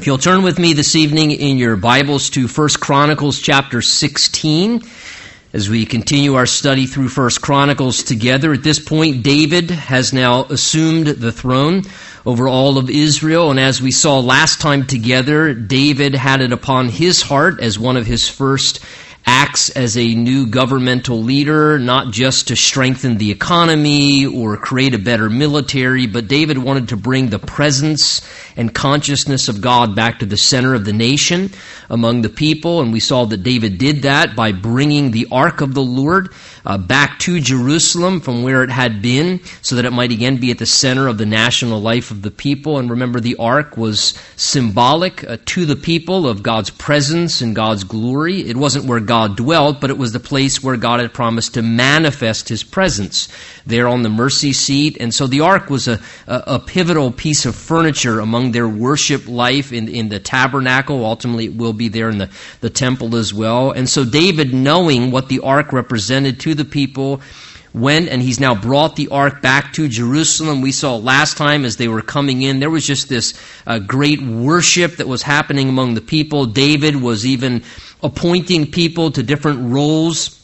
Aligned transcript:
If 0.00 0.06
you'll 0.06 0.16
turn 0.16 0.42
with 0.42 0.58
me 0.58 0.72
this 0.72 0.96
evening 0.96 1.30
in 1.30 1.58
your 1.58 1.76
Bibles 1.76 2.30
to 2.30 2.48
1 2.48 2.68
Chronicles 2.80 3.38
chapter 3.38 3.82
16 3.82 4.82
as 5.52 5.68
we 5.68 5.84
continue 5.84 6.36
our 6.36 6.46
study 6.46 6.86
through 6.86 7.10
1 7.10 7.30
Chronicles 7.42 8.02
together. 8.02 8.54
At 8.54 8.62
this 8.62 8.78
point, 8.78 9.22
David 9.22 9.68
has 9.68 10.14
now 10.14 10.44
assumed 10.44 11.06
the 11.06 11.30
throne 11.30 11.82
over 12.24 12.48
all 12.48 12.78
of 12.78 12.88
Israel, 12.88 13.50
and 13.50 13.60
as 13.60 13.82
we 13.82 13.90
saw 13.90 14.20
last 14.20 14.62
time 14.62 14.86
together, 14.86 15.52
David 15.52 16.14
had 16.14 16.40
it 16.40 16.52
upon 16.52 16.88
his 16.88 17.20
heart 17.20 17.60
as 17.60 17.78
one 17.78 17.98
of 17.98 18.06
his 18.06 18.26
first 18.26 18.80
acts 19.26 19.70
as 19.70 19.96
a 19.96 20.14
new 20.14 20.46
governmental 20.46 21.22
leader, 21.22 21.78
not 21.78 22.12
just 22.12 22.48
to 22.48 22.56
strengthen 22.56 23.18
the 23.18 23.30
economy 23.30 24.26
or 24.26 24.56
create 24.56 24.94
a 24.94 24.98
better 24.98 25.28
military, 25.28 26.06
but 26.06 26.28
David 26.28 26.58
wanted 26.58 26.88
to 26.88 26.96
bring 26.96 27.28
the 27.28 27.38
presence 27.38 28.26
and 28.56 28.74
consciousness 28.74 29.48
of 29.48 29.60
God 29.60 29.94
back 29.94 30.18
to 30.18 30.26
the 30.26 30.36
center 30.36 30.74
of 30.74 30.84
the 30.84 30.92
nation 30.92 31.50
among 31.88 32.22
the 32.22 32.28
people. 32.28 32.80
And 32.80 32.92
we 32.92 33.00
saw 33.00 33.24
that 33.26 33.42
David 33.42 33.78
did 33.78 34.02
that 34.02 34.36
by 34.36 34.52
bringing 34.52 35.10
the 35.10 35.28
ark 35.32 35.60
of 35.60 35.74
the 35.74 35.82
Lord 35.82 36.32
uh, 36.64 36.78
back 36.78 37.18
to 37.20 37.40
Jerusalem 37.40 38.20
from 38.20 38.42
where 38.42 38.62
it 38.62 38.70
had 38.70 39.02
been 39.02 39.40
so 39.62 39.76
that 39.76 39.84
it 39.84 39.92
might 39.92 40.12
again 40.12 40.36
be 40.36 40.50
at 40.50 40.58
the 40.58 40.66
center 40.66 41.08
of 41.08 41.18
the 41.18 41.26
national 41.26 41.80
life 41.80 42.10
of 42.10 42.22
the 42.22 42.30
people. 42.30 42.78
And 42.78 42.90
remember, 42.90 43.20
the 43.20 43.36
ark 43.36 43.76
was 43.76 44.14
symbolic 44.36 45.24
uh, 45.24 45.38
to 45.46 45.64
the 45.64 45.76
people 45.76 46.28
of 46.28 46.42
God's 46.42 46.70
presence 46.70 47.40
and 47.40 47.56
God's 47.56 47.84
glory. 47.84 48.40
It 48.40 48.56
wasn't 48.56 48.84
where 48.84 49.00
God 49.10 49.36
dwelt, 49.36 49.80
but 49.80 49.90
it 49.90 49.98
was 49.98 50.12
the 50.12 50.20
place 50.20 50.62
where 50.62 50.76
God 50.76 51.00
had 51.00 51.12
promised 51.12 51.54
to 51.54 51.62
manifest 51.62 52.48
his 52.48 52.62
presence 52.62 53.26
there 53.66 53.88
on 53.88 54.04
the 54.04 54.08
mercy 54.08 54.52
seat. 54.52 54.96
And 55.00 55.12
so 55.12 55.26
the 55.26 55.40
ark 55.40 55.68
was 55.68 55.88
a, 55.88 56.00
a, 56.28 56.42
a 56.46 56.58
pivotal 56.60 57.10
piece 57.10 57.44
of 57.44 57.56
furniture 57.56 58.20
among 58.20 58.52
their 58.52 58.68
worship 58.68 59.26
life 59.26 59.72
in, 59.72 59.88
in 59.88 60.10
the 60.10 60.20
tabernacle. 60.20 61.04
Ultimately, 61.04 61.46
it 61.46 61.56
will 61.56 61.72
be 61.72 61.88
there 61.88 62.08
in 62.08 62.18
the, 62.18 62.30
the 62.60 62.70
temple 62.70 63.16
as 63.16 63.34
well. 63.34 63.72
And 63.72 63.90
so 63.90 64.04
David, 64.04 64.54
knowing 64.54 65.10
what 65.10 65.28
the 65.28 65.40
ark 65.40 65.72
represented 65.72 66.38
to 66.40 66.54
the 66.54 66.64
people, 66.64 67.20
went 67.72 68.08
and 68.08 68.20
he's 68.20 68.40
now 68.40 68.54
brought 68.54 68.96
the 68.96 69.08
ark 69.08 69.42
back 69.42 69.72
to 69.74 69.88
Jerusalem. 69.88 70.60
We 70.60 70.72
saw 70.72 70.96
last 70.96 71.36
time 71.36 71.64
as 71.64 71.76
they 71.76 71.88
were 71.88 72.02
coming 72.02 72.42
in, 72.42 72.60
there 72.60 72.70
was 72.70 72.86
just 72.86 73.08
this 73.08 73.34
uh, 73.66 73.78
great 73.78 74.20
worship 74.20 74.96
that 74.96 75.08
was 75.08 75.22
happening 75.22 75.68
among 75.68 75.94
the 75.94 76.00
people. 76.00 76.46
David 76.46 76.96
was 76.96 77.24
even 77.24 77.62
appointing 78.02 78.70
people 78.70 79.10
to 79.12 79.22
different 79.22 79.72
roles 79.72 80.36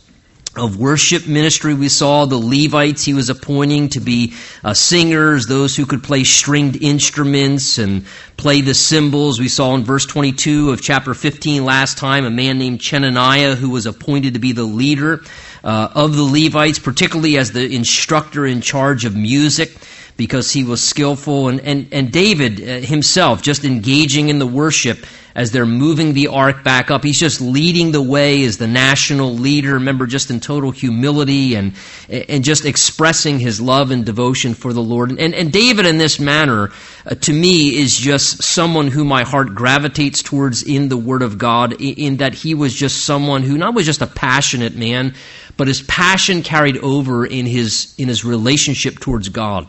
of 0.57 0.79
worship 0.79 1.27
ministry. 1.27 1.75
We 1.75 1.89
saw 1.89 2.25
the 2.25 2.39
Levites 2.39 3.05
he 3.05 3.13
was 3.13 3.29
appointing 3.29 3.91
to 3.91 4.01
be 4.01 4.35
uh, 4.65 4.73
singers, 4.75 5.47
those 5.47 5.77
who 5.77 5.85
could 5.85 6.03
play 6.03 6.25
stringed 6.25 6.83
instruments 6.83 7.79
and 7.79 8.07
play 8.37 8.63
the 8.63 8.75
cymbals. 8.75 9.39
We 9.39 9.49
saw 9.49 9.75
in 9.75 9.85
verse 9.85 10.07
22 10.07 10.71
of 10.71 10.81
chapter 10.81 11.13
15 11.13 11.65
last 11.65 11.99
time 11.99 12.25
a 12.25 12.31
man 12.31 12.59
named 12.59 12.81
Chenaniah 12.81 13.55
who 13.55 13.71
was 13.71 13.85
appointed 13.87 14.35
to 14.35 14.41
be 14.41 14.53
the 14.53 14.65
leader 14.65 15.23
uh, 15.67 15.91
of 15.97 16.15
the 16.15 16.23
Levites, 16.23 16.79
particularly 16.79 17.37
as 17.37 17.51
the 17.51 17.69
instructor 17.69 18.47
in 18.47 18.61
charge 18.61 19.05
of 19.05 19.17
music 19.17 19.73
because 20.17 20.53
he 20.53 20.63
was 20.63 20.81
skillful. 20.81 21.49
And, 21.49 21.61
and, 21.61 21.89
and 21.91 22.13
David 22.13 22.61
uh, 22.61 22.87
himself, 22.87 23.43
just 23.43 23.65
engaging 23.65 24.29
in 24.29 24.39
the 24.39 24.47
worship 24.47 25.05
as 25.37 25.53
they're 25.53 25.67
moving 25.67 26.15
the 26.15 26.29
ark 26.29 26.65
back 26.65 26.91
up. 26.91 27.05
He's 27.05 27.21
just 27.21 27.43
leading 27.43 27.93
the 27.93 28.01
way 28.01 28.43
as 28.45 28.57
the 28.57 28.67
national 28.67 29.35
leader. 29.35 29.75
Remember, 29.75 30.07
just 30.07 30.31
in 30.31 30.41
total 30.41 30.71
humility 30.71 31.55
and, 31.55 31.75
and 32.09 32.43
just 32.43 32.65
expressing 32.65 33.39
his 33.39 33.61
love 33.61 33.91
and 33.91 34.05
devotion 34.05 34.55
for 34.55 34.73
the 34.73 34.83
Lord. 34.83 35.11
And, 35.11 35.35
and 35.35 35.53
David, 35.53 35.85
in 35.85 35.99
this 35.99 36.19
manner, 36.19 36.71
uh, 37.05 37.15
to 37.17 37.33
me, 37.35 37.77
is 37.77 37.95
just 37.95 38.43
someone 38.43 38.89
who 38.89 39.05
my 39.05 39.25
heart 39.25 39.55
gravitates 39.55 40.23
towards 40.23 40.63
in 40.63 40.89
the 40.89 40.97
Word 40.97 41.21
of 41.21 41.37
God, 41.37 41.75
in, 41.75 41.95
in 41.95 42.17
that 42.17 42.33
he 42.33 42.55
was 42.55 42.75
just 42.75 43.05
someone 43.05 43.43
who 43.43 43.59
not 43.59 43.75
was 43.75 43.85
just 43.85 44.01
a 44.01 44.07
passionate 44.07 44.75
man, 44.75 45.15
but 45.59 45.69
his 45.69 45.83
passion 45.83 46.43
carried 46.43 46.79
over 46.79 47.27
in 47.27 47.45
his, 47.45 47.95
in 47.99 48.09
his 48.09 48.25
relationship 48.25 49.01
towards 49.01 49.29
God. 49.29 49.69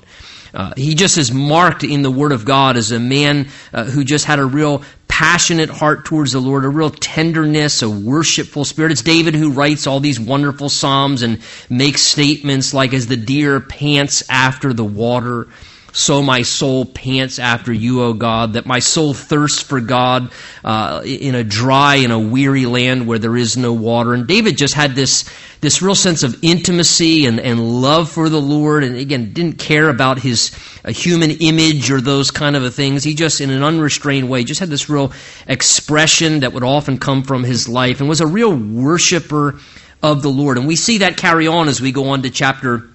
Uh, 0.54 0.74
he 0.78 0.96
just 0.96 1.18
is 1.18 1.32
marked 1.32 1.84
in 1.84 2.02
the 2.02 2.10
Word 2.10 2.32
of 2.32 2.46
God 2.46 2.78
as 2.78 2.92
a 2.92 3.00
man 3.00 3.50
uh, 3.74 3.84
who 3.84 4.04
just 4.04 4.26
had 4.26 4.40
a 4.40 4.46
real 4.46 4.82
passionate 5.18 5.72
heart 5.72 6.06
towards 6.06 6.34
the 6.34 6.40
Lord, 6.40 6.64
a 6.64 6.70
real 6.70 6.92
tenderness, 6.92 7.82
a 7.82 7.90
worshipful 7.90 8.64
spirit. 8.64 8.92
It's 8.92 9.02
David 9.02 9.34
who 9.34 9.50
writes 9.50 9.88
all 9.88 10.00
these 10.00 10.20
wonderful 10.20 10.70
psalms 10.70 11.24
and 11.24 11.42
makes 11.72 12.04
statements 12.04 12.72
like, 12.72 12.94
as 12.94 13.08
the 13.08 13.18
deer 13.18 13.60
pants 13.60 14.24
after 14.30 14.74
the 14.74 14.84
water, 14.84 15.48
so 15.92 16.22
my 16.22 16.44
soul 16.44 16.86
pants 16.86 17.40
after 17.40 17.74
you, 17.74 18.04
O 18.04 18.14
God, 18.14 18.54
that 18.54 18.68
my 18.68 18.78
soul 18.78 19.16
thirsts 19.16 19.64
for 19.64 19.82
God 19.82 20.32
uh, 20.64 21.02
in 21.04 21.34
a 21.34 21.44
dry 21.44 21.96
and 21.96 22.14
a 22.14 22.20
weary 22.20 22.68
land 22.68 23.08
where 23.08 23.18
there 23.18 23.36
is 23.36 23.58
no 23.58 23.74
water. 23.74 24.14
And 24.14 24.28
David 24.28 24.56
just 24.56 24.76
had 24.76 24.94
this, 24.94 25.28
this 25.62 25.82
real 25.82 25.96
sense 25.96 26.24
of 26.24 26.44
intimacy 26.44 27.26
and, 27.26 27.40
and 27.40 27.82
love 27.82 28.10
for 28.12 28.30
the 28.30 28.42
Lord, 28.42 28.84
and 28.84 28.96
again, 28.96 29.34
didn't 29.34 29.58
care 29.58 29.90
about 29.90 30.20
his 30.20 30.52
uh, 30.86 30.92
human 30.92 31.32
image 31.32 31.90
or 31.90 32.00
those 32.00 32.32
kind 32.32 32.56
of 32.56 32.76
things. 32.76 33.04
He 33.04 33.14
just, 33.14 33.42
in 33.42 33.50
an 33.50 33.64
unrestrained 33.64 34.30
way, 34.30 34.44
just 34.44 34.60
had 34.60 34.70
this 34.70 34.90
real 34.90 35.12
expression 35.48 36.42
that 36.42 36.54
would 36.54 36.64
often 36.64 36.98
come 36.98 37.24
from 37.24 37.44
his 37.44 37.68
life 37.68 38.00
and 38.00 38.10
was 38.10 38.22
a 38.22 38.28
real 38.28 38.56
worshiper 38.56 39.60
of 40.04 40.22
the 40.22 40.30
Lord. 40.30 40.58
And 40.58 40.68
we 40.68 40.76
see 40.76 41.00
that 41.00 41.18
carry 41.18 41.48
on 41.48 41.68
as 41.68 41.82
we 41.82 41.92
go 41.92 42.10
on 42.10 42.22
to 42.22 42.30
chapter 42.30 42.90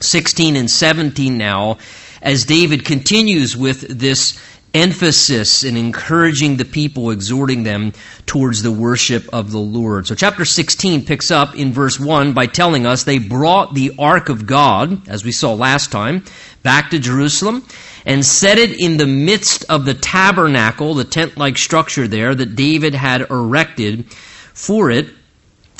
16 0.00 0.56
and 0.56 0.70
17 0.70 1.38
now 1.38 1.78
as 2.22 2.44
David 2.44 2.84
continues 2.84 3.56
with 3.56 3.80
this 3.98 4.40
emphasis 4.74 5.64
in 5.64 5.76
encouraging 5.76 6.56
the 6.56 6.64
people, 6.64 7.10
exhorting 7.10 7.62
them 7.62 7.92
towards 8.26 8.62
the 8.62 8.72
worship 8.72 9.28
of 9.32 9.50
the 9.50 9.58
Lord. 9.58 10.06
So, 10.06 10.14
chapter 10.14 10.44
16 10.44 11.04
picks 11.04 11.30
up 11.30 11.54
in 11.54 11.72
verse 11.72 12.00
1 12.00 12.32
by 12.32 12.46
telling 12.46 12.86
us 12.86 13.04
they 13.04 13.18
brought 13.18 13.74
the 13.74 13.92
ark 13.98 14.28
of 14.28 14.46
God, 14.46 15.08
as 15.08 15.24
we 15.24 15.32
saw 15.32 15.54
last 15.54 15.92
time, 15.92 16.24
back 16.62 16.90
to 16.90 16.98
Jerusalem 16.98 17.64
and 18.04 18.24
set 18.24 18.58
it 18.58 18.80
in 18.80 18.96
the 18.96 19.06
midst 19.06 19.64
of 19.68 19.84
the 19.84 19.94
tabernacle, 19.94 20.94
the 20.94 21.04
tent 21.04 21.36
like 21.36 21.56
structure 21.56 22.08
there 22.08 22.34
that 22.34 22.56
David 22.56 22.94
had 22.94 23.22
erected 23.30 24.10
for 24.10 24.90
it. 24.90 25.08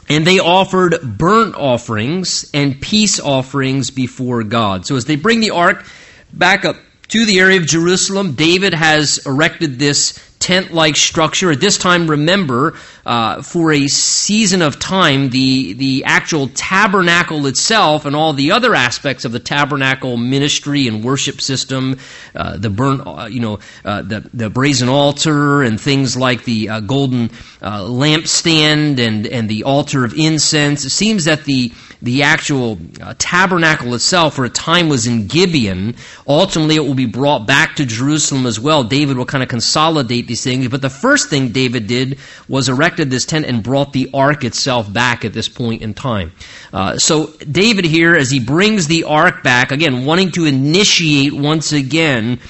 And 0.08 0.26
they 0.26 0.40
offered 0.40 1.16
burnt 1.16 1.54
offerings 1.54 2.50
and 2.52 2.80
peace 2.80 3.18
offerings 3.20 3.90
before 3.90 4.42
God. 4.42 4.84
So, 4.84 4.96
as 4.96 5.06
they 5.06 5.16
bring 5.16 5.40
the 5.40 5.52
ark, 5.52 5.86
back 6.32 6.64
up 6.64 6.76
to 7.12 7.26
the 7.26 7.40
area 7.40 7.60
of 7.60 7.66
Jerusalem. 7.66 8.32
David 8.32 8.72
has 8.72 9.18
erected 9.26 9.78
this 9.78 10.18
tent 10.38 10.72
like 10.72 10.96
structure. 10.96 11.50
At 11.50 11.60
this 11.60 11.76
time, 11.76 12.08
remember, 12.08 12.72
uh, 13.04 13.42
for 13.42 13.70
a 13.70 13.86
season 13.86 14.62
of 14.62 14.78
time, 14.78 15.28
the, 15.28 15.74
the 15.74 16.04
actual 16.04 16.48
tabernacle 16.48 17.46
itself 17.46 18.06
and 18.06 18.16
all 18.16 18.32
the 18.32 18.52
other 18.52 18.74
aspects 18.74 19.26
of 19.26 19.32
the 19.32 19.38
tabernacle 19.38 20.16
ministry 20.16 20.88
and 20.88 21.04
worship 21.04 21.42
system, 21.42 21.98
uh, 22.34 22.56
the 22.56 22.70
burnt, 22.70 23.06
uh, 23.06 23.28
you 23.30 23.40
know, 23.40 23.58
uh, 23.84 24.00
the, 24.00 24.26
the 24.32 24.48
brazen 24.48 24.88
altar 24.88 25.62
and 25.62 25.78
things 25.78 26.16
like 26.16 26.44
the 26.44 26.70
uh, 26.70 26.80
golden 26.80 27.30
uh, 27.60 27.82
lampstand 27.82 28.98
and, 28.98 29.26
and 29.26 29.50
the 29.50 29.64
altar 29.64 30.02
of 30.02 30.14
incense. 30.14 30.86
It 30.86 30.90
seems 30.90 31.26
that 31.26 31.44
the 31.44 31.72
the 32.02 32.24
actual 32.24 32.78
uh, 33.00 33.14
tabernacle 33.16 33.94
itself 33.94 34.34
for 34.34 34.44
a 34.44 34.50
time 34.50 34.88
was 34.88 35.06
in 35.06 35.28
Gibeon. 35.28 35.94
Ultimately, 36.26 36.74
it 36.74 36.84
will 36.84 36.94
be 36.94 37.06
brought 37.06 37.46
back 37.46 37.76
to 37.76 37.86
Jerusalem 37.86 38.44
as 38.44 38.58
well. 38.58 38.82
David 38.82 39.16
will 39.16 39.24
kind 39.24 39.42
of 39.42 39.48
consolidate 39.48 40.26
these 40.26 40.42
things. 40.42 40.66
But 40.66 40.82
the 40.82 40.90
first 40.90 41.30
thing 41.30 41.50
David 41.50 41.86
did 41.86 42.18
was 42.48 42.68
erected 42.68 43.08
this 43.08 43.24
tent 43.24 43.46
and 43.46 43.62
brought 43.62 43.92
the 43.92 44.10
ark 44.12 44.42
itself 44.42 44.92
back 44.92 45.24
at 45.24 45.32
this 45.32 45.48
point 45.48 45.80
in 45.80 45.94
time. 45.94 46.32
Uh, 46.72 46.98
so 46.98 47.28
David 47.50 47.84
here, 47.84 48.16
as 48.16 48.30
he 48.30 48.40
brings 48.40 48.88
the 48.88 49.04
ark 49.04 49.44
back, 49.44 49.70
again, 49.70 50.04
wanting 50.04 50.32
to 50.32 50.44
initiate 50.44 51.32
once 51.32 51.72
again 51.72 52.40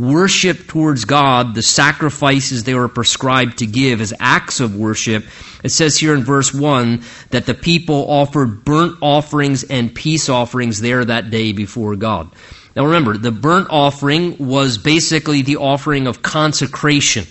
worship 0.00 0.66
towards 0.66 1.04
God, 1.04 1.54
the 1.54 1.62
sacrifices 1.62 2.64
they 2.64 2.74
were 2.74 2.88
prescribed 2.88 3.58
to 3.58 3.66
give 3.66 4.00
as 4.00 4.12
acts 4.18 4.60
of 4.60 4.76
worship, 4.76 5.24
it 5.62 5.70
says 5.70 5.96
here 5.96 6.14
in 6.14 6.24
verse 6.24 6.52
1 6.52 7.02
that 7.30 7.46
the 7.46 7.54
people 7.54 8.10
offered 8.10 8.64
burnt 8.64 8.98
offerings 9.00 9.64
and 9.64 9.94
peace 9.94 10.28
offerings 10.28 10.80
there 10.80 11.04
that 11.04 11.30
day 11.30 11.52
before 11.52 11.96
God. 11.96 12.30
Now 12.74 12.86
remember, 12.86 13.16
the 13.16 13.32
burnt 13.32 13.68
offering 13.70 14.36
was 14.38 14.78
basically 14.78 15.42
the 15.42 15.56
offering 15.56 16.06
of 16.06 16.22
consecration 16.22 17.26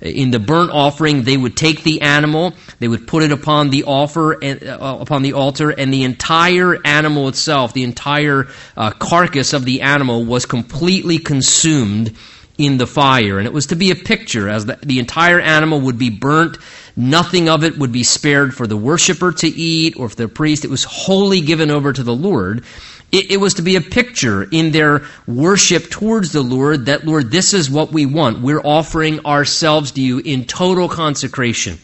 in 0.00 0.30
the 0.30 0.38
burnt 0.38 0.70
offering, 0.70 1.22
they 1.22 1.36
would 1.36 1.56
take 1.56 1.82
the 1.82 2.02
animal, 2.02 2.54
they 2.78 2.88
would 2.88 3.06
put 3.06 3.22
it 3.22 3.32
upon 3.32 3.70
the 3.70 3.84
offer 3.84 4.32
and, 4.42 4.62
uh, 4.62 4.98
upon 5.00 5.22
the 5.22 5.32
altar, 5.32 5.70
and 5.70 5.92
the 5.92 6.04
entire 6.04 6.78
animal 6.84 7.28
itself, 7.28 7.72
the 7.72 7.84
entire 7.84 8.48
uh, 8.76 8.90
carcass 8.90 9.52
of 9.52 9.64
the 9.64 9.82
animal, 9.82 10.24
was 10.24 10.46
completely 10.46 11.18
consumed 11.18 12.14
in 12.56 12.76
the 12.76 12.86
fire. 12.86 13.38
And 13.38 13.46
it 13.46 13.52
was 13.52 13.66
to 13.66 13.76
be 13.76 13.90
a 13.90 13.96
picture, 13.96 14.48
as 14.48 14.66
the, 14.66 14.78
the 14.82 14.98
entire 14.98 15.40
animal 15.40 15.80
would 15.82 15.98
be 15.98 16.10
burnt. 16.10 16.58
Nothing 16.96 17.48
of 17.48 17.62
it 17.62 17.78
would 17.78 17.92
be 17.92 18.02
spared 18.02 18.54
for 18.54 18.66
the 18.66 18.76
worshiper 18.76 19.30
to 19.30 19.46
eat 19.46 19.96
or 19.96 20.08
for 20.08 20.16
the 20.16 20.28
priest. 20.28 20.64
It 20.64 20.70
was 20.70 20.82
wholly 20.82 21.40
given 21.40 21.70
over 21.70 21.92
to 21.92 22.02
the 22.02 22.14
Lord 22.14 22.64
It, 23.10 23.30
it, 23.30 23.36
was 23.38 23.54
to 23.54 23.62
be 23.62 23.76
a 23.76 23.80
picture 23.80 24.46
in 24.50 24.70
their 24.70 25.06
worship 25.26 25.88
towards 25.88 26.32
the 26.32 26.42
Lord 26.42 26.86
that, 26.86 27.06
Lord, 27.06 27.30
this 27.30 27.54
is 27.54 27.70
what 27.70 27.90
we 27.90 28.04
want. 28.04 28.40
We're 28.40 28.60
offering 28.60 29.24
ourselves 29.24 29.92
to 29.92 30.02
you 30.02 30.18
in 30.18 30.44
total 30.44 30.90
consecration. 30.90 31.78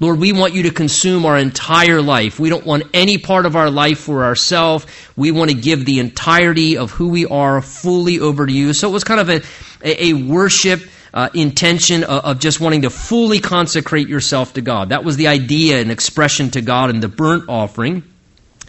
Lord, 0.00 0.18
we 0.18 0.32
want 0.32 0.54
you 0.54 0.64
to 0.64 0.70
consume 0.70 1.26
our 1.26 1.38
entire 1.38 2.02
life. 2.02 2.40
We 2.40 2.48
don't 2.48 2.66
want 2.66 2.84
any 2.92 3.18
part 3.18 3.46
of 3.46 3.54
our 3.54 3.70
life 3.70 4.00
for 4.00 4.24
ourselves. 4.24 4.84
We 5.14 5.30
want 5.30 5.50
to 5.50 5.56
give 5.56 5.84
the 5.84 6.00
entirety 6.00 6.76
of 6.76 6.90
who 6.90 7.10
we 7.10 7.26
are 7.26 7.62
fully 7.62 8.18
over 8.18 8.46
to 8.46 8.52
you. 8.52 8.72
So 8.72 8.88
it 8.88 8.92
was 8.92 9.04
kind 9.04 9.20
of 9.20 9.28
a, 9.28 9.42
a, 9.84 10.14
worship 10.14 10.82
uh, 11.14 11.28
intention 11.34 12.02
of, 12.02 12.24
of 12.24 12.38
just 12.40 12.60
wanting 12.60 12.82
to 12.82 12.90
fully 12.90 13.38
consecrate 13.38 14.08
yourself 14.08 14.54
to 14.54 14.60
God. 14.60 14.88
That 14.88 15.04
was 15.04 15.16
the 15.16 15.28
idea 15.28 15.80
and 15.80 15.92
expression 15.92 16.50
to 16.52 16.62
God 16.62 16.90
in 16.90 16.98
the 16.98 17.08
burnt 17.08 17.44
offering. 17.48 18.02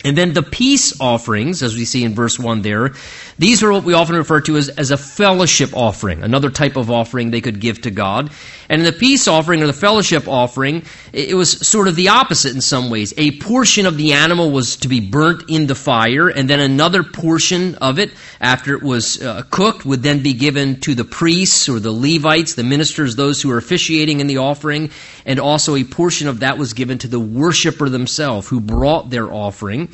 And 0.04 0.18
then 0.18 0.34
the 0.34 0.44
peace 0.44 1.00
offerings, 1.00 1.64
as 1.64 1.76
we 1.76 1.86
see 1.86 2.04
in 2.04 2.14
verse 2.14 2.38
1 2.38 2.62
there, 2.62 2.92
these 3.40 3.64
are 3.64 3.72
what 3.72 3.84
we 3.84 3.94
often 3.94 4.16
refer 4.16 4.42
to 4.42 4.58
as, 4.58 4.70
as 4.70 4.92
a 4.92 4.98
fellowship 4.98 5.72
offering, 5.74 6.24
another 6.24 6.50
type 6.50 6.76
of 6.76 6.92
offering 6.92 7.32
they 7.32 7.42
could 7.42 7.60
give 7.60 7.82
to 7.82 7.92
God. 7.92 8.32
And 8.74 8.81
in 8.81 8.86
the 8.88 8.92
peace 8.92 9.28
offering 9.28 9.62
or 9.62 9.68
the 9.68 9.72
fellowship 9.72 10.28
offering, 10.28 10.84
it 11.12 11.36
was 11.36 11.52
sort 11.52 11.88
of 11.88 11.96
the 11.96 12.10
opposite 12.10 12.56
in 12.56 12.62
some 12.62 12.90
ways. 12.90 13.14
A 13.18 13.38
portion 13.38 13.86
of 13.86 13.98
the 13.98 14.14
animal 14.14 14.50
was 14.50 14.78
to 14.78 14.88
be 14.88 15.00
burnt 15.00 15.44
in 15.48 15.68
the 15.68 15.75
fire, 15.75 16.28
and 16.28 16.50
then 16.50 16.60
another 16.60 17.04
portion 17.04 17.75
of 17.75 18.00
it, 18.00 18.10
after 18.42 18.74
it 18.74 18.81
was 18.81 19.22
uh, 19.22 19.44
cooked, 19.52 19.86
would 19.86 20.02
then 20.02 20.24
be 20.24 20.34
given 20.34 20.80
to 20.80 20.96
the 20.96 21.04
priests 21.04 21.70
or 21.70 21.80
the 21.80 21.92
Levites, 21.92 22.56
the 22.56 22.64
ministers, 22.64 23.16
those 23.16 23.44
who 23.44 23.50
were 23.50 23.60
officiating 23.60 24.22
in 24.22 24.25
the 24.25 24.38
offering, 24.38 24.90
and 25.24 25.40
also 25.40 25.75
a 25.75 25.84
portion 25.84 26.28
of 26.28 26.40
that 26.40 26.58
was 26.58 26.74
given 26.74 26.98
to 26.98 27.08
the 27.08 27.20
worshiper 27.20 27.90
themselves 27.90 28.48
who 28.48 28.60
brought 28.60 29.12
their 29.12 29.31
offering 29.31 29.88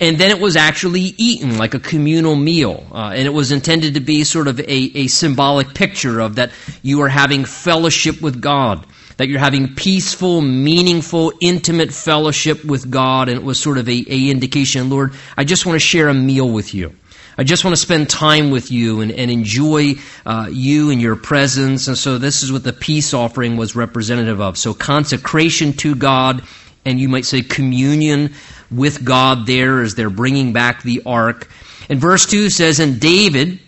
and 0.00 0.18
then 0.18 0.30
it 0.30 0.40
was 0.40 0.56
actually 0.56 1.14
eaten 1.16 1.56
like 1.56 1.74
a 1.74 1.78
communal 1.78 2.34
meal. 2.34 2.84
Uh, 2.92 3.12
and 3.14 3.26
it 3.26 3.32
was 3.32 3.52
intended 3.52 3.94
to 3.94 4.00
be 4.00 4.24
sort 4.24 4.48
of 4.48 4.58
a, 4.60 4.64
a 4.94 5.06
symbolic 5.06 5.72
picture 5.74 6.20
of 6.20 6.36
that 6.36 6.50
you 6.82 7.02
are 7.02 7.08
having 7.08 7.44
fellowship 7.44 8.20
with 8.20 8.40
God, 8.40 8.86
that 9.18 9.28
you're 9.28 9.38
having 9.38 9.74
peaceful, 9.74 10.40
meaningful, 10.40 11.32
intimate 11.40 11.92
fellowship 11.92 12.64
with 12.64 12.90
God. 12.90 13.28
And 13.28 13.38
it 13.38 13.44
was 13.44 13.60
sort 13.60 13.78
of 13.78 13.88
a, 13.88 14.04
a 14.08 14.30
indication, 14.30 14.90
Lord, 14.90 15.14
I 15.36 15.44
just 15.44 15.64
want 15.64 15.76
to 15.76 15.86
share 15.86 16.08
a 16.08 16.14
meal 16.14 16.48
with 16.48 16.74
you. 16.74 16.94
I 17.36 17.42
just 17.42 17.64
want 17.64 17.74
to 17.74 17.82
spend 17.82 18.08
time 18.08 18.50
with 18.50 18.70
you 18.70 19.00
and, 19.00 19.10
and 19.10 19.28
enjoy 19.28 19.94
uh, 20.24 20.48
you 20.50 20.90
and 20.90 21.00
your 21.00 21.16
presence. 21.16 21.88
And 21.88 21.98
so 21.98 22.18
this 22.18 22.42
is 22.44 22.52
what 22.52 22.62
the 22.62 22.72
peace 22.72 23.12
offering 23.12 23.56
was 23.56 23.74
representative 23.74 24.40
of. 24.40 24.56
So 24.56 24.72
consecration 24.72 25.72
to 25.74 25.96
God, 25.96 26.44
and 26.84 27.00
you 27.00 27.08
might 27.08 27.24
say 27.24 27.42
communion 27.42 28.34
with 28.76 29.04
God 29.04 29.46
there 29.46 29.80
as 29.80 29.94
they're 29.94 30.10
bringing 30.10 30.52
back 30.52 30.82
the 30.82 31.02
ark. 31.06 31.48
And 31.88 32.00
verse 32.00 32.26
2 32.26 32.50
says, 32.50 32.80
And 32.80 33.00
David, 33.00 33.60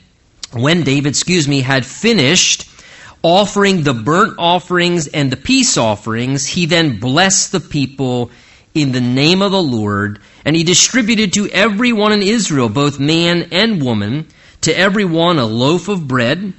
when 0.52 0.82
David, 0.82 1.10
excuse 1.10 1.46
me, 1.46 1.60
had 1.60 1.84
finished 1.84 2.68
offering 3.22 3.82
the 3.82 3.94
burnt 3.94 4.36
offerings 4.38 5.08
and 5.08 5.30
the 5.30 5.36
peace 5.36 5.76
offerings, 5.76 6.46
he 6.46 6.66
then 6.66 6.98
blessed 7.00 7.52
the 7.52 7.60
people 7.60 8.30
in 8.74 8.92
the 8.92 9.00
name 9.00 9.40
of 9.42 9.52
the 9.52 9.62
Lord, 9.62 10.20
and 10.44 10.54
he 10.54 10.62
distributed 10.62 11.32
to 11.32 11.48
everyone 11.48 12.12
in 12.12 12.22
Israel, 12.22 12.68
both 12.68 13.00
man 13.00 13.48
and 13.50 13.82
woman, 13.82 14.26
to 14.60 14.78
everyone 14.78 15.38
a 15.38 15.46
loaf 15.46 15.88
of 15.88 16.06
bread, 16.06 16.52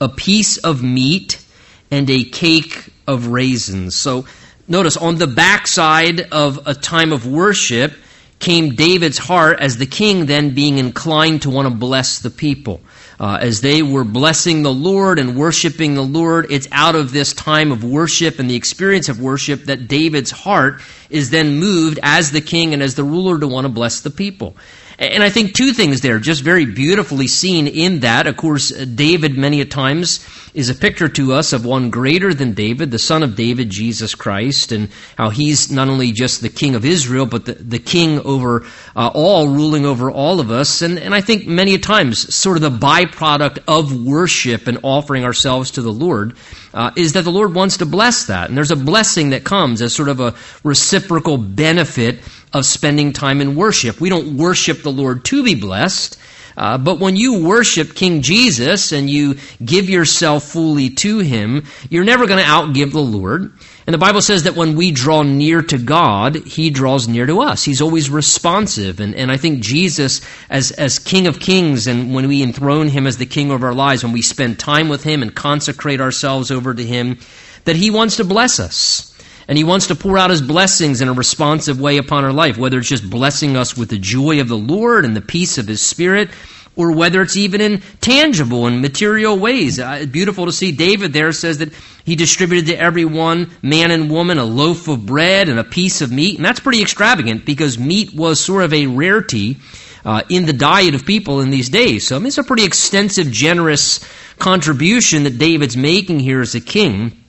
a 0.00 0.08
piece 0.08 0.56
of 0.58 0.82
meat, 0.82 1.44
and 1.90 2.08
a 2.08 2.24
cake 2.24 2.90
of 3.06 3.26
raisins. 3.28 3.96
So 3.96 4.24
Notice 4.66 4.96
on 4.96 5.16
the 5.16 5.26
backside 5.26 6.20
of 6.32 6.66
a 6.66 6.74
time 6.74 7.12
of 7.12 7.26
worship 7.26 7.92
came 8.38 8.74
David's 8.74 9.18
heart 9.18 9.60
as 9.60 9.76
the 9.76 9.86
king 9.86 10.24
then 10.24 10.54
being 10.54 10.78
inclined 10.78 11.42
to 11.42 11.50
want 11.50 11.68
to 11.68 11.74
bless 11.74 12.20
the 12.20 12.30
people. 12.30 12.80
Uh, 13.20 13.38
as 13.40 13.60
they 13.60 13.82
were 13.82 14.04
blessing 14.04 14.62
the 14.62 14.72
Lord 14.72 15.18
and 15.18 15.36
worshiping 15.36 15.94
the 15.94 16.02
Lord, 16.02 16.46
it's 16.50 16.66
out 16.72 16.94
of 16.94 17.12
this 17.12 17.32
time 17.32 17.72
of 17.72 17.84
worship 17.84 18.38
and 18.38 18.50
the 18.50 18.56
experience 18.56 19.08
of 19.08 19.20
worship 19.20 19.64
that 19.64 19.86
David's 19.86 20.30
heart 20.30 20.80
is 21.10 21.30
then 21.30 21.58
moved 21.58 22.00
as 22.02 22.32
the 22.32 22.40
king 22.40 22.72
and 22.72 22.82
as 22.82 22.94
the 22.94 23.04
ruler 23.04 23.38
to 23.38 23.46
want 23.46 23.66
to 23.66 23.68
bless 23.68 24.00
the 24.00 24.10
people. 24.10 24.56
And 24.98 25.22
I 25.22 25.30
think 25.30 25.54
two 25.54 25.72
things 25.72 26.00
there, 26.00 26.18
just 26.18 26.42
very 26.42 26.66
beautifully 26.66 27.26
seen 27.26 27.66
in 27.66 28.00
that. 28.00 28.26
Of 28.26 28.36
course, 28.36 28.70
David, 28.70 29.36
many 29.36 29.60
a 29.60 29.64
times, 29.64 30.24
is 30.54 30.70
a 30.70 30.74
picture 30.74 31.08
to 31.08 31.32
us 31.32 31.52
of 31.52 31.64
one 31.64 31.90
greater 31.90 32.32
than 32.32 32.54
David, 32.54 32.92
the 32.92 32.98
son 32.98 33.24
of 33.24 33.34
David, 33.34 33.70
Jesus 33.70 34.14
Christ, 34.14 34.70
and 34.70 34.88
how 35.18 35.30
he's 35.30 35.70
not 35.70 35.88
only 35.88 36.12
just 36.12 36.40
the 36.40 36.48
king 36.48 36.76
of 36.76 36.84
Israel, 36.84 37.26
but 37.26 37.44
the, 37.44 37.54
the 37.54 37.80
king 37.80 38.20
over 38.20 38.64
uh, 38.94 39.10
all, 39.12 39.48
ruling 39.48 39.84
over 39.84 40.12
all 40.12 40.38
of 40.38 40.52
us. 40.52 40.80
And, 40.80 40.98
and 40.98 41.12
I 41.12 41.20
think 41.20 41.48
many 41.48 41.74
a 41.74 41.78
times, 41.78 42.32
sort 42.32 42.56
of 42.56 42.62
the 42.62 42.86
byproduct 42.86 43.64
of 43.66 44.04
worship 44.04 44.68
and 44.68 44.78
offering 44.84 45.24
ourselves 45.24 45.72
to 45.72 45.82
the 45.82 45.92
Lord 45.92 46.36
uh, 46.72 46.92
is 46.96 47.14
that 47.14 47.22
the 47.22 47.32
Lord 47.32 47.54
wants 47.54 47.78
to 47.78 47.86
bless 47.86 48.26
that. 48.26 48.48
And 48.48 48.56
there's 48.56 48.70
a 48.70 48.76
blessing 48.76 49.30
that 49.30 49.44
comes 49.44 49.82
as 49.82 49.92
sort 49.92 50.08
of 50.08 50.20
a 50.20 50.34
reciprocal 50.62 51.36
benefit 51.36 52.20
of 52.54 52.64
spending 52.64 53.12
time 53.12 53.40
in 53.40 53.56
worship. 53.56 54.00
We 54.00 54.08
don't 54.08 54.36
worship 54.36 54.82
the 54.82 54.92
Lord 54.92 55.24
to 55.26 55.44
be 55.44 55.54
blessed. 55.54 56.18
Uh, 56.56 56.78
but 56.78 57.00
when 57.00 57.16
you 57.16 57.44
worship 57.44 57.94
King 57.94 58.22
Jesus 58.22 58.92
and 58.92 59.10
you 59.10 59.36
give 59.64 59.90
yourself 59.90 60.44
fully 60.44 60.90
to 60.90 61.18
Him, 61.18 61.64
you're 61.90 62.04
never 62.04 62.26
going 62.26 62.42
to 62.42 62.48
outgive 62.48 62.92
the 62.92 63.00
Lord. 63.00 63.52
And 63.86 63.92
the 63.92 63.98
Bible 63.98 64.22
says 64.22 64.44
that 64.44 64.54
when 64.54 64.76
we 64.76 64.92
draw 64.92 65.22
near 65.22 65.62
to 65.62 65.78
God, 65.78 66.36
He 66.36 66.70
draws 66.70 67.08
near 67.08 67.26
to 67.26 67.40
us. 67.40 67.64
He's 67.64 67.82
always 67.82 68.08
responsive. 68.08 69.00
And, 69.00 69.14
and 69.14 69.32
I 69.32 69.36
think 69.36 69.62
Jesus, 69.62 70.20
as, 70.48 70.70
as 70.70 71.00
King 71.00 71.26
of 71.26 71.40
Kings, 71.40 71.86
and 71.88 72.14
when 72.14 72.28
we 72.28 72.42
enthrone 72.42 72.88
Him 72.88 73.06
as 73.06 73.18
the 73.18 73.26
King 73.26 73.50
of 73.50 73.64
our 73.64 73.74
lives, 73.74 74.04
when 74.04 74.12
we 74.12 74.22
spend 74.22 74.58
time 74.58 74.88
with 74.88 75.02
Him 75.02 75.22
and 75.22 75.34
consecrate 75.34 76.00
ourselves 76.00 76.52
over 76.52 76.72
to 76.72 76.84
Him, 76.84 77.18
that 77.64 77.76
He 77.76 77.90
wants 77.90 78.16
to 78.16 78.24
bless 78.24 78.60
us. 78.60 79.13
And 79.48 79.58
He 79.58 79.64
wants 79.64 79.88
to 79.88 79.94
pour 79.94 80.18
out 80.18 80.30
His 80.30 80.42
blessings 80.42 81.00
in 81.00 81.08
a 81.08 81.12
responsive 81.12 81.80
way 81.80 81.98
upon 81.98 82.24
our 82.24 82.32
life, 82.32 82.56
whether 82.56 82.78
it's 82.78 82.88
just 82.88 83.08
blessing 83.08 83.56
us 83.56 83.76
with 83.76 83.90
the 83.90 83.98
joy 83.98 84.40
of 84.40 84.48
the 84.48 84.56
Lord 84.56 85.04
and 85.04 85.14
the 85.14 85.20
peace 85.20 85.58
of 85.58 85.68
His 85.68 85.82
Spirit, 85.82 86.30
or 86.76 86.92
whether 86.92 87.22
it's 87.22 87.36
even 87.36 87.60
in 87.60 87.82
tangible 88.00 88.66
and 88.66 88.82
material 88.82 89.38
ways. 89.38 89.78
Uh, 89.78 90.06
beautiful 90.10 90.46
to 90.46 90.52
see 90.52 90.72
David 90.72 91.12
there 91.12 91.32
says 91.32 91.58
that 91.58 91.72
he 92.04 92.16
distributed 92.16 92.66
to 92.66 92.78
everyone, 92.78 93.50
man 93.62 93.90
and 93.90 94.10
woman, 94.10 94.38
a 94.38 94.44
loaf 94.44 94.88
of 94.88 95.06
bread 95.06 95.48
and 95.48 95.58
a 95.58 95.64
piece 95.64 96.00
of 96.00 96.10
meat. 96.10 96.36
And 96.36 96.44
that's 96.44 96.60
pretty 96.60 96.82
extravagant 96.82 97.44
because 97.44 97.78
meat 97.78 98.12
was 98.12 98.40
sort 98.40 98.64
of 98.64 98.72
a 98.72 98.86
rarity 98.86 99.58
uh, 100.04 100.22
in 100.28 100.46
the 100.46 100.52
diet 100.52 100.94
of 100.94 101.06
people 101.06 101.40
in 101.40 101.50
these 101.50 101.70
days. 101.70 102.06
So 102.06 102.16
I 102.16 102.18
mean, 102.18 102.26
it's 102.26 102.38
a 102.38 102.44
pretty 102.44 102.64
extensive, 102.64 103.30
generous 103.30 104.04
contribution 104.38 105.22
that 105.24 105.38
David's 105.38 105.76
making 105.76 106.18
here 106.20 106.40
as 106.40 106.54
a 106.54 106.60
king 106.60 107.23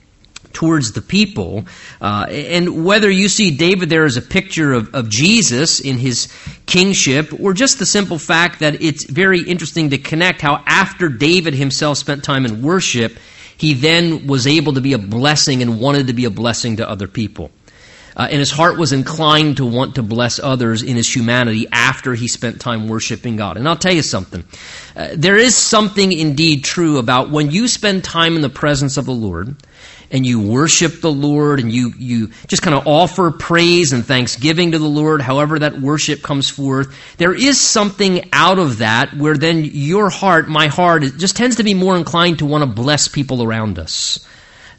towards 0.56 0.92
the 0.92 1.02
people. 1.02 1.66
Uh, 2.00 2.26
and 2.30 2.82
whether 2.82 3.10
you 3.10 3.28
see 3.28 3.54
David 3.54 3.90
there 3.90 4.06
as 4.06 4.16
a 4.16 4.22
picture 4.22 4.72
of, 4.72 4.94
of 4.94 5.10
Jesus 5.10 5.80
in 5.80 5.98
his 5.98 6.32
kingship, 6.64 7.38
or 7.38 7.52
just 7.52 7.78
the 7.78 7.84
simple 7.84 8.18
fact 8.18 8.60
that 8.60 8.80
it's 8.82 9.04
very 9.04 9.42
interesting 9.42 9.90
to 9.90 9.98
connect 9.98 10.40
how 10.40 10.64
after 10.66 11.10
David 11.10 11.52
himself 11.52 11.98
spent 11.98 12.24
time 12.24 12.46
in 12.46 12.62
worship, 12.62 13.18
he 13.58 13.74
then 13.74 14.26
was 14.26 14.46
able 14.46 14.72
to 14.72 14.80
be 14.80 14.94
a 14.94 14.98
blessing 14.98 15.60
and 15.60 15.78
wanted 15.78 16.06
to 16.06 16.14
be 16.14 16.24
a 16.24 16.30
blessing 16.30 16.78
to 16.78 16.88
other 16.88 17.06
people. 17.06 17.50
Uh, 18.16 18.26
and 18.30 18.38
his 18.38 18.50
heart 18.50 18.78
was 18.78 18.92
inclined 18.92 19.58
to 19.58 19.66
want 19.66 19.96
to 19.96 20.02
bless 20.02 20.38
others 20.38 20.82
in 20.82 20.96
his 20.96 21.14
humanity 21.14 21.66
after 21.70 22.14
he 22.14 22.28
spent 22.28 22.58
time 22.62 22.88
worshiping 22.88 23.36
God. 23.36 23.58
And 23.58 23.68
I'll 23.68 23.76
tell 23.76 23.92
you 23.92 24.02
something. 24.02 24.42
Uh, 24.96 25.08
there 25.14 25.36
is 25.36 25.54
something 25.54 26.10
indeed 26.10 26.64
true 26.64 26.96
about 26.96 27.30
when 27.30 27.50
you 27.50 27.68
spend 27.68 28.04
time 28.04 28.34
in 28.36 28.40
the 28.40 28.48
presence 28.48 28.96
of 28.96 29.04
the 29.04 29.12
Lord, 29.12 29.54
and 30.10 30.24
you 30.24 30.40
worship 30.40 31.00
the 31.00 31.10
Lord 31.10 31.60
and 31.60 31.72
you, 31.72 31.92
you 31.98 32.28
just 32.46 32.62
kind 32.62 32.76
of 32.76 32.86
offer 32.86 33.30
praise 33.30 33.92
and 33.92 34.04
thanksgiving 34.04 34.72
to 34.72 34.78
the 34.78 34.88
Lord, 34.88 35.20
however 35.20 35.58
that 35.58 35.80
worship 35.80 36.22
comes 36.22 36.48
forth, 36.48 36.94
there 37.16 37.34
is 37.34 37.60
something 37.60 38.28
out 38.32 38.58
of 38.58 38.78
that 38.78 39.14
where 39.14 39.36
then 39.36 39.64
your 39.64 40.10
heart, 40.10 40.48
my 40.48 40.68
heart, 40.68 41.02
just 41.16 41.36
tends 41.36 41.56
to 41.56 41.64
be 41.64 41.74
more 41.74 41.96
inclined 41.96 42.38
to 42.38 42.46
want 42.46 42.62
to 42.62 42.70
bless 42.70 43.08
people 43.08 43.42
around 43.42 43.78
us. 43.78 44.26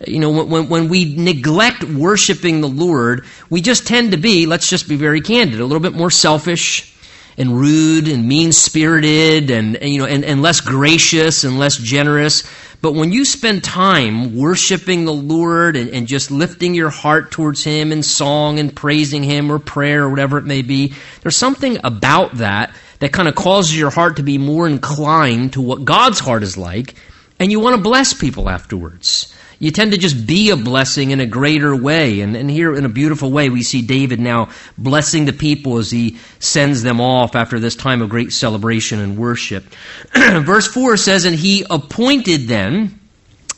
You 0.05 0.19
know, 0.19 0.43
when, 0.43 0.69
when 0.69 0.89
we 0.89 1.15
neglect 1.15 1.83
worshiping 1.83 2.61
the 2.61 2.67
Lord, 2.67 3.25
we 3.49 3.61
just 3.61 3.87
tend 3.87 4.11
to 4.11 4.17
be, 4.17 4.45
let's 4.45 4.69
just 4.69 4.87
be 4.87 4.95
very 4.95 5.21
candid, 5.21 5.59
a 5.59 5.65
little 5.65 5.81
bit 5.81 5.93
more 5.93 6.11
selfish 6.11 6.93
and 7.37 7.57
rude 7.59 8.07
and 8.07 8.27
mean 8.27 8.51
spirited 8.51 9.51
and, 9.51 9.75
and, 9.77 9.89
you 9.89 9.99
know 9.99 10.05
and, 10.05 10.25
and 10.25 10.41
less 10.41 10.59
gracious 10.59 11.43
and 11.43 11.59
less 11.59 11.77
generous 11.77 12.43
but 12.81 12.93
when 12.93 13.11
you 13.11 13.25
spend 13.25 13.63
time 13.63 14.35
worshiping 14.35 15.05
the 15.05 15.13
Lord 15.13 15.75
and, 15.75 15.89
and, 15.89 16.07
just 16.07 16.29
lifting 16.29 16.75
your 16.75 16.89
heart 16.89 17.31
towards 17.31 17.63
Him 17.63 17.91
in 17.91 18.03
song 18.03 18.59
and 18.59 18.75
praising 18.75 19.23
Him 19.23 19.51
or 19.51 19.59
prayer 19.59 20.03
or 20.03 20.09
whatever 20.09 20.37
it 20.37 20.45
may 20.45 20.61
be, 20.61 20.93
there's 21.21 21.35
something 21.35 21.79
about 21.83 22.35
that 22.35 22.73
that 22.99 23.11
kind 23.11 23.27
of 23.27 23.35
causes 23.35 23.77
your 23.77 23.89
heart 23.89 24.17
to 24.17 24.23
be 24.23 24.37
more 24.37 24.67
inclined 24.67 25.53
to 25.53 25.61
what 25.61 25.85
God's 25.85 26.19
heart 26.19 26.43
is 26.43 26.57
like, 26.57 26.95
and 27.39 27.51
you 27.51 27.59
want 27.59 27.75
to 27.75 27.81
bless 27.81 28.13
people 28.13 28.49
afterwards. 28.49 29.33
you 29.59 29.71
tend 29.71 29.91
to 29.91 29.97
just 29.97 30.27
be 30.27 30.51
a 30.51 30.57
blessing 30.57 31.11
in 31.11 31.19
a 31.19 31.25
greater 31.25 31.75
way. 31.75 32.21
And, 32.21 32.35
and 32.35 32.49
here, 32.49 32.75
in 32.75 32.85
a 32.85 32.89
beautiful 32.89 33.31
way, 33.31 33.49
we 33.49 33.63
see 33.63 33.81
David 33.81 34.19
now 34.19 34.49
blessing 34.77 35.25
the 35.25 35.33
people 35.33 35.77
as 35.77 35.89
he 35.89 36.17
sends 36.39 36.83
them 36.83 37.01
off 37.01 37.35
after 37.35 37.59
this 37.59 37.75
time 37.75 38.01
of 38.01 38.09
great 38.09 38.31
celebration 38.33 38.99
and 38.99 39.17
worship. 39.17 39.63
Verse 40.13 40.67
4 40.67 40.97
says, 40.97 41.25
And 41.25 41.35
he 41.35 41.65
appointed 41.69 42.47
then 42.47 42.99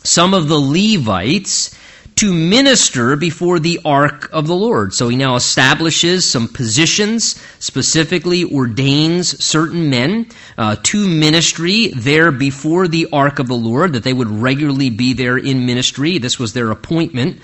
some 0.03 0.33
of 0.33 0.47
the 0.47 0.59
Levites 0.59 1.75
to 2.19 2.33
minister 2.33 3.15
before 3.15 3.59
the 3.59 3.79
ark 3.85 4.29
of 4.33 4.45
the 4.45 4.55
Lord. 4.55 4.93
So 4.93 5.07
he 5.07 5.15
now 5.15 5.37
establishes 5.37 6.29
some 6.29 6.49
positions, 6.49 7.41
specifically 7.59 8.43
ordains 8.43 9.41
certain 9.41 9.89
men 9.89 10.27
uh, 10.57 10.75
to 10.83 11.07
ministry 11.07 11.93
there 11.95 12.33
before 12.33 12.89
the 12.89 13.07
ark 13.13 13.39
of 13.39 13.47
the 13.47 13.55
Lord, 13.55 13.93
that 13.93 14.03
they 14.03 14.11
would 14.11 14.29
regularly 14.29 14.89
be 14.89 15.13
there 15.13 15.37
in 15.37 15.65
ministry. 15.65 16.17
This 16.17 16.37
was 16.37 16.51
their 16.51 16.71
appointment. 16.71 17.39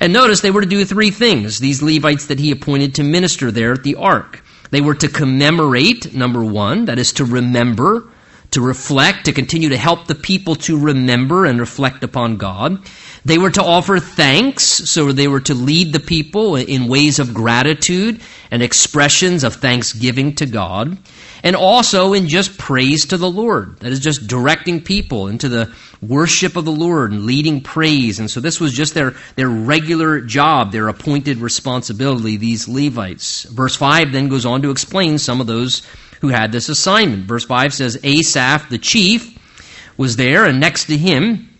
And 0.00 0.14
notice 0.14 0.40
they 0.40 0.50
were 0.50 0.62
to 0.62 0.66
do 0.66 0.82
three 0.86 1.10
things, 1.10 1.58
these 1.58 1.82
Levites 1.82 2.28
that 2.28 2.38
he 2.38 2.50
appointed 2.50 2.94
to 2.94 3.02
minister 3.02 3.50
there 3.50 3.72
at 3.72 3.82
the 3.82 3.96
ark. 3.96 4.42
They 4.70 4.80
were 4.80 4.94
to 4.94 5.08
commemorate, 5.08 6.14
number 6.14 6.42
one, 6.42 6.86
that 6.86 6.98
is 6.98 7.12
to 7.14 7.26
remember, 7.26 8.08
to 8.52 8.60
reflect, 8.60 9.26
to 9.26 9.32
continue 9.32 9.70
to 9.70 9.76
help 9.76 10.06
the 10.06 10.14
people 10.14 10.54
to 10.54 10.78
remember 10.78 11.44
and 11.44 11.60
reflect 11.60 12.04
upon 12.04 12.36
God. 12.36 12.78
They 13.24 13.38
were 13.38 13.50
to 13.50 13.62
offer 13.62 13.98
thanks, 13.98 14.62
so 14.62 15.10
they 15.10 15.26
were 15.26 15.40
to 15.40 15.54
lead 15.54 15.92
the 15.92 16.00
people 16.00 16.54
in 16.56 16.86
ways 16.86 17.18
of 17.18 17.34
gratitude 17.34 18.20
and 18.50 18.62
expressions 18.62 19.42
of 19.42 19.56
thanksgiving 19.56 20.36
to 20.36 20.46
God, 20.46 20.96
and 21.42 21.56
also 21.56 22.12
in 22.12 22.28
just 22.28 22.56
praise 22.56 23.06
to 23.06 23.16
the 23.16 23.30
Lord. 23.30 23.80
That 23.80 23.90
is 23.90 24.00
just 24.00 24.28
directing 24.28 24.80
people 24.80 25.26
into 25.26 25.48
the 25.48 25.74
worship 26.00 26.56
of 26.56 26.64
the 26.64 26.70
Lord 26.70 27.12
and 27.12 27.26
leading 27.26 27.60
praise. 27.60 28.20
And 28.20 28.30
so 28.30 28.40
this 28.40 28.60
was 28.60 28.72
just 28.72 28.94
their, 28.94 29.14
their 29.34 29.48
regular 29.48 30.20
job, 30.20 30.70
their 30.70 30.88
appointed 30.88 31.38
responsibility, 31.38 32.36
these 32.36 32.68
Levites. 32.68 33.42
Verse 33.44 33.74
5 33.74 34.12
then 34.12 34.28
goes 34.28 34.46
on 34.46 34.62
to 34.62 34.70
explain 34.70 35.18
some 35.18 35.40
of 35.40 35.46
those 35.46 35.82
who 36.20 36.28
had 36.28 36.52
this 36.52 36.68
assignment. 36.68 37.24
Verse 37.24 37.44
5 37.44 37.74
says, 37.74 37.98
Asaph 38.02 38.68
the 38.68 38.78
chief 38.78 39.38
was 39.96 40.16
there, 40.16 40.44
and 40.44 40.60
next 40.60 40.86
to 40.86 40.96
him, 40.96 41.50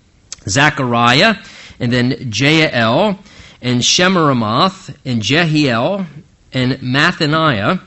Zechariah 0.49 1.37
and 1.79 1.93
then 1.93 2.31
Jael, 2.33 3.19
and 3.61 3.81
Shemiramoth, 3.81 4.97
and 5.05 5.23
Jehiel, 5.23 6.07
and 6.53 6.73
Mathaniah, 6.75 7.81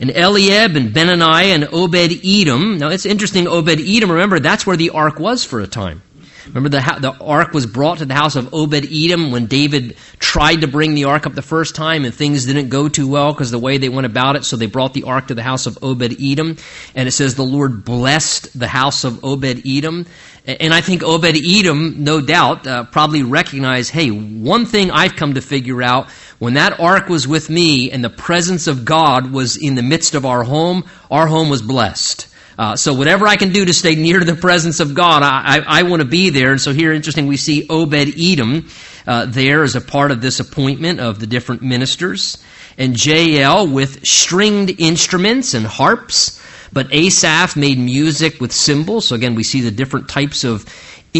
and 0.00 0.10
Eliab, 0.10 0.76
and 0.76 0.90
Benaniah, 0.90 1.54
and 1.54 1.68
Obed 1.72 2.24
Edom. 2.24 2.78
Now 2.78 2.88
it's 2.88 3.06
interesting, 3.06 3.46
Obed 3.46 3.80
Edom, 3.80 4.12
remember, 4.12 4.38
that's 4.40 4.66
where 4.66 4.76
the 4.76 4.90
ark 4.90 5.18
was 5.18 5.44
for 5.44 5.60
a 5.60 5.66
time. 5.66 6.02
Remember, 6.48 6.68
the, 6.68 6.80
the 7.00 7.12
ark 7.24 7.52
was 7.52 7.66
brought 7.66 7.98
to 7.98 8.06
the 8.06 8.14
house 8.14 8.36
of 8.36 8.54
Obed 8.54 8.86
Edom 8.90 9.30
when 9.30 9.46
David 9.46 9.96
tried 10.18 10.60
to 10.62 10.68
bring 10.68 10.94
the 10.94 11.04
ark 11.04 11.26
up 11.26 11.34
the 11.34 11.42
first 11.42 11.74
time 11.74 12.04
and 12.04 12.14
things 12.14 12.46
didn't 12.46 12.68
go 12.68 12.88
too 12.88 13.08
well 13.08 13.32
because 13.32 13.50
the 13.50 13.58
way 13.58 13.78
they 13.78 13.88
went 13.88 14.06
about 14.06 14.36
it. 14.36 14.44
So 14.44 14.56
they 14.56 14.66
brought 14.66 14.94
the 14.94 15.04
ark 15.04 15.28
to 15.28 15.34
the 15.34 15.42
house 15.42 15.66
of 15.66 15.78
Obed 15.82 16.20
Edom. 16.20 16.56
And 16.94 17.08
it 17.08 17.12
says 17.12 17.34
the 17.34 17.42
Lord 17.42 17.84
blessed 17.84 18.58
the 18.58 18.68
house 18.68 19.04
of 19.04 19.24
Obed 19.24 19.66
Edom. 19.66 20.06
And 20.46 20.72
I 20.72 20.80
think 20.80 21.02
Obed 21.02 21.36
Edom, 21.36 22.04
no 22.04 22.20
doubt, 22.20 22.66
uh, 22.66 22.84
probably 22.84 23.22
recognized 23.22 23.90
hey, 23.90 24.10
one 24.10 24.66
thing 24.66 24.90
I've 24.90 25.16
come 25.16 25.34
to 25.34 25.40
figure 25.40 25.82
out 25.82 26.08
when 26.38 26.54
that 26.54 26.78
ark 26.78 27.08
was 27.08 27.26
with 27.26 27.50
me 27.50 27.90
and 27.90 28.04
the 28.04 28.10
presence 28.10 28.66
of 28.66 28.84
God 28.84 29.32
was 29.32 29.56
in 29.56 29.74
the 29.74 29.82
midst 29.82 30.14
of 30.14 30.24
our 30.24 30.44
home, 30.44 30.84
our 31.10 31.26
home 31.26 31.48
was 31.48 31.62
blessed. 31.62 32.28
Uh, 32.58 32.74
so 32.74 32.94
whatever 32.94 33.26
I 33.26 33.36
can 33.36 33.52
do 33.52 33.64
to 33.64 33.72
stay 33.74 33.94
near 33.96 34.24
the 34.24 34.34
presence 34.34 34.80
of 34.80 34.94
God, 34.94 35.22
I, 35.22 35.58
I, 35.58 35.80
I 35.80 35.82
want 35.82 36.00
to 36.00 36.08
be 36.08 36.30
there. 36.30 36.52
And 36.52 36.60
so 36.60 36.72
here, 36.72 36.92
interesting, 36.92 37.26
we 37.26 37.36
see 37.36 37.66
Obed 37.68 38.18
Edom 38.18 38.68
uh, 39.06 39.26
there 39.26 39.62
as 39.62 39.76
a 39.76 39.80
part 39.80 40.10
of 40.10 40.20
this 40.20 40.40
appointment 40.40 41.00
of 41.00 41.20
the 41.20 41.26
different 41.26 41.62
ministers, 41.62 42.42
and 42.78 43.02
Jael 43.02 43.68
with 43.68 44.06
stringed 44.06 44.80
instruments 44.80 45.54
and 45.54 45.66
harps. 45.66 46.42
But 46.72 46.92
Asaph 46.92 47.56
made 47.56 47.78
music 47.78 48.40
with 48.40 48.52
cymbals. 48.52 49.06
So 49.06 49.14
again, 49.14 49.34
we 49.34 49.44
see 49.44 49.60
the 49.60 49.70
different 49.70 50.08
types 50.08 50.42
of 50.42 50.66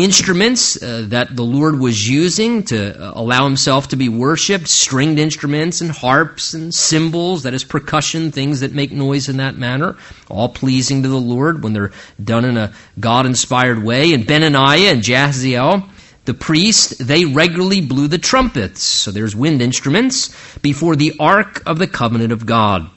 instruments 0.03 0.83
uh, 0.83 1.05
that 1.09 1.35
the 1.35 1.43
Lord 1.43 1.79
was 1.79 2.09
using 2.09 2.63
to 2.65 3.01
uh, 3.01 3.13
allow 3.15 3.45
himself 3.45 3.89
to 3.89 3.97
be 3.97 4.09
worshiped 4.09 4.69
stringed 4.69 5.19
instruments 5.19 5.81
and 5.81 5.91
harps 5.91 6.55
and 6.55 6.75
cymbals, 6.75 7.43
that 7.43 7.55
is, 7.55 7.65
percussion, 7.65 8.31
things 8.31 8.61
that 8.61 8.73
make 8.73 8.93
noise 8.93 9.29
in 9.29 9.37
that 9.39 9.57
manner, 9.57 9.97
all 10.29 10.49
pleasing 10.49 11.03
to 11.03 11.09
the 11.09 11.17
Lord 11.17 11.63
when 11.63 11.73
they're 11.73 11.93
done 12.23 12.45
in 12.45 12.57
a 12.57 12.73
God 12.99 13.27
inspired 13.27 13.83
way. 13.83 14.13
And 14.13 14.25
Benaniah 14.25 14.93
and 14.93 15.03
Jahaziel, 15.03 15.89
the 16.25 16.35
priest, 16.35 17.07
they 17.07 17.25
regularly 17.25 17.81
blew 17.81 18.09
the 18.09 18.19
trumpets. 18.19 18.83
So 18.83 19.11
there's 19.11 19.37
wind 19.37 19.63
instruments 19.63 20.35
before 20.59 20.97
the 20.97 21.15
ark 21.21 21.63
of 21.67 21.79
the 21.79 21.87
covenant 21.87 22.33
of 22.33 22.47
God. 22.47 22.91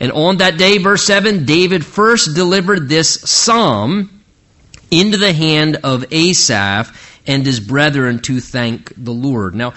And 0.00 0.12
on 0.12 0.38
that 0.38 0.58
day, 0.58 0.78
verse 0.78 1.04
7, 1.04 1.44
David 1.44 1.84
first 1.84 2.34
delivered 2.34 2.88
this 2.88 3.20
psalm 3.20 4.13
into 4.90 5.16
the 5.16 5.32
hand 5.32 5.78
of 5.84 6.04
Asaph 6.12 6.92
and 7.26 7.44
his 7.44 7.60
brethren 7.60 8.18
to 8.20 8.40
thank 8.40 8.92
the 8.96 9.12
Lord. 9.12 9.54
Now, 9.54 9.74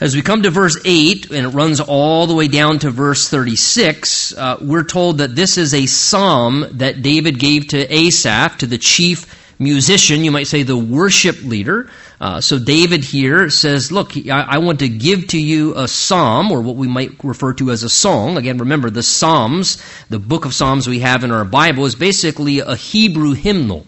as 0.00 0.16
we 0.16 0.22
come 0.22 0.42
to 0.42 0.50
verse 0.50 0.78
8, 0.84 1.30
and 1.30 1.46
it 1.46 1.50
runs 1.50 1.78
all 1.78 2.26
the 2.26 2.34
way 2.34 2.48
down 2.48 2.78
to 2.80 2.90
verse 2.90 3.28
36, 3.28 4.34
uh, 4.34 4.56
we're 4.62 4.84
told 4.84 5.18
that 5.18 5.36
this 5.36 5.58
is 5.58 5.74
a 5.74 5.84
psalm 5.86 6.66
that 6.72 7.02
David 7.02 7.38
gave 7.38 7.68
to 7.68 7.94
Asaph, 7.94 8.58
to 8.58 8.66
the 8.66 8.78
chief 8.78 9.26
musician, 9.60 10.24
you 10.24 10.30
might 10.30 10.46
say 10.46 10.62
the 10.62 10.76
worship 10.76 11.42
leader. 11.42 11.90
Uh, 12.18 12.40
so 12.40 12.58
David 12.58 13.04
here 13.04 13.50
says, 13.50 13.92
Look, 13.92 14.16
I, 14.16 14.40
I, 14.48 14.58
want 14.58 14.78
to 14.80 14.88
give 14.88 15.28
to 15.28 15.38
you 15.38 15.76
a 15.76 15.86
psalm, 15.86 16.50
or 16.50 16.62
what 16.62 16.76
we 16.76 16.88
might 16.88 17.22
refer 17.22 17.52
to 17.54 17.70
as 17.70 17.82
a 17.82 17.88
song. 17.90 18.38
Again, 18.38 18.58
remember, 18.58 18.90
the 18.90 19.02
Psalms, 19.02 19.82
the 20.08 20.18
book 20.18 20.46
of 20.46 20.54
Psalms 20.54 20.88
we 20.88 21.00
have 21.00 21.24
in 21.24 21.30
our 21.30 21.44
Bible, 21.44 21.84
is 21.84 21.94
basically 21.94 22.60
a 22.60 22.74
Hebrew 22.74 23.34
hymnal. 23.34 23.86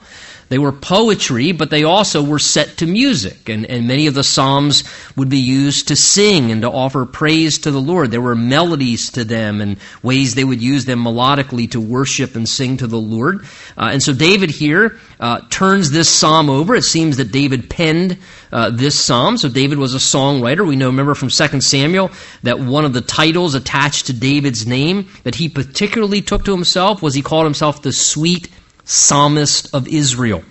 They 0.53 0.59
were 0.59 0.71
poetry, 0.71 1.53
but 1.53 1.71
they 1.71 1.85
also 1.85 2.23
were 2.23 2.39
set 2.39 2.77
to 2.77 2.87
music. 2.87 3.49
And, 3.49 3.65
and 3.65 3.89
many 3.89 4.07
of 4.07 4.13
the 4.13 4.23
Psalms 4.23 4.85
would 5.17 5.31
be 5.31 5.39
used 5.39 5.89
to 5.89 5.97
sing 5.97 6.51
and 6.51 6.61
to 6.61 6.71
offer 6.71 7.07
praise 7.07 7.61
to 7.61 7.71
the 7.71 7.81
Lord. 7.81 8.11
There 8.11 8.21
were 8.21 8.35
melodies 8.35 9.13
to 9.13 9.25
them 9.25 9.63
and 9.63 9.79
ways 10.03 10.35
they 10.35 10.45
would 10.45 10.61
use 10.61 10.85
them 10.85 11.03
melodically 11.03 11.71
to 11.71 11.81
worship 11.81 12.37
and 12.37 12.47
sing 12.47 12.77
to 12.77 12.87
the 12.87 12.99
Lord. 13.01 13.47
Uh, 13.79 13.93
and 13.93 14.03
so 14.03 14.13
David 14.13 14.51
here 14.51 14.99
uh, 15.19 15.41
turns 15.49 15.91
this 15.91 16.11
psalm 16.11 16.51
over. 16.51 16.75
It 16.75 16.83
seems 16.83 17.17
that 17.17 17.33
David 17.33 17.71
penned 17.71 18.19
uh, 18.53 18.69
this 18.69 19.03
psalm. 19.03 19.39
So 19.39 19.49
David 19.49 19.79
was 19.79 19.95
a 19.95 19.99
songwriter. 19.99 20.69
We 20.69 20.77
know, 20.77 20.89
remember 20.89 21.15
from 21.15 21.31
2 21.31 21.63
Samuel, 21.63 22.11
that 22.43 22.61
one 22.61 22.85
of 22.85 22.93
the 22.93 23.01
titles 23.01 23.55
attached 23.55 24.09
to 24.09 24.13
David's 24.13 24.67
name 24.67 25.09
that 25.23 25.37
he 25.37 25.49
particularly 25.49 26.21
took 26.21 26.45
to 26.45 26.53
himself 26.53 27.01
was 27.01 27.15
he 27.15 27.23
called 27.23 27.47
himself 27.47 27.81
the 27.81 27.95
sweet 27.95 28.51
psalmist 28.93 29.75
of 29.75 29.89
Israel. 29.89 30.43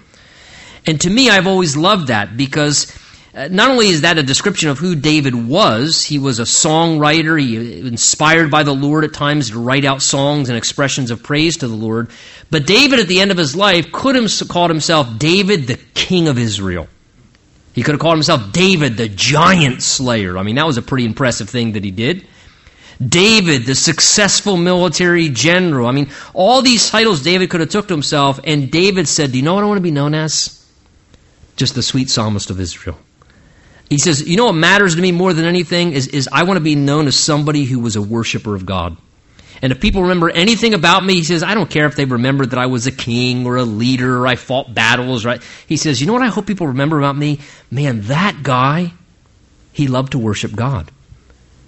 And 0.86 1.00
to 1.02 1.10
me, 1.10 1.30
I've 1.30 1.48
always 1.48 1.78
loved 1.78 2.08
that 2.08 2.36
because 2.36 2.98
uh, 3.34 3.48
not 3.50 3.70
only 3.70 3.88
is 3.88 4.02
that 4.02 4.18
a 4.18 4.24
description 4.24 4.70
of 4.70 4.80
who 4.80 4.96
David 4.96 5.36
was, 5.36 6.04
he 6.04 6.20
was 6.20 6.40
a 6.40 6.44
songwriter, 6.44 7.40
he 7.40 7.80
inspired 7.88 8.50
by 8.50 8.64
the 8.64 8.74
Lord 8.74 9.04
at 9.04 9.14
times 9.14 9.52
to 9.52 9.60
write 9.60 9.86
out 9.86 10.02
songs 10.02 10.50
and 10.50 10.58
expressions 10.58 11.12
of 11.12 11.24
praise 11.24 11.58
to 11.58 11.68
the 11.68 11.76
Lord. 11.76 12.10
But 12.50 12.66
David, 12.66 13.00
at 13.00 13.08
the 13.08 13.22
end 13.22 13.32
of 13.32 13.38
his 13.38 13.56
life, 13.56 13.92
could 13.92 14.16
have 14.16 14.30
called 14.50 14.70
himself 14.70 15.18
David, 15.18 15.68
the 15.68 15.80
King 15.94 16.28
of 16.28 16.38
Israel. 16.38 16.88
He 17.74 17.84
could 17.84 17.94
have 17.94 18.02
called 18.02 18.18
himself 18.18 18.52
David, 18.52 18.98
the 18.98 19.08
giant 19.08 19.82
slayer. 19.82 20.38
I 20.38 20.44
mean, 20.44 20.56
that 20.56 20.68
was 20.68 20.78
a 20.78 20.82
pretty 20.82 21.06
impressive 21.06 21.50
thing 21.50 21.74
that 21.74 21.86
he 21.86 21.92
did. 21.92 22.28
David, 23.06 23.66
the 23.66 23.76
successful 23.76 24.58
military 24.58 25.30
general. 25.30 25.88
I 25.88 25.92
mean, 25.92 26.12
all 26.34 26.62
these 26.62 26.90
titles 26.90 27.24
David 27.24 27.50
could 27.50 27.62
have 27.62 27.70
took 27.70 27.88
to 27.88 27.94
himself, 27.94 28.40
and 28.44 28.72
David 28.72 29.08
said, 29.08 29.32
Do 29.32 29.38
you 29.38 29.44
know 29.44 29.56
what 29.56 29.64
I 29.64 29.68
want 29.68 29.78
to 29.78 29.84
be 29.84 29.92
known 29.92 30.14
as? 30.14 30.64
Just 31.56 31.76
the 31.76 31.82
sweet 31.82 32.10
psalmist 32.10 32.50
of 32.50 32.60
Israel. 32.60 32.98
He 33.90 33.98
says, 33.98 34.28
You 34.28 34.38
know 34.38 34.46
what 34.46 34.54
matters 34.56 34.96
to 34.96 35.02
me 35.02 35.12
more 35.12 35.34
than 35.34 35.46
anything 35.46 35.94
is, 35.94 36.08
is 36.08 36.30
I 36.32 36.44
want 36.44 36.58
to 36.58 36.64
be 36.64 36.76
known 36.76 37.08
as 37.08 37.16
somebody 37.16 37.66
who 37.66 37.80
was 37.80 37.96
a 37.96 38.02
worshiper 38.02 38.56
of 38.56 38.66
God. 38.66 38.98
And 39.62 39.72
if 39.72 39.80
people 39.80 40.04
remember 40.04 40.30
anything 40.30 40.74
about 40.74 41.04
me, 41.04 41.16
he 41.16 41.24
says, 41.24 41.44
I 41.44 41.54
don't 41.54 41.70
care 41.70 41.86
if 41.86 41.96
they 41.96 42.06
remember 42.06 42.46
that 42.46 42.58
I 42.58 42.66
was 42.66 42.88
a 42.88 42.92
king 42.92 43.46
or 43.46 43.58
a 43.58 43.64
leader 43.64 44.18
or 44.18 44.28
I 44.28 44.36
fought 44.36 44.74
battles, 44.74 45.24
right? 45.24 45.42
He 45.68 45.78
says, 45.78 46.00
You 46.00 46.08
know 46.08 46.14
what 46.14 46.22
I 46.22 46.28
hope 46.28 46.46
people 46.46 46.68
remember 46.68 47.00
about 47.00 47.18
me? 47.18 47.40
Man, 47.70 48.02
that 48.04 48.44
guy, 48.44 48.94
he 49.74 49.88
loved 49.88 50.14
to 50.14 50.20
worship 50.20 50.56
God. 50.56 50.92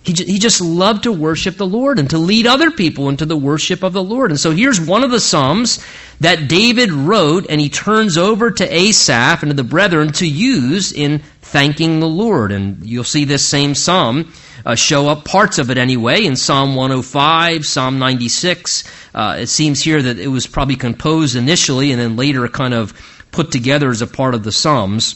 He, 0.04 0.12
he 0.12 0.38
just 0.38 0.60
loved 0.60 1.04
to 1.04 1.12
worship 1.12 1.56
the 1.56 1.66
Lord 1.66 1.98
and 1.98 2.10
to 2.10 2.18
lead 2.18 2.46
other 2.46 2.72
people 2.72 3.08
into 3.08 3.26
the 3.26 3.38
worship 3.38 3.84
of 3.84 3.94
the 3.94 4.04
Lord. 4.04 4.32
And 4.32 4.40
so 4.40 4.52
here's 4.52 4.80
one 4.80 5.04
of 5.04 5.12
the 5.12 5.20
Psalms 5.20 5.84
that 6.20 6.50
David 6.50 6.92
wrote, 6.92 7.46
and 7.50 7.62
he 7.62 7.70
turns 7.70 8.18
over 8.18 8.52
to 8.52 8.74
Asaph 8.74 9.44
and 9.44 9.50
to 9.50 9.56
the 9.56 9.64
brethren 9.64 10.12
to 10.14 10.28
use 10.28 10.92
in 10.92 11.20
thanking 11.42 12.00
the 12.00 12.08
Lord. 12.08 12.52
And 12.52 12.86
you'll 12.86 13.06
see 13.06 13.24
this 13.24 13.48
same 13.48 13.76
Psalm 13.76 14.34
uh, 14.66 14.76
show 14.76 15.08
up, 15.08 15.24
parts 15.24 15.58
of 15.58 15.70
it 15.70 15.78
anyway, 15.78 16.26
in 16.26 16.36
Psalm 16.36 16.76
105, 16.76 17.66
Psalm 17.66 17.98
96. 17.98 18.84
Uh, 19.14 19.38
it 19.40 19.48
seems 19.48 19.82
here 19.82 20.02
that 20.02 20.20
it 20.20 20.28
was 20.28 20.48
probably 20.48 20.76
composed 20.76 21.38
initially 21.38 21.92
and 21.92 22.02
then 22.02 22.18
later 22.18 22.48
kind 22.50 22.74
of 22.74 22.94
put 23.32 23.52
together 23.52 23.90
as 23.90 24.02
a 24.02 24.08
part 24.08 24.36
of 24.36 24.44
the 24.44 24.52
Psalms. 24.52 25.16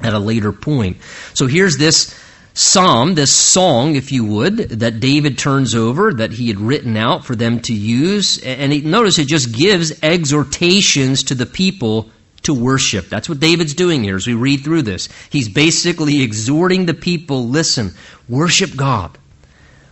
at 0.00 0.12
a 0.12 0.18
later 0.18 0.52
point. 0.52 0.96
So 1.34 1.46
here's 1.46 1.76
this 1.76 2.14
psalm, 2.54 3.14
this 3.14 3.32
song, 3.32 3.96
if 3.96 4.10
you 4.10 4.24
would, 4.24 4.56
that 4.56 5.00
David 5.00 5.38
turns 5.38 5.74
over, 5.74 6.12
that 6.14 6.32
he 6.32 6.48
had 6.48 6.58
written 6.58 6.96
out 6.96 7.24
for 7.24 7.36
them 7.36 7.60
to 7.60 7.72
use. 7.72 8.42
And 8.42 8.72
he, 8.72 8.80
notice 8.80 9.18
it 9.18 9.28
just 9.28 9.52
gives 9.52 10.02
exhortations 10.02 11.24
to 11.24 11.34
the 11.34 11.46
people 11.46 12.10
to 12.42 12.54
worship. 12.54 13.08
That's 13.08 13.28
what 13.28 13.40
David's 13.40 13.74
doing 13.74 14.02
here 14.02 14.16
as 14.16 14.26
we 14.26 14.34
read 14.34 14.64
through 14.64 14.82
this. 14.82 15.08
He's 15.30 15.48
basically 15.48 16.22
exhorting 16.22 16.86
the 16.86 16.94
people 16.94 17.46
listen, 17.46 17.94
worship 18.28 18.74
God. 18.76 19.18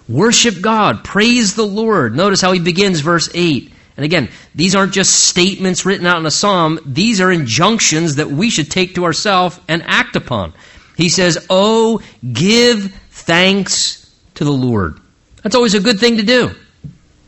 Worship 0.08 0.60
God. 0.60 1.04
Praise 1.04 1.54
the 1.54 1.66
Lord. 1.66 2.14
Notice 2.14 2.40
how 2.40 2.52
he 2.52 2.60
begins 2.60 3.00
verse 3.00 3.28
8. 3.34 3.72
And 3.96 4.04
again, 4.04 4.28
these 4.54 4.74
aren't 4.74 4.92
just 4.92 5.26
statements 5.26 5.86
written 5.86 6.06
out 6.06 6.18
in 6.18 6.26
a 6.26 6.30
psalm, 6.30 6.78
these 6.84 7.20
are 7.20 7.32
injunctions 7.32 8.16
that 8.16 8.30
we 8.30 8.50
should 8.50 8.70
take 8.70 8.94
to 8.94 9.04
ourselves 9.04 9.58
and 9.68 9.82
act 9.84 10.16
upon. 10.16 10.52
He 10.96 11.08
says, 11.08 11.46
Oh, 11.50 12.00
give 12.32 12.92
thanks 13.10 14.14
to 14.34 14.44
the 14.44 14.52
Lord. 14.52 14.98
That's 15.42 15.54
always 15.54 15.74
a 15.74 15.80
good 15.80 16.00
thing 16.00 16.16
to 16.16 16.22
do. 16.22 16.50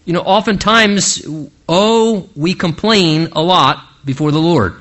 You 0.05 0.15
know, 0.15 0.23
oftentimes, 0.23 1.27
oh, 1.69 2.29
we 2.35 2.55
complain 2.55 3.29
a 3.33 3.43
lot 3.43 3.85
before 4.05 4.31
the 4.33 4.39
Lord. 4.39 4.75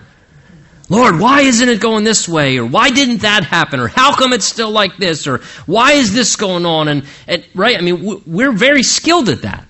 Lord, 0.89 1.19
why 1.19 1.41
isn't 1.41 1.67
it 1.67 1.81
going 1.81 2.05
this 2.05 2.29
way? 2.29 2.57
Or 2.57 2.65
why 2.65 2.91
didn't 2.91 3.17
that 3.17 3.43
happen? 3.43 3.81
Or 3.81 3.89
how 3.89 4.15
come 4.15 4.31
it's 4.31 4.45
still 4.45 4.71
like 4.71 4.95
this? 4.95 5.27
Or 5.27 5.39
why 5.65 5.93
is 5.93 6.13
this 6.13 6.37
going 6.37 6.65
on? 6.65 6.87
And, 6.87 7.05
and 7.27 7.45
right, 7.53 7.77
I 7.77 7.81
mean, 7.81 8.23
we're 8.25 8.53
very 8.53 8.83
skilled 8.83 9.27
at 9.27 9.41
that. 9.41 9.65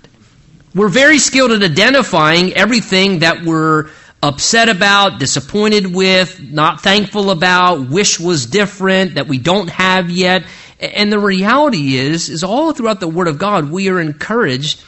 We're 0.76 0.90
very 0.90 1.18
skilled 1.18 1.52
at 1.52 1.64
identifying 1.64 2.54
everything 2.54 3.20
that 3.20 3.42
we're 3.42 3.90
upset 4.22 4.70
about, 4.70 5.20
disappointed 5.20 5.94
with, 5.94 6.42
not 6.42 6.82
thankful 6.82 7.30
about, 7.30 7.90
wish 7.90 8.20
was 8.20 8.46
different, 8.46 9.16
that 9.16 9.28
we 9.28 9.38
don't 9.38 9.70
have 9.70 10.10
yet. 10.10 10.44
And 10.80 11.12
the 11.12 11.20
reality 11.20 11.96
is, 11.96 12.30
is 12.30 12.44
all 12.44 12.74
throughout 12.74 13.00
the 13.00 13.08
Word 13.08 13.28
of 13.28 13.38
God, 13.38 13.72
we 13.72 13.90
are 13.90 14.00
encouraged 14.00 14.84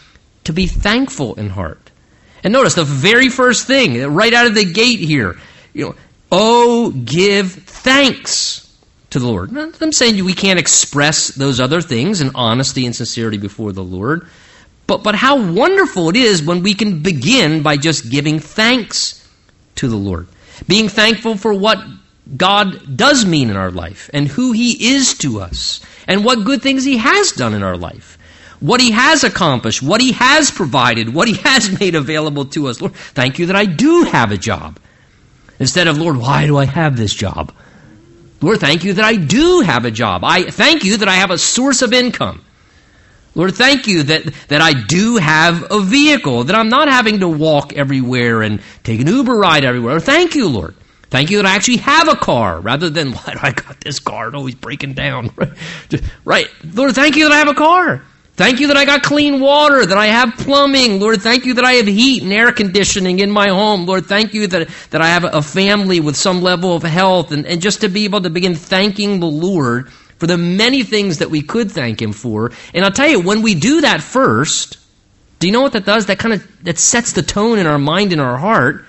to 0.46 0.54
be 0.54 0.68
thankful 0.68 1.36
in 1.36 1.50
heart. 1.50 1.92
And 2.44 2.54
notice 2.54 2.76
the 2.76 2.84
very 2.84 3.30
first 3.30 3.68
thing, 3.68 4.02
right 4.14 4.34
out 4.34 4.48
of 4.48 4.56
the 4.56 4.66
gate 4.66 5.00
here, 5.00 5.38
you 5.74 5.86
know, 5.86 5.96
oh, 6.32 6.92
give 6.92 7.52
thanks 7.52 8.66
to 9.12 9.20
the 9.20 9.28
Lord. 9.28 9.56
I'm 9.56 9.92
saying 9.92 10.24
we 10.24 10.34
can't 10.34 10.60
express 10.60 11.30
those 11.30 11.60
other 11.60 11.82
things 11.82 12.22
in 12.22 12.32
honesty 12.36 12.86
and 12.86 12.96
sincerity 12.96 13.38
before 13.38 13.72
the 13.72 13.84
Lord. 13.84 14.28
But, 14.88 15.04
but 15.04 15.16
how 15.16 15.52
wonderful 15.52 16.10
it 16.10 16.16
is 16.16 16.42
when 16.42 16.64
we 16.64 16.74
can 16.74 17.04
begin 17.04 17.62
by 17.62 17.78
just 17.78 18.10
giving 18.10 18.40
thanks 18.40 19.19
to 19.80 19.88
the 19.88 19.96
Lord. 19.96 20.28
Being 20.68 20.90
thankful 20.90 21.36
for 21.36 21.54
what 21.54 21.80
God 22.36 22.98
does 22.98 23.26
mean 23.26 23.50
in 23.50 23.56
our 23.56 23.72
life 23.72 24.10
and 24.14 24.28
who 24.28 24.52
He 24.52 24.94
is 24.94 25.18
to 25.20 25.40
us 25.40 25.82
and 26.08 26.24
what 26.24 26.46
good 26.46 26.62
things 26.62 26.84
He 26.84 26.98
has 26.98 27.32
done 27.32 27.54
in 27.54 27.64
our 27.64 27.78
life. 27.78 28.18
What 28.60 28.82
He 28.82 28.92
has 28.92 29.24
accomplished, 29.24 29.82
what 29.82 30.02
He 30.02 30.12
has 30.14 30.52
provided, 30.52 31.14
what 31.14 31.28
He 31.28 31.34
has 31.50 31.80
made 31.80 31.96
available 31.96 32.46
to 32.46 32.68
us. 32.68 32.82
Lord, 32.82 32.96
thank 32.96 33.40
you 33.40 33.48
that 33.48 33.56
I 33.56 33.66
do 33.66 34.04
have 34.04 34.32
a 34.32 34.38
job. 34.38 34.80
Instead 35.60 35.88
of, 35.88 35.98
Lord, 35.98 36.18
why 36.18 36.46
do 36.46 36.58
I 36.58 36.66
have 36.66 36.96
this 36.96 37.14
job? 37.14 37.54
Lord, 38.42 38.60
thank 38.60 38.84
you 38.84 38.94
that 38.94 39.06
I 39.06 39.16
do 39.16 39.62
have 39.62 39.84
a 39.84 39.92
job. 39.92 40.24
I 40.24 40.44
thank 40.44 40.84
you 40.84 40.98
that 40.98 41.10
I 41.10 41.16
have 41.16 41.32
a 41.32 41.38
source 41.38 41.82
of 41.82 41.94
income. 41.94 42.44
Lord, 43.36 43.56
thank 43.56 43.88
you 43.88 44.04
that, 44.04 44.26
that 44.48 44.62
I 44.62 44.74
do 44.74 45.18
have 45.18 45.72
a 45.72 45.80
vehicle, 45.80 46.46
that 46.46 46.56
I'm 46.56 46.70
not 46.70 46.90
having 46.90 47.20
to 47.20 47.28
walk 47.28 47.74
everywhere 47.74 48.42
and 48.42 48.62
take 48.84 49.00
an 49.00 49.08
Uber 49.08 49.36
ride 49.36 49.64
everywhere. 49.64 50.00
Thank 50.00 50.36
you, 50.36 50.48
Lord. 50.48 50.76
Thank 51.10 51.32
you 51.32 51.38
that 51.38 51.46
I 51.46 51.56
actually 51.56 51.78
have 51.78 52.08
a 52.08 52.16
car 52.16 52.60
rather 52.60 52.90
than, 52.90 53.12
why 53.14 53.34
do 53.34 53.40
I 53.42 53.52
got 53.52 53.80
this 53.82 54.00
car? 54.00 54.28
It's 54.28 54.36
always 54.36 54.56
breaking 54.56 54.94
down. 54.94 55.32
right. 56.26 56.48
Lord, 56.64 56.96
thank 56.96 57.16
you 57.16 57.26
that 57.26 57.34
I 57.34 57.38
have 57.38 57.48
a 57.48 57.54
car. 57.54 58.04
Thank 58.40 58.62
you 58.62 58.68
that 58.68 58.78
I 58.78 58.86
got 58.86 59.04
clean 59.04 59.42
water, 59.42 59.86
that 59.86 59.98
I 59.98 60.08
have 60.08 60.34
plumbing. 60.38 61.02
Lord, 61.02 61.22
thank 61.22 61.46
you 61.46 61.56
that 61.56 61.66
I 61.66 61.74
have 61.74 61.88
heat 61.88 62.24
and 62.24 62.32
air 62.32 62.54
conditioning 62.54 63.20
in 63.20 63.30
my 63.30 63.50
home. 63.50 63.86
Lord, 63.86 64.06
thank 64.06 64.34
you 64.34 64.48
that, 64.48 64.70
that 64.92 65.02
I 65.02 65.08
have 65.10 65.26
a 65.26 65.42
family 65.42 66.00
with 66.00 66.16
some 66.16 66.42
level 66.42 66.74
of 66.74 66.84
health 66.84 67.34
and, 67.34 67.46
and 67.46 67.62
just 67.62 67.82
to 67.82 67.90
be 67.90 68.06
able 68.06 68.22
to 68.22 68.30
begin 68.30 68.56
thanking 68.56 69.20
the 69.20 69.28
Lord 69.28 69.90
for 70.20 70.28
the 70.28 70.38
many 70.38 70.84
things 70.84 71.20
that 71.20 71.32
we 71.32 71.42
could 71.42 71.72
thank 71.72 72.02
Him 72.02 72.12
for. 72.12 72.52
And 72.74 72.86
I'll 72.86 72.92
tell 72.92 73.08
you, 73.08 73.22
when 73.22 73.42
we 73.42 73.56
do 73.56 73.82
that 73.82 74.02
first, 74.02 74.78
do 75.40 75.48
you 75.48 75.54
know 75.54 75.62
what 75.62 75.72
that 75.74 75.86
does? 75.86 76.06
That 76.08 76.20
kind 76.20 76.36
of 76.36 76.64
that 76.66 76.78
sets 76.78 77.14
the 77.14 77.24
tone 77.24 77.58
in 77.58 77.66
our 77.66 77.80
mind 77.80 78.12
and 78.12 78.22
our 78.22 78.38
heart, 78.38 78.86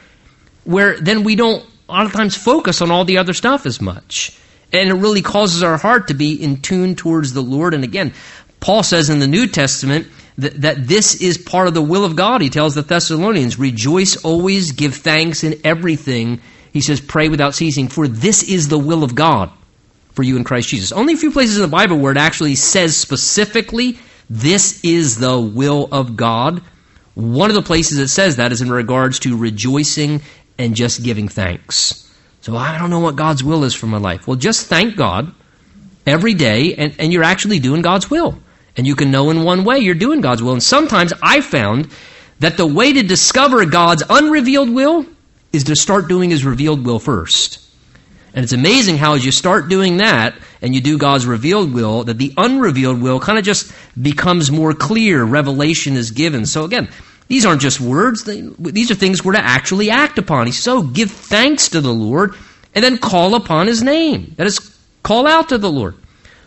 where 0.64 1.00
then 1.00 1.22
we 1.22 1.36
don't 1.36 1.64
a 1.88 1.92
lot 1.92 2.06
of 2.06 2.12
times 2.12 2.36
focus 2.36 2.82
on 2.82 2.90
all 2.90 3.04
the 3.04 3.18
other 3.18 3.32
stuff 3.32 3.64
as 3.64 3.80
much. 3.80 4.36
And 4.72 4.88
it 4.88 4.94
really 4.94 5.22
causes 5.22 5.62
our 5.62 5.76
heart 5.76 6.08
to 6.08 6.14
be 6.14 6.34
in 6.34 6.60
tune 6.62 6.94
towards 6.94 7.32
the 7.32 7.40
Lord. 7.40 7.74
And 7.74 7.82
again, 7.82 8.12
Paul 8.60 8.82
says 8.82 9.10
in 9.10 9.18
the 9.18 9.26
New 9.26 9.48
Testament 9.48 10.06
that, 10.38 10.60
that 10.60 10.86
this 10.86 11.20
is 11.20 11.38
part 11.38 11.66
of 11.66 11.74
the 11.74 11.82
will 11.82 12.04
of 12.04 12.14
God. 12.14 12.40
He 12.40 12.50
tells 12.50 12.76
the 12.76 12.82
Thessalonians, 12.82 13.58
rejoice 13.58 14.16
always, 14.22 14.70
give 14.70 14.94
thanks 14.94 15.42
in 15.42 15.60
everything. 15.64 16.40
He 16.72 16.80
says, 16.80 17.00
pray 17.00 17.28
without 17.28 17.56
ceasing, 17.56 17.88
for 17.88 18.06
this 18.06 18.44
is 18.44 18.68
the 18.68 18.78
will 18.78 19.02
of 19.02 19.16
God 19.16 19.50
for 20.20 20.24
you 20.24 20.36
in 20.36 20.44
Christ 20.44 20.68
Jesus. 20.68 20.92
Only 20.92 21.14
a 21.14 21.16
few 21.16 21.30
places 21.30 21.56
in 21.56 21.62
the 21.62 21.68
Bible 21.68 21.96
where 21.96 22.12
it 22.12 22.18
actually 22.18 22.54
says 22.54 22.94
specifically, 22.94 23.98
this 24.28 24.84
is 24.84 25.16
the 25.16 25.40
will 25.40 25.88
of 25.90 26.14
God. 26.14 26.60
One 27.14 27.48
of 27.48 27.54
the 27.54 27.62
places 27.62 27.96
it 27.96 28.08
says 28.08 28.36
that 28.36 28.52
is 28.52 28.60
in 28.60 28.70
regards 28.70 29.20
to 29.20 29.34
rejoicing 29.34 30.20
and 30.58 30.76
just 30.76 31.02
giving 31.02 31.26
thanks. 31.26 32.06
So 32.42 32.54
I 32.54 32.76
don't 32.76 32.90
know 32.90 33.00
what 33.00 33.16
God's 33.16 33.42
will 33.42 33.64
is 33.64 33.72
for 33.72 33.86
my 33.86 33.96
life. 33.96 34.28
Well, 34.28 34.36
just 34.36 34.66
thank 34.66 34.94
God 34.94 35.32
every 36.06 36.34
day, 36.34 36.74
and, 36.74 36.94
and 36.98 37.14
you're 37.14 37.24
actually 37.24 37.58
doing 37.58 37.80
God's 37.80 38.10
will. 38.10 38.38
And 38.76 38.86
you 38.86 38.96
can 38.96 39.10
know 39.10 39.30
in 39.30 39.42
one 39.42 39.64
way 39.64 39.78
you're 39.78 39.94
doing 39.94 40.20
God's 40.20 40.42
will. 40.42 40.52
And 40.52 40.62
sometimes 40.62 41.14
I 41.22 41.40
found 41.40 41.90
that 42.40 42.58
the 42.58 42.66
way 42.66 42.92
to 42.92 43.02
discover 43.02 43.64
God's 43.64 44.02
unrevealed 44.06 44.68
will 44.68 45.06
is 45.50 45.64
to 45.64 45.76
start 45.76 46.08
doing 46.08 46.28
His 46.28 46.44
revealed 46.44 46.84
will 46.84 46.98
first. 46.98 47.69
And 48.32 48.44
it's 48.44 48.52
amazing 48.52 48.96
how 48.96 49.14
as 49.14 49.24
you 49.24 49.32
start 49.32 49.68
doing 49.68 49.96
that 49.96 50.34
and 50.62 50.74
you 50.74 50.80
do 50.80 50.98
God's 50.98 51.26
revealed 51.26 51.72
will, 51.74 52.04
that 52.04 52.18
the 52.18 52.32
unrevealed 52.36 53.02
will 53.02 53.18
kind 53.18 53.38
of 53.38 53.44
just 53.44 53.72
becomes 54.00 54.50
more 54.50 54.72
clear. 54.72 55.24
Revelation 55.24 55.96
is 55.96 56.12
given. 56.12 56.46
So 56.46 56.64
again, 56.64 56.88
these 57.26 57.44
aren't 57.44 57.60
just 57.60 57.80
words. 57.80 58.24
These 58.24 58.90
are 58.90 58.94
things 58.94 59.24
we're 59.24 59.32
to 59.32 59.44
actually 59.44 59.90
act 59.90 60.18
upon. 60.18 60.46
He 60.46 60.52
says, 60.52 60.64
so 60.64 60.82
give 60.82 61.10
thanks 61.10 61.70
to 61.70 61.80
the 61.80 61.92
Lord 61.92 62.34
and 62.74 62.84
then 62.84 62.98
call 62.98 63.34
upon 63.34 63.66
his 63.66 63.82
name. 63.82 64.34
That 64.36 64.46
is, 64.46 64.76
call 65.02 65.26
out 65.26 65.48
to 65.48 65.58
the 65.58 65.70
Lord. 65.70 65.96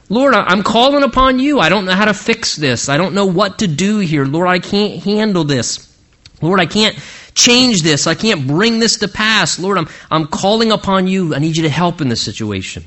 Lord, 0.09 0.33
I'm 0.33 0.63
calling 0.63 1.03
upon 1.03 1.39
you. 1.39 1.59
I 1.59 1.69
don't 1.69 1.85
know 1.85 1.95
how 1.95 2.05
to 2.05 2.13
fix 2.13 2.55
this. 2.55 2.87
I 2.87 2.97
don't 2.97 3.13
know 3.13 3.25
what 3.25 3.59
to 3.59 3.67
do 3.67 3.99
here. 3.99 4.25
Lord, 4.25 4.47
I 4.47 4.59
can't 4.59 5.01
handle 5.01 5.43
this. 5.43 5.89
Lord, 6.41 6.59
I 6.59 6.65
can't 6.65 6.95
change 7.33 7.81
this. 7.81 8.07
I 8.07 8.15
can't 8.15 8.47
bring 8.47 8.79
this 8.79 8.97
to 8.97 9.07
pass. 9.07 9.59
Lord, 9.59 9.77
I'm, 9.77 9.87
I'm 10.11 10.27
calling 10.27 10.71
upon 10.71 11.07
you. 11.07 11.35
I 11.35 11.39
need 11.39 11.57
you 11.57 11.63
to 11.63 11.69
help 11.69 12.01
in 12.01 12.09
this 12.09 12.21
situation. 12.21 12.83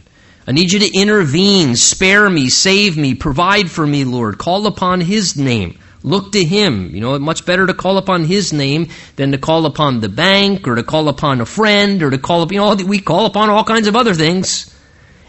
I 0.46 0.52
need 0.52 0.72
you 0.72 0.78
to 0.78 0.98
intervene, 0.98 1.74
spare 1.74 2.30
me, 2.30 2.48
save 2.48 2.96
me, 2.96 3.14
provide 3.14 3.68
for 3.68 3.84
me, 3.84 4.04
Lord. 4.04 4.38
Call 4.38 4.66
upon 4.66 5.00
His 5.00 5.36
name. 5.36 5.78
Look 6.04 6.32
to 6.32 6.44
Him. 6.44 6.94
You 6.94 7.00
know, 7.00 7.18
much 7.18 7.44
better 7.44 7.66
to 7.66 7.74
call 7.74 7.98
upon 7.98 8.24
His 8.24 8.52
name 8.52 8.88
than 9.16 9.32
to 9.32 9.38
call 9.38 9.66
upon 9.66 10.00
the 10.00 10.08
bank 10.08 10.68
or 10.68 10.76
to 10.76 10.84
call 10.84 11.08
upon 11.08 11.40
a 11.40 11.46
friend 11.46 12.00
or 12.00 12.10
to 12.10 12.18
call 12.18 12.42
upon, 12.42 12.54
you 12.54 12.60
know, 12.60 12.76
we 12.86 13.00
call 13.00 13.26
upon 13.26 13.50
all 13.50 13.64
kinds 13.64 13.88
of 13.88 13.96
other 13.96 14.14
things. 14.14 14.72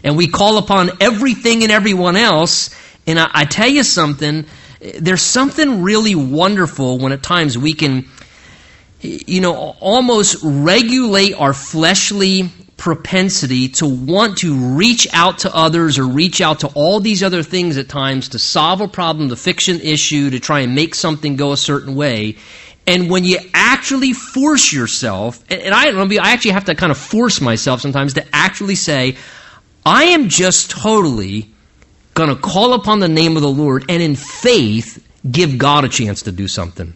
And 0.04 0.16
we 0.16 0.28
call 0.28 0.58
upon 0.58 0.90
everything 1.00 1.64
and 1.64 1.72
everyone 1.72 2.14
else. 2.14 2.70
And 3.04 3.18
I, 3.18 3.28
I 3.34 3.44
tell 3.44 3.68
you 3.68 3.82
something, 3.82 4.46
eh, 4.80 5.00
there's 5.00 5.22
something 5.22 5.82
really 5.82 6.14
wonderful 6.14 6.98
when 6.98 7.10
at 7.10 7.24
times 7.24 7.58
we 7.58 7.72
can 7.72 8.06
you 9.00 9.40
know, 9.40 9.76
almost 9.80 10.38
regulate 10.42 11.34
our 11.34 11.52
fleshly 11.52 12.50
propensity 12.76 13.68
to 13.68 13.86
want 13.86 14.38
to 14.38 14.54
reach 14.76 15.06
out 15.12 15.38
to 15.38 15.54
others 15.54 15.98
or 15.98 16.06
reach 16.06 16.40
out 16.40 16.60
to 16.60 16.68
all 16.68 17.00
these 17.00 17.22
other 17.22 17.42
things 17.42 17.76
at 17.76 17.88
times 17.88 18.30
to 18.30 18.38
solve 18.38 18.80
a 18.80 18.88
problem, 18.88 19.28
to 19.28 19.36
fix 19.36 19.68
an 19.68 19.80
issue, 19.80 20.30
to 20.30 20.40
try 20.40 20.60
and 20.60 20.74
make 20.74 20.94
something 20.94 21.36
go 21.36 21.52
a 21.52 21.56
certain 21.56 21.94
way. 21.94 22.36
And 22.86 23.10
when 23.10 23.24
you 23.24 23.38
actually 23.52 24.14
force 24.14 24.72
yourself, 24.72 25.44
and 25.50 25.74
I, 25.74 25.90
I 25.90 26.32
actually 26.32 26.52
have 26.52 26.64
to 26.66 26.74
kind 26.74 26.90
of 26.90 26.96
force 26.96 27.40
myself 27.40 27.80
sometimes 27.80 28.14
to 28.14 28.24
actually 28.32 28.76
say, 28.76 29.16
I 29.84 30.04
am 30.04 30.28
just 30.28 30.70
totally 30.70 31.52
going 32.14 32.30
to 32.30 32.36
call 32.36 32.72
upon 32.72 33.00
the 33.00 33.08
name 33.08 33.36
of 33.36 33.42
the 33.42 33.50
Lord 33.50 33.84
and 33.88 34.02
in 34.02 34.16
faith 34.16 35.04
give 35.30 35.58
God 35.58 35.84
a 35.84 35.88
chance 35.88 36.22
to 36.22 36.32
do 36.32 36.48
something. 36.48 36.94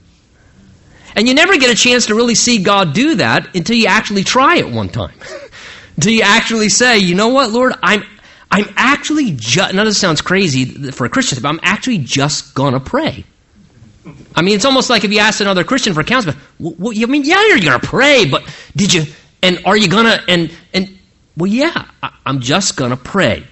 And 1.14 1.28
you 1.28 1.34
never 1.34 1.56
get 1.56 1.70
a 1.70 1.74
chance 1.74 2.06
to 2.06 2.14
really 2.14 2.34
see 2.34 2.62
God 2.62 2.94
do 2.94 3.16
that 3.16 3.54
until 3.54 3.76
you 3.76 3.86
actually 3.86 4.24
try 4.24 4.56
it 4.56 4.70
one 4.70 4.88
time. 4.88 5.14
until 5.96 6.12
you 6.12 6.22
actually 6.22 6.68
say, 6.68 6.98
you 6.98 7.14
know 7.14 7.28
what, 7.28 7.50
Lord, 7.50 7.74
I'm, 7.82 8.04
I'm 8.50 8.66
actually 8.76 9.32
just, 9.32 9.74
now 9.74 9.84
this 9.84 9.98
sounds 9.98 10.20
crazy 10.20 10.90
for 10.90 11.04
a 11.04 11.08
Christian, 11.08 11.40
but 11.42 11.48
I'm 11.48 11.60
actually 11.62 11.98
just 11.98 12.54
going 12.54 12.74
to 12.74 12.80
pray. 12.80 13.24
I 14.34 14.42
mean, 14.42 14.54
it's 14.54 14.64
almost 14.64 14.90
like 14.90 15.04
if 15.04 15.12
you 15.12 15.20
ask 15.20 15.40
another 15.40 15.64
Christian 15.64 15.94
for 15.94 16.02
counsel, 16.02 16.34
well, 16.58 16.92
I 16.96 17.06
mean, 17.06 17.24
yeah, 17.24 17.46
you're 17.46 17.60
going 17.60 17.80
to 17.80 17.86
pray, 17.86 18.24
but 18.28 18.42
did 18.74 18.92
you, 18.92 19.04
and 19.42 19.60
are 19.64 19.76
you 19.76 19.88
going 19.88 20.06
to, 20.06 20.22
and, 20.28 20.52
and 20.72 20.98
Well, 21.36 21.50
yeah, 21.50 21.86
I'm 22.26 22.40
just 22.40 22.76
going 22.76 22.90
to 22.90 22.96
pray. 22.96 23.46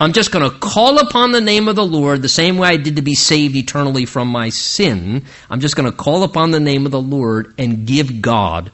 I'm 0.00 0.12
just 0.12 0.30
going 0.30 0.48
to 0.48 0.56
call 0.58 1.00
upon 1.00 1.32
the 1.32 1.40
name 1.40 1.66
of 1.66 1.74
the 1.74 1.84
Lord 1.84 2.22
the 2.22 2.28
same 2.28 2.56
way 2.56 2.68
I 2.68 2.76
did 2.76 2.96
to 2.96 3.02
be 3.02 3.16
saved 3.16 3.56
eternally 3.56 4.06
from 4.06 4.28
my 4.28 4.50
sin. 4.50 5.24
I'm 5.50 5.58
just 5.58 5.74
going 5.74 5.90
to 5.90 5.96
call 5.96 6.22
upon 6.22 6.52
the 6.52 6.60
name 6.60 6.86
of 6.86 6.92
the 6.92 7.00
Lord 7.00 7.52
and 7.58 7.84
give 7.84 8.22
God 8.22 8.70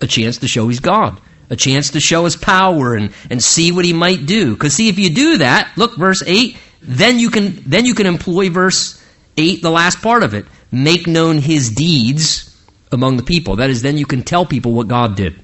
a 0.00 0.06
chance 0.06 0.38
to 0.38 0.48
show 0.48 0.68
He's 0.68 0.78
God, 0.78 1.20
a 1.50 1.56
chance 1.56 1.90
to 1.90 2.00
show 2.00 2.24
His 2.24 2.36
power 2.36 2.94
and, 2.94 3.12
and 3.28 3.42
see 3.42 3.72
what 3.72 3.84
He 3.84 3.92
might 3.92 4.26
do. 4.26 4.54
Because 4.54 4.74
see, 4.74 4.88
if 4.88 5.00
you 5.00 5.10
do 5.10 5.38
that, 5.38 5.72
look, 5.76 5.96
verse 5.96 6.22
8, 6.24 6.56
then 6.80 7.18
you 7.18 7.30
can 7.30 7.60
then 7.66 7.84
you 7.84 7.94
can 7.94 8.06
employ 8.06 8.48
verse 8.48 9.02
8, 9.36 9.62
the 9.62 9.70
last 9.70 10.00
part 10.00 10.22
of 10.22 10.32
it. 10.34 10.46
Make 10.70 11.08
known 11.08 11.38
His 11.38 11.70
deeds 11.70 12.56
among 12.92 13.16
the 13.16 13.24
people. 13.24 13.56
That 13.56 13.70
is, 13.70 13.82
then 13.82 13.98
you 13.98 14.06
can 14.06 14.22
tell 14.22 14.46
people 14.46 14.72
what 14.72 14.86
God 14.86 15.16
did. 15.16 15.42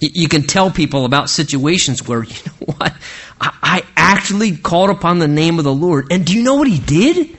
You 0.00 0.28
can 0.28 0.42
tell 0.42 0.70
people 0.70 1.04
about 1.04 1.28
situations 1.28 2.06
where, 2.06 2.22
you 2.24 2.36
know 2.46 2.74
what, 2.76 2.94
I 3.40 3.82
actually 3.96 4.56
called 4.56 4.90
upon 4.90 5.18
the 5.18 5.28
name 5.28 5.58
of 5.58 5.64
the 5.64 5.74
Lord. 5.74 6.12
And 6.12 6.24
do 6.24 6.36
you 6.36 6.42
know 6.42 6.54
what 6.54 6.68
he 6.68 6.78
did? 6.78 7.36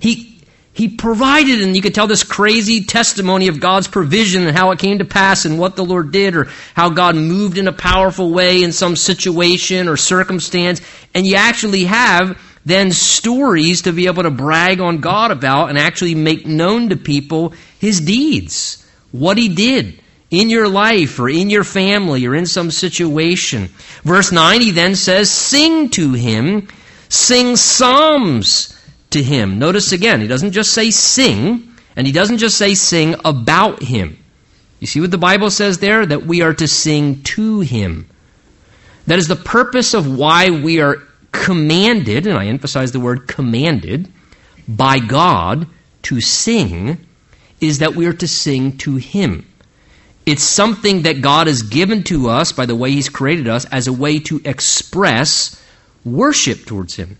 He, 0.00 0.40
he 0.72 0.88
provided, 0.88 1.62
and 1.62 1.74
you 1.74 1.82
could 1.82 1.94
tell 1.94 2.06
this 2.06 2.22
crazy 2.22 2.84
testimony 2.84 3.48
of 3.48 3.60
God's 3.60 3.88
provision 3.88 4.46
and 4.46 4.56
how 4.56 4.70
it 4.70 4.78
came 4.78 4.98
to 4.98 5.04
pass 5.04 5.44
and 5.44 5.58
what 5.58 5.74
the 5.74 5.84
Lord 5.84 6.12
did, 6.12 6.36
or 6.36 6.48
how 6.74 6.90
God 6.90 7.16
moved 7.16 7.58
in 7.58 7.68
a 7.68 7.72
powerful 7.72 8.30
way 8.30 8.62
in 8.62 8.72
some 8.72 8.96
situation 8.96 9.88
or 9.88 9.96
circumstance. 9.96 10.80
And 11.14 11.26
you 11.26 11.36
actually 11.36 11.84
have 11.84 12.40
then 12.64 12.92
stories 12.92 13.82
to 13.82 13.92
be 13.92 14.06
able 14.06 14.24
to 14.24 14.30
brag 14.30 14.80
on 14.80 14.98
God 14.98 15.30
about 15.30 15.70
and 15.70 15.78
actually 15.78 16.14
make 16.14 16.46
known 16.46 16.88
to 16.88 16.96
people 16.96 17.54
his 17.78 18.00
deeds, 18.00 18.84
what 19.12 19.38
he 19.38 19.48
did 19.48 20.00
in 20.30 20.50
your 20.50 20.68
life 20.68 21.18
or 21.18 21.28
in 21.28 21.50
your 21.50 21.64
family 21.64 22.26
or 22.26 22.34
in 22.34 22.46
some 22.46 22.70
situation. 22.70 23.68
Verse 24.02 24.32
9, 24.32 24.60
he 24.60 24.70
then 24.70 24.94
says, 24.96 25.30
Sing 25.30 25.88
to 25.90 26.12
him, 26.12 26.68
sing 27.08 27.56
psalms 27.56 28.80
to 29.10 29.22
him. 29.22 29.58
Notice 29.58 29.92
again, 29.92 30.20
he 30.20 30.26
doesn't 30.26 30.52
just 30.52 30.72
say 30.72 30.90
sing, 30.90 31.68
and 31.94 32.06
he 32.06 32.12
doesn't 32.12 32.38
just 32.38 32.58
say 32.58 32.74
sing 32.74 33.14
about 33.24 33.82
him. 33.82 34.18
You 34.80 34.86
see 34.86 35.00
what 35.00 35.10
the 35.10 35.18
Bible 35.18 35.50
says 35.50 35.78
there? 35.78 36.04
That 36.04 36.26
we 36.26 36.42
are 36.42 36.54
to 36.54 36.68
sing 36.68 37.22
to 37.22 37.60
him. 37.60 38.08
That 39.06 39.18
is 39.18 39.28
the 39.28 39.36
purpose 39.36 39.94
of 39.94 40.18
why 40.18 40.50
we 40.50 40.80
are 40.80 41.02
commanded, 41.32 42.26
and 42.26 42.36
I 42.36 42.46
emphasize 42.46 42.92
the 42.92 43.00
word 43.00 43.28
commanded, 43.28 44.12
by 44.66 44.98
God 44.98 45.68
to 46.02 46.20
sing, 46.20 46.98
is 47.60 47.78
that 47.78 47.94
we 47.94 48.06
are 48.06 48.12
to 48.14 48.28
sing 48.28 48.76
to 48.78 48.96
him. 48.96 49.46
It's 50.26 50.42
something 50.42 51.02
that 51.02 51.22
God 51.22 51.46
has 51.46 51.62
given 51.62 52.02
to 52.04 52.28
us 52.28 52.50
by 52.50 52.66
the 52.66 52.74
way 52.74 52.90
He's 52.90 53.08
created 53.08 53.46
us 53.46 53.64
as 53.66 53.86
a 53.86 53.92
way 53.92 54.18
to 54.20 54.40
express 54.44 55.62
worship 56.04 56.66
towards 56.66 56.96
Him, 56.96 57.16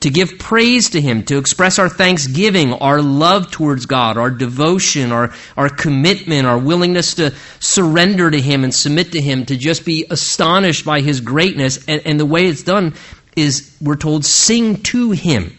to 0.00 0.10
give 0.10 0.40
praise 0.40 0.90
to 0.90 1.00
Him, 1.00 1.22
to 1.26 1.38
express 1.38 1.78
our 1.78 1.88
thanksgiving, 1.88 2.72
our 2.72 3.00
love 3.00 3.52
towards 3.52 3.86
God, 3.86 4.18
our 4.18 4.30
devotion, 4.30 5.12
our, 5.12 5.32
our 5.56 5.68
commitment, 5.68 6.48
our 6.48 6.58
willingness 6.58 7.14
to 7.14 7.32
surrender 7.60 8.28
to 8.28 8.40
Him 8.40 8.64
and 8.64 8.74
submit 8.74 9.12
to 9.12 9.20
Him, 9.20 9.46
to 9.46 9.56
just 9.56 9.84
be 9.84 10.06
astonished 10.10 10.84
by 10.84 11.00
His 11.00 11.20
greatness. 11.20 11.86
And, 11.86 12.02
and 12.04 12.18
the 12.18 12.26
way 12.26 12.46
it's 12.46 12.64
done 12.64 12.94
is 13.36 13.72
we're 13.80 13.94
told, 13.94 14.24
sing 14.24 14.82
to 14.82 15.12
Him. 15.12 15.56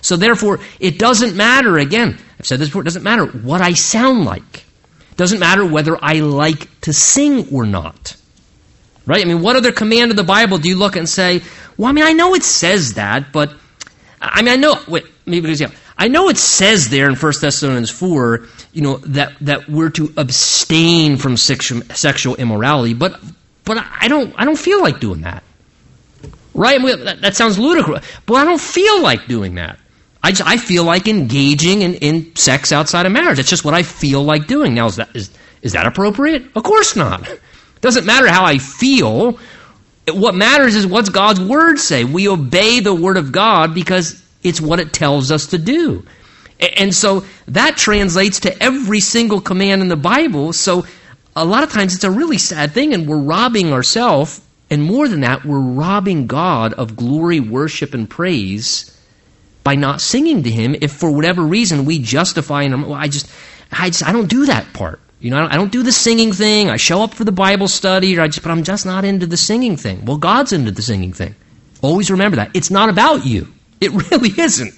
So 0.00 0.16
therefore, 0.16 0.58
it 0.80 0.98
doesn't 0.98 1.36
matter, 1.36 1.78
again, 1.78 2.18
I've 2.40 2.46
said 2.46 2.58
this 2.58 2.68
before, 2.68 2.82
it 2.82 2.86
doesn't 2.86 3.04
matter 3.04 3.26
what 3.26 3.60
I 3.60 3.74
sound 3.74 4.24
like. 4.24 4.64
Doesn't 5.16 5.38
matter 5.38 5.64
whether 5.64 6.02
I 6.02 6.20
like 6.20 6.80
to 6.82 6.92
sing 6.92 7.48
or 7.52 7.66
not. 7.66 8.16
Right? 9.04 9.20
I 9.20 9.24
mean, 9.24 9.42
what 9.42 9.56
other 9.56 9.72
command 9.72 10.10
of 10.10 10.16
the 10.16 10.24
Bible 10.24 10.58
do 10.58 10.68
you 10.68 10.76
look 10.76 10.92
at 10.92 11.00
and 11.00 11.08
say, 11.08 11.42
well, 11.76 11.88
I 11.88 11.92
mean, 11.92 12.04
I 12.04 12.12
know 12.12 12.34
it 12.34 12.44
says 12.44 12.94
that, 12.94 13.32
but 13.32 13.52
I 14.20 14.42
mean, 14.42 14.52
I 14.52 14.56
know, 14.56 14.78
wait, 14.86 15.04
maybe 15.26 15.42
because, 15.42 15.60
yeah, 15.60 15.70
I 15.98 16.08
know 16.08 16.28
it 16.28 16.38
says 16.38 16.88
there 16.88 17.08
in 17.08 17.16
1 17.16 17.32
Thessalonians 17.40 17.90
4, 17.90 18.46
you 18.72 18.82
know, 18.82 18.98
that, 18.98 19.32
that 19.40 19.68
we're 19.68 19.90
to 19.90 20.12
abstain 20.16 21.16
from 21.16 21.36
sexual, 21.36 21.82
sexual 21.94 22.36
immorality, 22.36 22.94
but, 22.94 23.20
but 23.64 23.78
I 23.78 24.08
don't, 24.08 24.32
I 24.36 24.44
don't 24.44 24.58
feel 24.58 24.80
like 24.80 25.00
doing 25.00 25.22
that. 25.22 25.42
Right? 26.54 26.80
I 26.80 26.84
mean, 26.84 27.04
that, 27.04 27.20
that 27.22 27.36
sounds 27.36 27.58
ludicrous, 27.58 28.04
but 28.26 28.34
I 28.34 28.44
don't 28.44 28.60
feel 28.60 29.02
like 29.02 29.26
doing 29.26 29.56
that. 29.56 29.78
I, 30.22 30.30
just, 30.30 30.48
I 30.48 30.56
feel 30.56 30.84
like 30.84 31.08
engaging 31.08 31.82
in, 31.82 31.94
in 31.94 32.36
sex 32.36 32.72
outside 32.72 33.06
of 33.06 33.12
marriage. 33.12 33.38
It's 33.38 33.50
just 33.50 33.64
what 33.64 33.74
I 33.74 33.82
feel 33.82 34.22
like 34.22 34.46
doing. 34.46 34.74
Now, 34.74 34.86
is 34.86 34.96
that, 34.96 35.14
is, 35.14 35.30
is 35.62 35.72
that 35.72 35.86
appropriate? 35.86 36.44
Of 36.54 36.62
course 36.62 36.94
not. 36.94 37.28
It 37.28 37.40
doesn't 37.80 38.06
matter 38.06 38.28
how 38.28 38.44
I 38.44 38.58
feel. 38.58 39.38
What 40.08 40.34
matters 40.34 40.76
is 40.76 40.86
what's 40.86 41.08
God's 41.08 41.40
word 41.40 41.78
say. 41.78 42.04
We 42.04 42.28
obey 42.28 42.80
the 42.80 42.94
word 42.94 43.16
of 43.16 43.32
God 43.32 43.74
because 43.74 44.22
it's 44.44 44.60
what 44.60 44.78
it 44.78 44.92
tells 44.92 45.32
us 45.32 45.48
to 45.48 45.58
do. 45.58 46.06
And 46.76 46.94
so 46.94 47.24
that 47.48 47.76
translates 47.76 48.40
to 48.40 48.62
every 48.62 49.00
single 49.00 49.40
command 49.40 49.82
in 49.82 49.88
the 49.88 49.96
Bible. 49.96 50.52
So 50.52 50.86
a 51.34 51.44
lot 51.44 51.64
of 51.64 51.72
times 51.72 51.94
it's 51.94 52.04
a 52.04 52.10
really 52.10 52.38
sad 52.38 52.70
thing, 52.70 52.94
and 52.94 53.08
we're 53.08 53.16
robbing 53.18 53.72
ourselves. 53.72 54.40
And 54.70 54.84
more 54.84 55.08
than 55.08 55.20
that, 55.20 55.44
we're 55.44 55.58
robbing 55.58 56.28
God 56.28 56.74
of 56.74 56.96
glory, 56.96 57.40
worship, 57.40 57.92
and 57.94 58.08
praise 58.08 58.91
by 59.64 59.74
not 59.74 60.00
singing 60.00 60.42
to 60.42 60.50
him 60.50 60.76
if 60.80 60.92
for 60.92 61.10
whatever 61.10 61.42
reason 61.42 61.84
we 61.84 61.98
justify 61.98 62.62
and 62.62 62.82
well, 62.82 62.94
I 62.94 63.08
just 63.08 63.30
I 63.70 63.90
just 63.90 64.06
I 64.06 64.12
don't 64.12 64.28
do 64.28 64.46
that 64.46 64.72
part. 64.72 65.00
You 65.20 65.30
know, 65.30 65.36
I 65.36 65.40
don't, 65.40 65.52
I 65.52 65.56
don't 65.56 65.72
do 65.72 65.84
the 65.84 65.92
singing 65.92 66.32
thing. 66.32 66.68
I 66.68 66.76
show 66.76 67.02
up 67.02 67.14
for 67.14 67.22
the 67.22 67.32
Bible 67.32 67.68
study, 67.68 68.18
or 68.18 68.22
I 68.22 68.26
just, 68.26 68.42
but 68.42 68.50
I'm 68.50 68.64
just 68.64 68.84
not 68.84 69.04
into 69.04 69.24
the 69.24 69.36
singing 69.36 69.76
thing. 69.76 70.04
Well, 70.04 70.16
God's 70.16 70.52
into 70.52 70.72
the 70.72 70.82
singing 70.82 71.12
thing. 71.12 71.36
Always 71.80 72.10
remember 72.10 72.36
that. 72.36 72.50
It's 72.54 72.72
not 72.72 72.88
about 72.88 73.24
you. 73.24 73.46
It 73.80 73.92
really 74.10 74.30
isn't. 74.36 74.76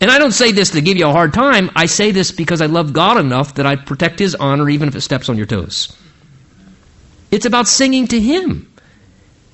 And 0.00 0.10
I 0.10 0.18
don't 0.18 0.32
say 0.32 0.52
this 0.52 0.70
to 0.70 0.80
give 0.80 0.96
you 0.96 1.08
a 1.08 1.12
hard 1.12 1.34
time. 1.34 1.70
I 1.74 1.86
say 1.86 2.12
this 2.12 2.30
because 2.30 2.62
I 2.62 2.66
love 2.66 2.92
God 2.92 3.18
enough 3.18 3.56
that 3.56 3.66
I 3.66 3.74
protect 3.74 4.20
His 4.20 4.36
honor 4.36 4.70
even 4.70 4.88
if 4.88 4.94
it 4.94 5.00
steps 5.00 5.28
on 5.28 5.36
your 5.36 5.46
toes. 5.46 5.94
It's 7.32 7.44
about 7.44 7.66
singing 7.66 8.06
to 8.08 8.20
Him. 8.20 8.69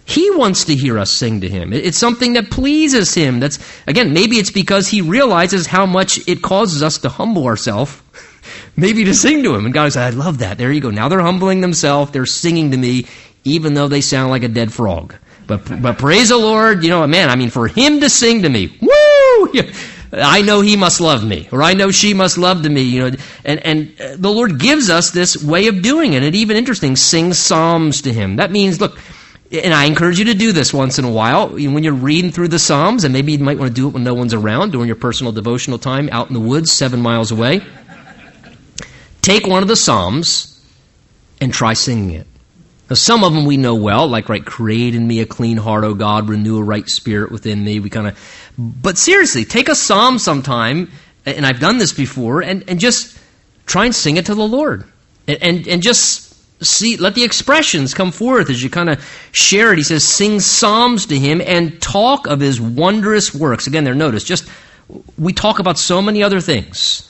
He 0.06 0.30
wants 0.30 0.64
to 0.66 0.74
hear 0.76 0.98
us 0.98 1.10
sing 1.10 1.40
to 1.40 1.48
him. 1.48 1.72
It's 1.72 1.98
something 1.98 2.34
that 2.34 2.48
pleases 2.48 3.12
him. 3.12 3.40
That's 3.40 3.58
again, 3.88 4.12
maybe 4.12 4.36
it's 4.36 4.52
because 4.52 4.86
he 4.86 5.00
realizes 5.00 5.66
how 5.66 5.84
much 5.84 6.26
it 6.28 6.42
causes 6.42 6.80
us 6.82 6.98
to 6.98 7.08
humble 7.08 7.44
ourselves. 7.46 8.00
maybe 8.76 9.04
to 9.04 9.14
sing 9.14 9.42
to 9.42 9.54
him. 9.54 9.64
And 9.64 9.74
God 9.74 9.92
said, 9.92 10.14
I 10.14 10.16
love 10.16 10.38
that. 10.38 10.58
There 10.58 10.70
you 10.72 10.80
go. 10.80 10.90
Now 10.90 11.08
they're 11.08 11.20
humbling 11.20 11.60
themselves. 11.60 12.12
They're 12.12 12.24
singing 12.24 12.70
to 12.70 12.76
me, 12.76 13.06
even 13.42 13.74
though 13.74 13.88
they 13.88 14.00
sound 14.00 14.30
like 14.30 14.44
a 14.44 14.48
dead 14.48 14.72
frog. 14.72 15.16
But, 15.48 15.82
but 15.82 15.98
praise 15.98 16.28
the 16.28 16.38
Lord, 16.38 16.82
you 16.82 16.90
know, 16.90 17.06
man, 17.06 17.28
I 17.28 17.36
mean, 17.36 17.50
for 17.50 17.68
him 17.68 18.00
to 18.00 18.10
sing 18.10 18.42
to 18.42 18.48
me, 18.48 18.76
woo! 18.80 19.52
I 20.12 20.42
know 20.42 20.60
he 20.60 20.76
must 20.76 21.00
love 21.00 21.24
me, 21.24 21.48
or 21.52 21.62
I 21.62 21.74
know 21.74 21.90
she 21.90 22.14
must 22.14 22.38
love 22.38 22.62
to 22.62 22.68
me, 22.68 22.82
you 22.82 23.10
know. 23.10 23.16
And, 23.44 23.60
and 23.66 24.00
uh, 24.00 24.16
the 24.16 24.30
Lord 24.30 24.58
gives 24.58 24.88
us 24.88 25.10
this 25.10 25.42
way 25.42 25.66
of 25.66 25.82
doing 25.82 26.14
it. 26.14 26.22
And 26.22 26.34
even 26.34 26.56
interesting, 26.56 26.96
sing 26.96 27.32
psalms 27.32 28.02
to 28.02 28.12
him. 28.12 28.36
That 28.36 28.50
means, 28.50 28.80
look, 28.80 28.98
and 29.52 29.72
I 29.72 29.84
encourage 29.84 30.18
you 30.18 30.26
to 30.26 30.34
do 30.34 30.52
this 30.52 30.74
once 30.74 30.98
in 30.98 31.04
a 31.04 31.10
while 31.10 31.48
when 31.48 31.84
you're 31.84 31.94
reading 31.94 32.32
through 32.32 32.48
the 32.48 32.58
Psalms, 32.58 33.04
and 33.04 33.12
maybe 33.12 33.32
you 33.32 33.38
might 33.38 33.58
want 33.58 33.70
to 33.70 33.74
do 33.74 33.88
it 33.88 33.94
when 33.94 34.04
no 34.04 34.14
one's 34.14 34.34
around 34.34 34.72
during 34.72 34.86
your 34.86 34.96
personal 34.96 35.32
devotional 35.32 35.78
time 35.78 36.08
out 36.10 36.28
in 36.28 36.34
the 36.34 36.40
woods 36.40 36.72
seven 36.72 37.00
miles 37.00 37.30
away. 37.30 37.60
Take 39.22 39.46
one 39.46 39.62
of 39.62 39.68
the 39.68 39.76
Psalms 39.76 40.64
and 41.40 41.52
try 41.52 41.74
singing 41.74 42.10
it. 42.12 42.26
Now, 42.88 42.94
some 42.94 43.24
of 43.24 43.32
them 43.32 43.44
we 43.44 43.56
know 43.56 43.74
well, 43.74 44.06
like, 44.06 44.28
right, 44.28 44.44
create 44.44 44.94
in 44.94 45.06
me 45.06 45.20
a 45.20 45.26
clean 45.26 45.56
heart, 45.56 45.84
O 45.84 45.94
God, 45.94 46.28
renew 46.28 46.58
a 46.58 46.62
right 46.62 46.88
spirit 46.88 47.32
within 47.32 47.64
me. 47.64 47.80
We 47.80 47.90
kind 47.90 48.06
of, 48.06 48.18
but 48.56 48.96
seriously, 48.96 49.44
take 49.44 49.68
a 49.68 49.74
Psalm 49.74 50.18
sometime, 50.18 50.90
and 51.24 51.44
I've 51.44 51.58
done 51.58 51.78
this 51.78 51.92
before, 51.92 52.42
and, 52.42 52.64
and 52.68 52.78
just 52.78 53.18
try 53.66 53.84
and 53.86 53.94
sing 53.94 54.16
it 54.16 54.26
to 54.26 54.34
the 54.34 54.46
Lord. 54.46 54.84
And, 55.26 55.42
and, 55.42 55.68
and 55.68 55.82
just 55.82 56.25
see 56.60 56.96
let 56.96 57.14
the 57.14 57.24
expressions 57.24 57.94
come 57.94 58.10
forth 58.10 58.48
as 58.48 58.62
you 58.62 58.70
kind 58.70 58.88
of 58.88 59.04
share 59.32 59.72
it. 59.72 59.78
He 59.78 59.84
says 59.84 60.04
sing 60.04 60.40
psalms 60.40 61.06
to 61.06 61.18
him 61.18 61.40
and 61.40 61.80
talk 61.80 62.26
of 62.26 62.40
his 62.40 62.60
wondrous 62.60 63.34
works. 63.34 63.66
Again 63.66 63.84
there 63.84 63.94
notice 63.94 64.24
just 64.24 64.48
we 65.18 65.32
talk 65.32 65.58
about 65.58 65.78
so 65.78 66.00
many 66.00 66.22
other 66.22 66.40
things. 66.40 67.02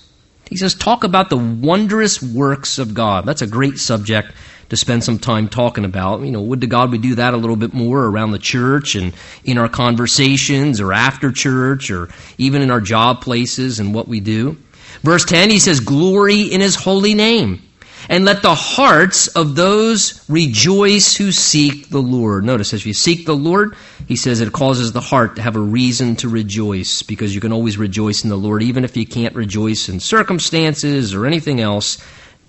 He 0.48 0.56
says 0.56 0.74
talk 0.74 1.04
about 1.04 1.30
the 1.30 1.36
wondrous 1.36 2.22
works 2.22 2.78
of 2.78 2.94
god. 2.94 3.26
That's 3.26 3.42
a 3.42 3.46
great 3.46 3.78
subject 3.78 4.32
to 4.68 4.76
spend 4.76 5.04
some 5.04 5.18
time 5.18 5.48
talking 5.48 5.84
about. 5.84 6.22
You 6.22 6.32
know 6.32 6.42
would 6.42 6.60
to 6.62 6.66
god 6.66 6.90
we 6.90 6.98
do 6.98 7.14
that 7.14 7.34
a 7.34 7.36
little 7.36 7.56
bit 7.56 7.72
more 7.72 8.04
around 8.04 8.32
the 8.32 8.38
church 8.38 8.96
and 8.96 9.14
in 9.44 9.58
our 9.58 9.68
conversations 9.68 10.80
or 10.80 10.92
after 10.92 11.30
church 11.30 11.90
or 11.90 12.08
even 12.38 12.62
in 12.62 12.70
our 12.70 12.80
job 12.80 13.20
places 13.20 13.78
and 13.78 13.94
what 13.94 14.08
we 14.08 14.18
do. 14.18 14.56
Verse 15.02 15.24
10 15.24 15.50
he 15.50 15.60
says 15.60 15.78
glory 15.78 16.42
in 16.42 16.60
his 16.60 16.74
holy 16.74 17.14
name 17.14 17.62
and 18.08 18.24
let 18.24 18.42
the 18.42 18.54
hearts 18.54 19.28
of 19.28 19.56
those 19.56 20.24
rejoice 20.28 21.16
who 21.16 21.32
seek 21.32 21.88
the 21.88 22.00
Lord. 22.00 22.44
Notice, 22.44 22.72
as 22.72 22.86
you 22.86 22.94
seek 22.94 23.26
the 23.26 23.36
Lord, 23.36 23.74
he 24.06 24.16
says 24.16 24.40
it 24.40 24.52
causes 24.52 24.92
the 24.92 25.00
heart 25.00 25.36
to 25.36 25.42
have 25.42 25.56
a 25.56 25.60
reason 25.60 26.16
to 26.16 26.28
rejoice 26.28 27.02
because 27.02 27.34
you 27.34 27.40
can 27.40 27.52
always 27.52 27.78
rejoice 27.78 28.22
in 28.22 28.30
the 28.30 28.36
Lord, 28.36 28.62
even 28.62 28.84
if 28.84 28.96
you 28.96 29.06
can't 29.06 29.34
rejoice 29.34 29.88
in 29.88 30.00
circumstances 30.00 31.14
or 31.14 31.26
anything 31.26 31.60
else. 31.60 31.98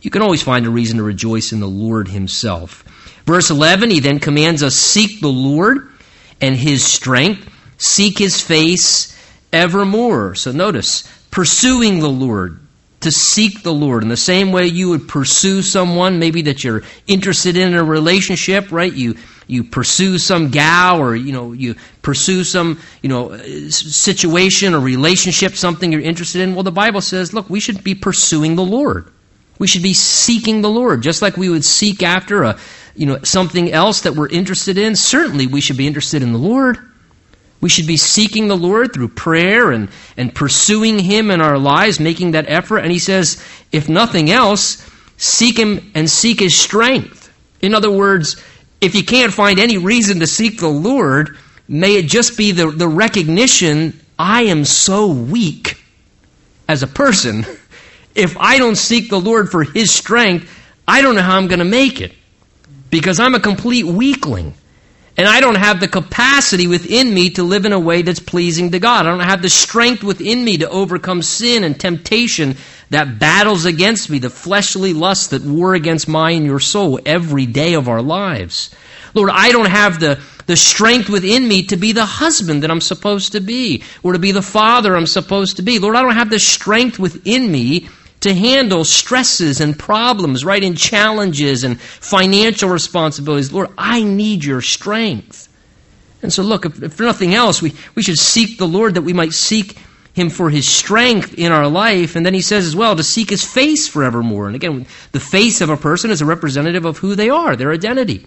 You 0.02 0.12
can 0.12 0.22
always 0.22 0.44
find 0.44 0.66
a 0.66 0.70
reason 0.70 0.98
to 0.98 1.04
rejoice 1.04 1.52
in 1.52 1.60
the 1.60 1.68
Lord 1.68 2.08
himself. 2.08 2.84
Verse 3.26 3.50
11, 3.50 3.90
he 3.90 4.00
then 4.00 4.20
commands 4.20 4.64
us 4.64 4.76
seek 4.76 5.20
the 5.20 5.28
Lord 5.28 5.92
and 6.40 6.56
his 6.56 6.86
strength, 6.86 7.50
seek 7.78 8.18
his 8.18 8.40
face 8.40 9.18
evermore. 9.52 10.36
So 10.36 10.52
notice, 10.52 11.04
pursuing 11.32 12.00
the 12.00 12.10
Lord, 12.10 12.60
to 13.02 13.12
seek 13.12 13.64
the 13.64 13.74
Lord. 13.74 14.04
In 14.04 14.10
the 14.10 14.18
same 14.18 14.52
way 14.52 14.66
you 14.66 14.90
would 14.90 15.08
pursue 15.08 15.62
someone 15.62 16.20
maybe 16.20 16.44
that 16.44 16.64
you're 16.64 16.84
interested 17.06 17.56
in 17.56 17.76
a 17.76 17.84
relationship, 17.84 18.72
right? 18.72 18.92
You 18.92 19.16
you 19.48 19.64
pursue 19.64 20.18
some 20.18 20.50
gal 20.50 21.00
or 21.00 21.16
you 21.16 21.32
know 21.32 21.54
you 21.54 21.76
pursue 22.02 22.44
some 22.44 22.80
you 23.02 23.10
know 23.10 23.38
situation 23.70 24.74
or 24.74 24.80
relationship 24.80 25.56
something 25.56 25.92
you're 25.92 26.02
interested 26.02 26.42
in. 26.42 26.56
Well 26.56 26.64
the 26.64 26.72
bible 26.72 27.02
says 27.02 27.34
look 27.34 27.50
we 27.50 27.60
should 27.60 27.84
be 27.84 27.96
pursuing 27.96 28.56
the 28.56 28.66
lord. 28.66 29.12
We 29.60 29.68
should 29.68 29.84
be 29.84 29.94
seeking 29.94 30.62
the 30.62 30.70
lord. 30.70 31.02
Just 31.02 31.22
like 31.22 31.38
we 31.38 31.50
would 31.50 31.66
seek 31.66 32.04
after 32.04 32.44
a 32.44 32.60
you 32.96 33.06
know 33.06 33.20
something 33.24 33.72
else 33.72 34.02
that 34.02 34.16
we're 34.16 34.30
interested 34.30 34.78
in 34.78 34.96
certainly 34.96 35.48
we 35.48 35.62
should 35.62 35.78
be 35.78 35.88
interested 35.88 36.24
in 36.24 36.34
the 36.34 36.40
lord 36.40 36.80
we 37.60 37.70
should 37.70 37.88
be 37.88 37.98
seeking 37.98 38.48
the 38.48 38.58
lord 38.58 38.94
through 38.94 39.08
prayer 39.08 39.72
and 39.72 39.90
and 40.16 40.34
pursuing 40.34 41.00
him 41.00 41.32
in 41.32 41.42
our 41.42 41.58
lives 41.58 42.00
making 42.00 42.32
that 42.32 42.50
effort 42.50 42.80
and 42.80 42.92
he 42.92 43.00
says 43.00 43.44
if 43.72 43.90
nothing 43.90 44.30
else 44.30 44.90
seek 45.18 45.58
him 45.58 45.92
and 45.96 46.10
seek 46.10 46.40
his 46.40 46.56
strength 46.56 47.32
in 47.62 47.74
other 47.74 47.92
words 47.92 48.42
if 48.80 48.96
you 48.96 49.04
can't 49.04 49.34
find 49.34 49.60
any 49.60 49.78
reason 49.78 50.20
to 50.20 50.28
seek 50.28 50.60
the 50.60 50.68
Lord, 50.68 51.38
may 51.68 51.96
it 51.96 52.08
just 52.08 52.38
be 52.38 52.52
the, 52.52 52.70
the 52.70 52.88
recognition 52.88 54.00
I 54.20 54.44
am 54.44 54.66
so 54.66 55.08
weak 55.08 55.84
as 56.68 56.84
a 56.84 56.88
person. 56.88 57.46
If 58.16 58.36
I 58.36 58.58
don't 58.58 58.76
seek 58.76 59.12
the 59.12 59.20
Lord 59.20 59.52
for 59.52 59.64
His 59.64 59.94
strength, 59.94 60.52
I 60.88 61.04
don't 61.04 61.14
know 61.14 61.22
how 61.22 61.38
I'm 61.38 61.48
going 61.48 61.60
to 61.60 61.66
make 61.66 62.02
it 62.02 62.14
because 62.90 63.20
I'm 63.20 63.36
a 63.36 63.40
complete 63.40 63.86
weakling. 63.86 64.56
And 65.18 65.28
I 65.28 65.42
don't 65.42 65.56
have 65.56 65.80
the 65.80 65.88
capacity 65.88 66.68
within 66.68 67.12
me 67.12 67.32
to 67.32 67.44
live 67.44 67.66
in 67.66 67.74
a 67.74 67.80
way 67.80 68.04
that's 68.04 68.20
pleasing 68.20 68.72
to 68.72 68.80
God. 68.80 69.08
I 69.08 69.10
don't 69.10 69.20
have 69.22 69.42
the 69.42 69.50
strength 69.50 70.04
within 70.04 70.44
me 70.44 70.58
to 70.60 70.70
overcome 70.70 71.24
sin 71.24 71.64
and 71.64 71.80
temptation 71.80 72.56
that 72.92 73.18
battles 73.18 73.66
against 73.66 74.12
me, 74.12 74.20
the 74.20 74.30
fleshly 74.30 74.94
lusts 74.94 75.28
that 75.28 75.42
war 75.42 75.74
against 75.74 76.08
my 76.08 76.32
and 76.32 76.46
your 76.46 76.60
soul 76.60 77.00
every 77.04 77.48
day 77.48 77.74
of 77.74 77.90
our 77.90 78.02
lives. 78.04 78.70
Lord, 79.16 79.32
I 79.34 79.52
don't 79.52 79.70
have 79.70 80.00
the, 80.00 80.20
the 80.46 80.56
strength 80.56 81.10
within 81.10 81.48
me 81.48 81.64
to 81.64 81.78
be 81.78 81.94
the 81.94 82.06
husband 82.06 82.62
that 82.62 82.70
I'm 82.70 82.80
supposed 82.80 83.32
to 83.32 83.40
be, 83.42 83.84
or 84.04 84.14
to 84.14 84.20
be 84.20 84.32
the 84.32 84.44
father 84.44 84.96
I'm 84.96 85.08
supposed 85.08 85.56
to 85.58 85.64
be. 85.64 85.80
Lord, 85.80 85.96
I 85.96 86.04
don't 86.04 86.14
have 86.14 86.30
the 86.30 86.40
strength 86.40 87.00
within 87.00 87.52
me 87.52 87.90
to 88.28 88.36
handle 88.36 88.84
stresses 88.84 89.60
and 89.62 89.78
problems, 89.78 90.46
right, 90.46 90.64
and 90.64 90.78
challenges 90.78 91.64
and 91.64 91.80
financial 91.80 92.70
responsibilities. 92.70 93.52
Lord, 93.52 93.70
I 93.78 94.04
need 94.04 94.44
your 94.44 94.62
strength. 94.62 95.48
And 96.22 96.32
so, 96.34 96.44
look, 96.44 96.66
if, 96.66 96.82
if 96.82 96.94
for 96.94 97.04
nothing 97.04 97.34
else, 97.34 97.62
we, 97.62 97.74
we 97.96 98.04
should 98.04 98.18
seek 98.18 98.58
the 98.58 98.68
Lord 98.68 98.96
that 98.96 99.04
we 99.04 99.14
might 99.14 99.34
seek 99.34 99.78
him 100.14 100.30
for 100.30 100.50
his 100.50 100.68
strength 100.68 101.36
in 101.38 101.52
our 101.52 101.68
life. 101.68 102.16
And 102.16 102.26
then 102.26 102.34
he 102.34 102.42
says 102.42 102.66
as 102.66 102.76
well 102.76 102.96
to 102.96 103.04
seek 103.04 103.30
his 103.30 103.44
face 103.44 103.88
forevermore. 103.88 104.48
And 104.48 104.56
again, 104.56 104.88
the 105.12 105.20
face 105.20 105.62
of 105.62 105.70
a 105.70 105.78
person 105.78 106.10
is 106.10 106.22
a 106.22 106.26
representative 106.26 106.86
of 106.86 106.98
who 106.98 107.14
they 107.16 107.30
are, 107.30 107.56
their 107.56 107.72
identity. 107.72 108.26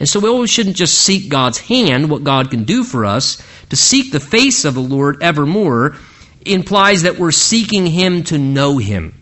And 0.00 0.08
so 0.08 0.20
we 0.20 0.28
always 0.28 0.50
shouldn't 0.50 0.76
just 0.76 0.98
seek 0.98 1.28
God's 1.28 1.58
hand, 1.58 2.10
what 2.10 2.24
God 2.24 2.50
can 2.50 2.64
do 2.64 2.84
for 2.84 3.04
us. 3.04 3.42
To 3.70 3.76
seek 3.76 4.12
the 4.12 4.20
face 4.20 4.64
of 4.64 4.74
the 4.74 4.80
Lord 4.80 5.22
evermore 5.22 5.96
implies 6.44 7.02
that 7.02 7.18
we're 7.18 7.32
seeking 7.32 7.86
him 7.86 8.22
to 8.24 8.38
know 8.38 8.78
him. 8.78 9.17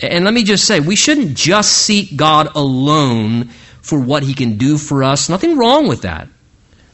And 0.00 0.24
let 0.24 0.34
me 0.34 0.44
just 0.44 0.64
say, 0.64 0.80
we 0.80 0.96
shouldn't 0.96 1.36
just 1.36 1.72
seek 1.72 2.16
God 2.16 2.48
alone 2.54 3.48
for 3.82 3.98
what 3.98 4.22
he 4.22 4.34
can 4.34 4.56
do 4.56 4.78
for 4.78 5.02
us. 5.02 5.28
Nothing 5.28 5.56
wrong 5.56 5.88
with 5.88 6.02
that. 6.02 6.28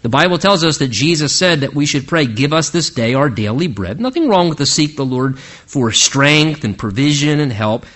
The 0.02 0.08
Bible 0.08 0.38
tells 0.38 0.64
us 0.64 0.78
that 0.78 0.88
Jesus 0.88 1.34
said 1.34 1.60
that 1.60 1.74
we 1.74 1.86
should 1.86 2.06
pray, 2.06 2.26
Give 2.26 2.52
us 2.52 2.70
this 2.70 2.90
day 2.90 3.14
our 3.14 3.30
daily 3.30 3.68
bread. 3.68 4.00
Nothing 4.00 4.28
wrong 4.28 4.48
with 4.48 4.58
to 4.58 4.66
seek 4.66 4.96
the 4.96 5.04
Lord 5.04 5.38
for 5.38 5.92
strength 5.92 6.64
and 6.64 6.78
provision 6.78 7.40
and 7.40 7.50
help. 7.50 7.86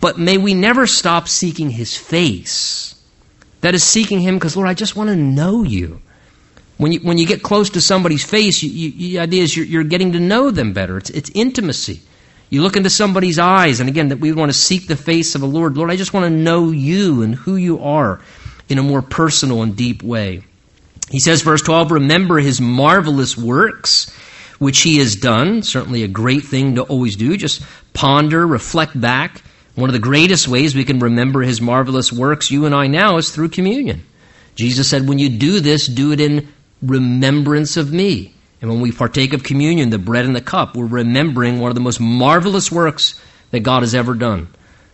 But 0.00 0.18
may 0.18 0.38
we 0.38 0.54
never 0.54 0.86
stop 0.86 1.28
seeking 1.28 1.70
his 1.70 1.96
face. 1.96 3.00
That 3.60 3.74
is 3.74 3.84
seeking 3.84 4.20
him 4.20 4.36
because, 4.36 4.56
Lord, 4.56 4.68
I 4.68 4.74
just 4.74 4.96
want 4.96 5.08
to 5.10 5.16
know 5.16 5.62
you. 5.62 6.00
When 6.78 6.92
you, 6.92 7.00
when 7.00 7.16
you 7.16 7.26
get 7.26 7.42
close 7.42 7.70
to 7.70 7.80
somebody's 7.80 8.24
face, 8.24 8.62
you, 8.62 8.70
you, 8.70 8.90
the 8.90 9.18
idea 9.20 9.42
is 9.42 9.56
you're, 9.56 9.66
you're 9.66 9.84
getting 9.84 10.12
to 10.12 10.20
know 10.20 10.50
them 10.50 10.72
better. 10.72 10.98
It's, 10.98 11.10
it's 11.10 11.30
intimacy. 11.34 12.00
You 12.48 12.62
look 12.62 12.76
into 12.76 12.90
somebody's 12.90 13.38
eyes, 13.38 13.80
and 13.80 13.88
again, 13.88 14.08
that 14.08 14.20
we 14.20 14.32
want 14.32 14.50
to 14.50 14.58
seek 14.58 14.86
the 14.86 14.96
face 14.96 15.34
of 15.34 15.40
the 15.40 15.46
Lord. 15.46 15.76
Lord, 15.76 15.90
I 15.90 15.96
just 15.96 16.12
want 16.12 16.24
to 16.24 16.30
know 16.30 16.70
you 16.70 17.22
and 17.22 17.34
who 17.34 17.56
you 17.56 17.80
are 17.82 18.20
in 18.68 18.78
a 18.78 18.82
more 18.82 19.02
personal 19.02 19.62
and 19.62 19.76
deep 19.76 20.02
way. 20.02 20.42
He 21.10 21.20
says, 21.20 21.42
verse 21.42 21.62
12, 21.62 21.90
remember 21.92 22.38
his 22.38 22.60
marvelous 22.60 23.36
works, 23.36 24.12
which 24.58 24.80
he 24.80 24.98
has 24.98 25.16
done. 25.16 25.62
Certainly 25.62 26.02
a 26.02 26.08
great 26.08 26.44
thing 26.44 26.76
to 26.76 26.82
always 26.82 27.16
do. 27.16 27.36
Just 27.36 27.62
ponder, 27.94 28.46
reflect 28.46 29.00
back. 29.00 29.42
One 29.74 29.90
of 29.90 29.92
the 29.92 29.98
greatest 29.98 30.48
ways 30.48 30.74
we 30.74 30.84
can 30.84 31.00
remember 31.00 31.42
his 31.42 31.60
marvelous 31.60 32.12
works, 32.12 32.50
you 32.50 32.64
and 32.64 32.74
I 32.74 32.86
now, 32.86 33.18
is 33.18 33.30
through 33.30 33.50
communion. 33.50 34.04
Jesus 34.54 34.88
said, 34.88 35.06
when 35.06 35.18
you 35.18 35.28
do 35.28 35.60
this, 35.60 35.86
do 35.86 36.12
it 36.12 36.20
in 36.20 36.48
remembrance 36.80 37.76
of 37.76 37.92
me. 37.92 38.34
And 38.60 38.70
when 38.70 38.80
we 38.80 38.92
partake 38.92 39.32
of 39.32 39.42
communion, 39.42 39.90
the 39.90 39.98
bread 39.98 40.24
and 40.24 40.34
the 40.34 40.40
cup, 40.40 40.74
we're 40.74 40.86
remembering 40.86 41.58
one 41.58 41.70
of 41.70 41.74
the 41.74 41.80
most 41.80 42.00
marvelous 42.00 42.72
works 42.72 43.20
that 43.50 43.60
God 43.60 43.82
has 43.82 43.94
ever 43.94 44.14
done. 44.14 44.48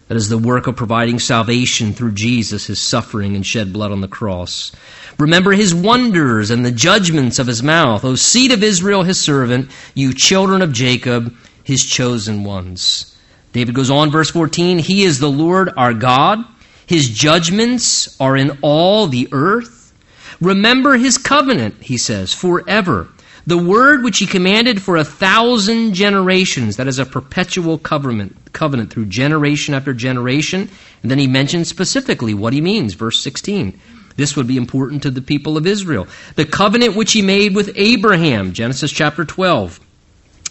That 0.09 0.16
is 0.16 0.29
the 0.29 0.38
work 0.38 0.66
of 0.66 0.77
providing 0.77 1.20
salvation 1.20 1.94
through 1.94 2.12
Jesus, 2.12 2.66
his 2.66 2.81
suffering 2.81 3.37
and 3.37 3.46
shed 3.46 3.72
blood 3.72 3.92
on 3.92 4.01
the 4.01 4.09
cross. 4.09 4.72
Remember 5.18 5.53
his 5.53 5.75
wonders 5.75 6.51
and 6.51 6.66
the 6.66 6.72
judgments 6.72 7.38
of 7.38 7.46
his 7.46 7.62
mouth. 7.62 8.05
O 8.05 8.16
seed 8.16 8.51
of 8.51 8.62
Israel, 8.62 9.05
his 9.05 9.20
servant, 9.20 9.70
you 9.94 10.12
children 10.12 10.61
of 10.61 10.72
Jacob, 10.72 11.35
his 11.62 11.85
chosen 11.85 12.44
ones. 12.44 13.16
David 13.53 13.75
goes 13.75 13.90
on, 13.90 14.11
verse 14.11 14.31
14 14.31 14.79
He 14.81 15.05
is 15.05 15.18
the 15.18 15.31
Lord 15.31 15.70
our 15.77 15.94
God. 15.94 16.40
His 16.85 17.09
judgments 17.09 18.20
are 18.20 18.37
in 18.37 18.59
all 18.61 19.07
the 19.07 19.29
earth. 19.31 19.94
Remember 20.40 20.96
his 20.96 21.16
covenant, 21.16 21.81
he 21.81 21.96
says, 21.96 22.35
forever 22.35 23.09
the 23.46 23.59
word 23.59 24.02
which 24.02 24.18
he 24.18 24.26
commanded 24.26 24.81
for 24.81 24.96
a 24.96 25.05
thousand 25.05 25.94
generations, 25.94 26.76
that 26.76 26.87
is 26.87 26.98
a 26.98 27.07
perpetual 27.07 27.78
covenant, 27.78 28.52
covenant 28.52 28.92
through 28.92 29.07
generation 29.07 29.74
after 29.74 29.92
generation. 29.92 30.68
And 31.02 31.11
then 31.11 31.18
he 31.18 31.26
mentions 31.26 31.68
specifically 31.68 32.35
what 32.35 32.52
he 32.52 32.61
means, 32.61 32.94
verse 32.94 33.20
16. 33.20 33.78
This 34.16 34.37
would 34.37 34.46
be 34.46 34.57
important 34.57 35.02
to 35.02 35.11
the 35.11 35.22
people 35.22 35.57
of 35.57 35.66
Israel. 35.66 36.07
The 36.37 36.44
covenant 36.44 36.94
which 36.94 37.12
he 37.12 37.22
made 37.22 37.55
with 37.55 37.72
Abraham, 37.74 38.52
Genesis 38.52 38.92
chapter 38.92 39.24
12. 39.24 39.81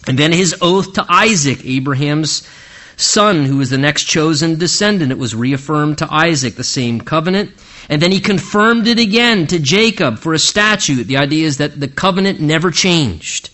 And 0.08 0.18
then 0.18 0.32
his 0.32 0.56
oath 0.60 0.94
to 0.94 1.06
Isaac, 1.08 1.64
Abraham's 1.64 2.46
son, 2.96 3.44
who 3.44 3.58
was 3.58 3.70
the 3.70 3.78
next 3.78 4.04
chosen 4.04 4.58
descendant. 4.58 5.12
It 5.12 5.18
was 5.18 5.34
reaffirmed 5.34 5.98
to 5.98 6.12
Isaac, 6.12 6.56
the 6.56 6.64
same 6.64 7.00
covenant. 7.00 7.52
And 7.88 8.00
then 8.00 8.12
he 8.12 8.20
confirmed 8.20 8.86
it 8.86 8.98
again 8.98 9.46
to 9.48 9.58
Jacob 9.58 10.18
for 10.18 10.34
a 10.34 10.38
statute. 10.38 11.04
The 11.04 11.16
idea 11.16 11.46
is 11.46 11.58
that 11.58 11.78
the 11.78 11.88
covenant 11.88 12.40
never 12.40 12.70
changed. 12.70 13.50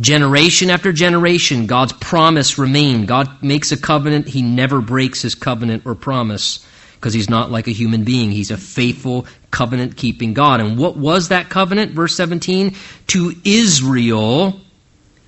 Generation 0.00 0.70
after 0.70 0.92
generation, 0.92 1.66
God's 1.66 1.92
promise 1.92 2.56
remained. 2.56 3.08
God 3.08 3.42
makes 3.42 3.72
a 3.72 3.76
covenant, 3.76 4.28
he 4.28 4.42
never 4.42 4.80
breaks 4.80 5.22
his 5.22 5.34
covenant 5.34 5.84
or 5.86 5.96
promise 5.96 6.64
because 6.94 7.14
he's 7.14 7.30
not 7.30 7.50
like 7.50 7.66
a 7.66 7.72
human 7.72 8.04
being. 8.04 8.30
He's 8.30 8.50
a 8.50 8.56
faithful, 8.56 9.26
covenant 9.50 9.96
keeping 9.96 10.34
God. 10.34 10.60
And 10.60 10.78
what 10.78 10.96
was 10.96 11.28
that 11.28 11.48
covenant? 11.48 11.92
Verse 11.92 12.14
17 12.16 12.76
to 13.08 13.34
Israel, 13.44 14.60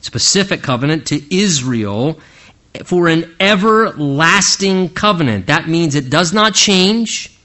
specific 0.01 0.62
covenant 0.62 1.07
to 1.09 1.35
Israel 1.35 2.21
for 2.85 3.09
an 3.09 3.35
everlasting 3.40 4.90
covenant. 4.90 5.47
That 5.47 5.69
means 5.69 5.95
it 5.95 6.11
does 6.11 6.33
not 6.33 6.55
change 6.55 7.37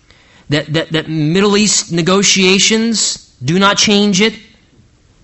that, 0.49 0.71
that, 0.73 0.91
that 0.91 1.10
Middle 1.10 1.58
East 1.58 1.91
negotiations 1.91 3.36
do 3.43 3.60
not 3.60 3.77
change 3.77 4.21
it. 4.21 4.38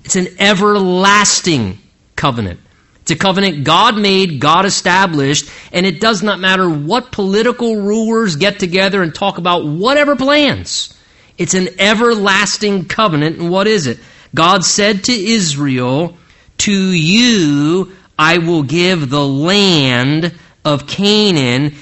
It's 0.03 0.15
an 0.15 0.27
everlasting 0.39 1.79
covenant. 2.15 2.59
It's 3.01 3.11
a 3.11 3.15
covenant 3.15 3.63
God 3.63 3.97
made, 3.97 4.39
God 4.39 4.65
established, 4.65 5.49
and 5.71 5.85
it 5.85 5.99
does 5.99 6.21
not 6.21 6.39
matter 6.39 6.69
what 6.69 7.11
political 7.11 7.81
rulers 7.81 8.35
get 8.35 8.59
together 8.59 9.01
and 9.01 9.13
talk 9.13 9.37
about 9.37 9.65
whatever 9.65 10.15
plans. 10.15 10.97
It's 11.37 11.55
an 11.55 11.69
everlasting 11.79 12.85
covenant, 12.85 13.39
and 13.39 13.49
what 13.49 13.67
is 13.67 13.87
it? 13.87 13.99
God 14.35 14.63
said 14.63 15.05
to 15.05 15.13
Israel, 15.13 16.17
To 16.59 16.71
you 16.71 17.91
I 18.17 18.37
will 18.37 18.63
give 18.63 19.09
the 19.09 19.25
land 19.25 20.37
of 20.63 20.85
Canaan 20.85 21.73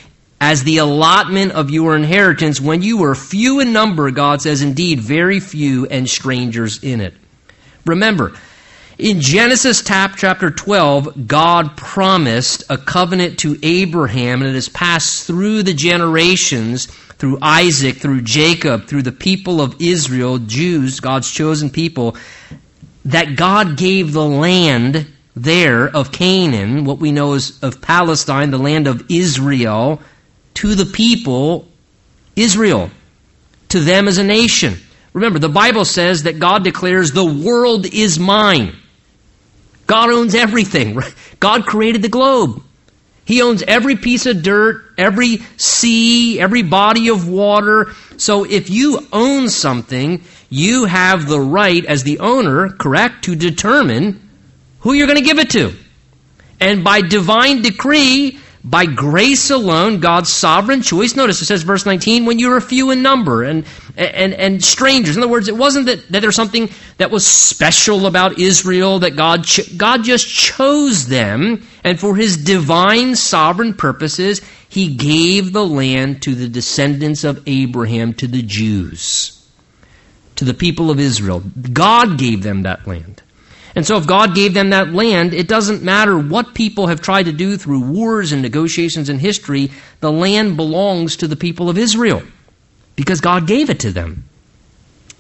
as 0.42 0.64
the 0.64 0.78
allotment 0.78 1.52
of 1.52 1.70
your 1.70 1.96
inheritance 1.96 2.62
when 2.62 2.82
you 2.82 2.98
were 2.98 3.16
few 3.16 3.60
in 3.60 3.74
number, 3.74 4.10
God 4.12 4.42
says, 4.42 4.62
indeed, 4.62 5.00
very 5.00 5.40
few 5.40 5.86
and 5.88 6.10
strangers 6.10 6.82
in 6.84 7.02
it. 7.02 7.14
Remember, 7.86 8.34
in 8.98 9.22
Genesis 9.22 9.82
chapter 9.82 10.50
12, 10.52 11.28
God 11.28 11.78
promised 11.78 12.64
a 12.70 12.78
covenant 12.78 13.40
to 13.40 13.58
Abraham, 13.64 14.42
and 14.42 14.50
it 14.50 14.56
has 14.56 14.70
passed 14.70 15.26
through 15.26 15.64
the 15.64 15.74
generations 15.74 16.88
through 17.20 17.38
Isaac, 17.42 17.98
through 17.98 18.22
Jacob, 18.22 18.88
through 18.88 19.04
the 19.04 19.12
people 19.12 19.62
of 19.62 19.76
Israel, 19.82 20.38
Jews, 20.38 21.02
God's 21.02 21.30
chosen 21.30 21.70
people, 21.70 22.16
that 23.06 23.36
God 23.36 23.78
gave 23.78 24.14
the 24.14 24.26
land 24.26 25.06
there 25.36 25.88
of 25.88 26.12
Canaan, 26.14 26.86
what 26.86 27.00
we 27.00 27.12
know 27.12 27.34
as 27.34 27.62
of 27.62 27.82
Palestine, 27.82 28.52
the 28.52 28.58
land 28.58 28.88
of 28.88 29.06
Israel, 29.10 30.02
to 30.60 30.76
the 30.76 30.86
people, 30.86 31.66
Israel, 32.36 32.92
to 33.70 33.80
them 33.80 34.10
as 34.10 34.18
a 34.18 34.24
nation. 34.26 34.76
Remember, 35.14 35.40
the 35.40 35.48
Bible 35.48 35.86
says 35.86 36.24
that 36.24 36.38
God 36.38 36.66
declares, 36.66 37.14
The 37.14 37.24
world 37.24 37.86
is 37.86 38.20
mine. 38.20 38.76
God 39.88 40.10
owns 40.10 40.36
everything. 40.36 41.00
God 41.40 41.66
created 41.66 42.02
the 42.02 42.10
globe. 42.10 42.62
He 43.24 43.42
owns 43.42 43.64
every 43.64 43.96
piece 43.96 44.26
of 44.26 44.44
dirt, 44.44 44.84
every 44.98 45.38
sea, 45.56 46.42
every 46.42 46.64
body 46.64 47.08
of 47.08 47.30
water. 47.30 47.94
So 48.18 48.44
if 48.44 48.70
you 48.70 49.08
own 49.14 49.48
something, 49.48 50.24
you 50.50 50.86
have 50.86 51.30
the 51.30 51.40
right 51.40 51.86
as 51.86 52.04
the 52.04 52.20
owner, 52.20 52.70
correct, 52.70 53.24
to 53.26 53.36
determine 53.36 54.30
who 54.82 54.92
you're 54.92 55.08
going 55.08 55.20
to 55.20 55.24
give 55.24 55.40
it 55.40 55.52
to. 55.52 55.74
And 56.60 56.84
by 56.84 57.00
divine 57.00 57.62
decree, 57.62 58.40
by 58.64 58.86
grace 58.86 59.50
alone, 59.50 60.00
God's 60.00 60.30
sovereign 60.30 60.82
choice. 60.82 61.16
Notice 61.16 61.42
it 61.42 61.46
says, 61.46 61.64
verse 61.64 61.86
19, 61.86 62.26
when 62.26 62.40
you 62.40 62.50
were 62.50 62.60
few 62.60 62.92
in 62.92 63.02
number 63.02 63.44
and, 63.44 63.66
and, 63.96 64.34
and 64.34 64.64
strangers. 64.64 65.16
In 65.16 65.24
other 65.24 65.32
words, 65.32 65.48
it 65.48 65.56
wasn't 65.56 65.86
that, 65.86 66.08
that 66.10 66.20
there's 66.20 66.36
something 66.36 66.70
that 66.98 67.10
was 67.10 67.26
special 67.26 68.06
about 68.06 68.38
Israel, 68.38 69.00
that 69.00 69.16
God, 69.16 69.46
ch- 69.46 69.78
God 69.78 70.04
just 70.04 70.28
chose 70.28 71.08
them, 71.08 71.66
and 71.84 72.00
for 72.00 72.16
his 72.16 72.38
divine 72.38 73.16
sovereign 73.16 73.74
purposes, 73.74 74.42
he 74.68 74.94
gave 74.94 75.54
the 75.54 75.66
land 75.66 76.22
to 76.24 76.36
the 76.36 76.50
descendants 76.50 77.24
of 77.24 77.42
Abraham, 77.48 78.14
to 78.16 78.28
the 78.28 78.42
Jews, 78.42 79.50
to 80.36 80.44
the 80.46 80.54
people 80.54 80.92
of 80.92 81.00
Israel. 81.00 81.42
God 81.72 82.18
gave 82.18 82.44
them 82.44 82.64
that 82.64 82.86
land. 82.86 83.24
And 83.80 83.88
so, 83.88 83.96
if 83.96 84.06
God 84.06 84.36
gave 84.36 84.54
them 84.54 84.72
that 84.72 84.92
land, 84.92 85.34
it 85.34 85.48
doesn't 85.48 85.84
matter 85.84 86.20
what 86.20 86.54
people 86.54 86.88
have 86.88 87.00
tried 87.00 87.28
to 87.28 87.32
do 87.32 87.56
through 87.56 87.80
wars 87.80 88.34
and 88.34 88.42
negotiations 88.42 89.08
in 89.08 89.20
history, 89.20 89.72
the 90.02 90.12
land 90.12 90.58
belongs 90.58 91.16
to 91.16 91.30
the 91.30 91.38
people 91.38 91.70
of 91.70 91.78
Israel 91.78 92.22
because 92.98 93.22
God 93.22 93.48
gave 93.48 93.70
it 93.70 93.80
to 93.80 93.92
them. 93.92 94.26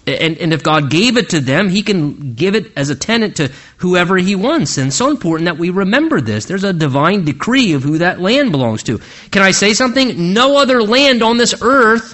And, 0.05 0.37
and 0.39 0.51
if 0.51 0.61
God 0.61 0.89
gave 0.89 1.15
it 1.15 1.29
to 1.29 1.39
them, 1.39 1.69
He 1.69 1.83
can 1.83 2.33
give 2.33 2.53
it 2.53 2.73
as 2.75 2.89
a 2.89 2.97
tenant 2.97 3.37
to 3.37 3.49
whoever 3.77 4.17
He 4.17 4.35
wants. 4.35 4.77
And 4.77 4.93
so 4.93 5.09
important 5.09 5.45
that 5.45 5.57
we 5.57 5.69
remember 5.69 6.19
this. 6.19 6.43
There's 6.43 6.65
a 6.65 6.73
divine 6.73 7.23
decree 7.23 7.71
of 7.71 7.83
who 7.83 7.99
that 7.99 8.19
land 8.19 8.51
belongs 8.51 8.83
to. 8.83 8.99
Can 9.31 9.41
I 9.41 9.51
say 9.51 9.73
something? 9.73 10.33
No 10.33 10.57
other 10.57 10.83
land 10.83 11.23
on 11.23 11.37
this 11.37 11.55
earth 11.61 12.13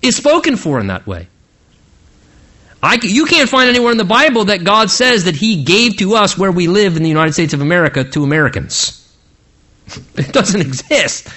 is 0.00 0.16
spoken 0.16 0.56
for 0.56 0.80
in 0.80 0.86
that 0.86 1.06
way. 1.06 1.28
I, 2.86 2.98
you 3.02 3.26
can't 3.26 3.48
find 3.48 3.68
anywhere 3.68 3.90
in 3.90 3.98
the 3.98 4.04
Bible 4.04 4.46
that 4.46 4.62
God 4.62 4.90
says 4.90 5.24
that 5.24 5.34
He 5.34 5.64
gave 5.64 5.96
to 5.98 6.14
us 6.14 6.38
where 6.38 6.52
we 6.52 6.68
live 6.68 6.96
in 6.96 7.02
the 7.02 7.08
United 7.08 7.32
States 7.32 7.52
of 7.52 7.60
America 7.60 8.04
to 8.04 8.22
Americans. 8.22 9.02
It 10.16 10.32
doesn't 10.32 10.60
exist. 10.60 11.28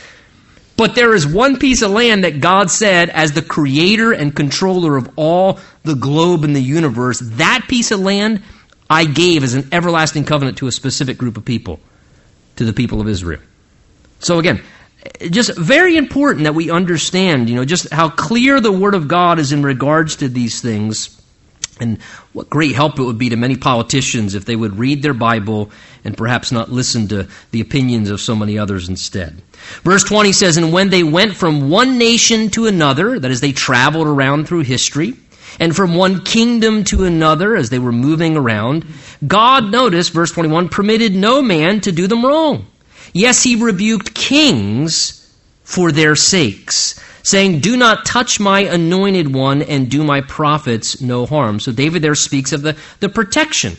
But 0.77 0.95
there 0.95 1.13
is 1.13 1.27
one 1.27 1.57
piece 1.57 1.81
of 1.81 1.91
land 1.91 2.23
that 2.23 2.39
God 2.39 2.71
said, 2.71 3.09
as 3.09 3.33
the 3.33 3.41
creator 3.41 4.11
and 4.11 4.35
controller 4.35 4.95
of 4.95 5.09
all 5.17 5.59
the 5.83 5.95
globe 5.95 6.43
and 6.43 6.55
the 6.55 6.61
universe, 6.61 7.19
that 7.19 7.65
piece 7.67 7.91
of 7.91 7.99
land 7.99 8.41
I 8.89 9.05
gave 9.05 9.43
as 9.43 9.55
an 9.55 9.67
everlasting 9.71 10.25
covenant 10.25 10.59
to 10.59 10.67
a 10.67 10.71
specific 10.71 11.17
group 11.17 11.35
of 11.35 11.45
people, 11.45 11.79
to 12.55 12.65
the 12.65 12.73
people 12.73 13.01
of 13.01 13.07
Israel. 13.07 13.41
So 14.19 14.39
again, 14.39 14.61
just 15.29 15.57
very 15.57 15.97
important 15.97 16.45
that 16.45 16.55
we 16.55 16.71
understand, 16.71 17.49
you 17.49 17.55
know, 17.55 17.65
just 17.65 17.91
how 17.91 18.09
clear 18.09 18.61
the 18.61 18.71
Word 18.71 18.95
of 18.95 19.07
God 19.07 19.37
is 19.39 19.51
in 19.51 19.63
regards 19.63 20.17
to 20.17 20.29
these 20.29 20.61
things 20.61 21.18
and 21.81 22.01
what 22.33 22.49
great 22.49 22.75
help 22.75 22.99
it 22.99 23.03
would 23.03 23.17
be 23.17 23.29
to 23.29 23.35
many 23.35 23.55
politicians 23.55 24.35
if 24.35 24.45
they 24.45 24.55
would 24.55 24.77
read 24.77 25.01
their 25.01 25.13
Bible 25.13 25.71
and 26.03 26.17
perhaps 26.17 26.51
not 26.51 26.71
listen 26.71 27.07
to 27.09 27.27
the 27.51 27.61
opinions 27.61 28.09
of 28.09 28.21
so 28.21 28.35
many 28.35 28.57
others 28.57 28.89
instead. 28.89 29.41
Verse 29.83 30.03
20 30.03 30.31
says, 30.31 30.57
And 30.57 30.71
when 30.71 30.89
they 30.89 31.03
went 31.03 31.35
from 31.35 31.69
one 31.69 31.97
nation 31.97 32.49
to 32.51 32.67
another, 32.67 33.19
that 33.19 33.31
is, 33.31 33.41
they 33.41 33.51
traveled 33.51 34.07
around 34.07 34.47
through 34.47 34.61
history, 34.61 35.13
and 35.59 35.75
from 35.75 35.95
one 35.95 36.23
kingdom 36.23 36.83
to 36.85 37.03
another 37.03 37.55
as 37.55 37.69
they 37.69 37.79
were 37.79 37.91
moving 37.91 38.37
around, 38.37 38.85
God, 39.25 39.71
notice, 39.71 40.09
verse 40.09 40.31
21, 40.31 40.69
permitted 40.69 41.13
no 41.13 41.41
man 41.41 41.81
to 41.81 41.91
do 41.91 42.07
them 42.07 42.25
wrong. 42.25 42.67
Yes, 43.13 43.43
he 43.43 43.55
rebuked 43.55 44.13
kings 44.13 45.15
for 45.63 45.91
their 45.91 46.15
sakes 46.15 46.99
saying, 47.29 47.59
Do 47.59 47.77
not 47.77 48.05
touch 48.05 48.39
my 48.39 48.61
anointed 48.61 49.33
one 49.33 49.61
and 49.61 49.89
do 49.89 50.03
my 50.03 50.21
prophets 50.21 51.01
no 51.01 51.25
harm. 51.25 51.59
So 51.59 51.71
David 51.71 52.01
there 52.01 52.15
speaks 52.15 52.51
of 52.51 52.61
the, 52.61 52.75
the 52.99 53.09
protection 53.09 53.77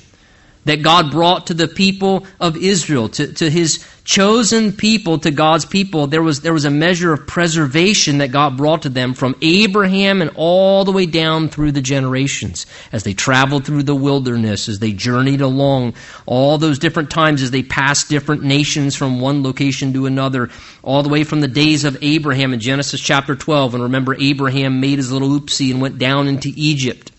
that 0.65 0.83
God 0.83 1.11
brought 1.11 1.47
to 1.49 1.55
the 1.55 1.69
people 1.69 2.27
of 2.39 2.57
Israel, 2.57 3.09
to, 3.11 3.33
to 3.35 3.51
his 3.51 3.85
chosen 4.11 4.73
people, 4.73 5.21
to 5.21 5.31
God's 5.31 5.65
people. 5.65 6.09
There 6.09 6.21
was, 6.21 6.41
there 6.41 6.53
was 6.53 6.65
a 6.65 6.71
measure 6.71 7.13
of 7.13 7.29
preservation 7.29 8.19
that 8.19 8.33
God 8.33 8.57
brought 8.57 8.83
to 8.83 8.89
them 8.89 9.15
from 9.15 9.37
Abraham 9.41 10.21
and 10.21 10.33
all 10.35 10.85
the 10.85 10.91
way 10.91 11.07
down 11.07 11.49
through 11.49 11.71
the 11.71 11.81
generations 11.81 12.67
as 12.91 13.05
they 13.05 13.15
traveled 13.15 13.65
through 13.65 13.85
the 13.85 13.95
wilderness, 13.95 14.69
as 14.69 14.81
they 14.81 14.91
journeyed 14.91 15.41
along, 15.41 15.95
all 16.27 16.59
those 16.59 16.81
different 16.81 17.09
times 17.09 17.41
as 17.41 17.53
they 17.53 17.63
passed 17.63 18.09
different 18.09 18.43
nations 18.43 18.97
from 18.97 19.21
one 19.21 19.45
location 19.45 19.93
to 19.93 20.07
another, 20.07 20.51
all 20.83 21.05
the 21.05 21.09
way 21.09 21.23
from 21.23 21.41
the 21.41 21.47
days 21.47 21.85
of 21.85 21.97
Abraham 22.03 22.53
in 22.53 22.59
Genesis 22.59 23.01
chapter 23.01 23.37
12. 23.37 23.75
And 23.75 23.85
remember, 23.85 24.17
Abraham 24.19 24.81
made 24.81 24.99
his 24.99 25.13
little 25.13 25.29
oopsie 25.29 25.71
and 25.71 25.81
went 25.81 25.99
down 25.99 26.27
into 26.27 26.53
Egypt. 26.57 27.13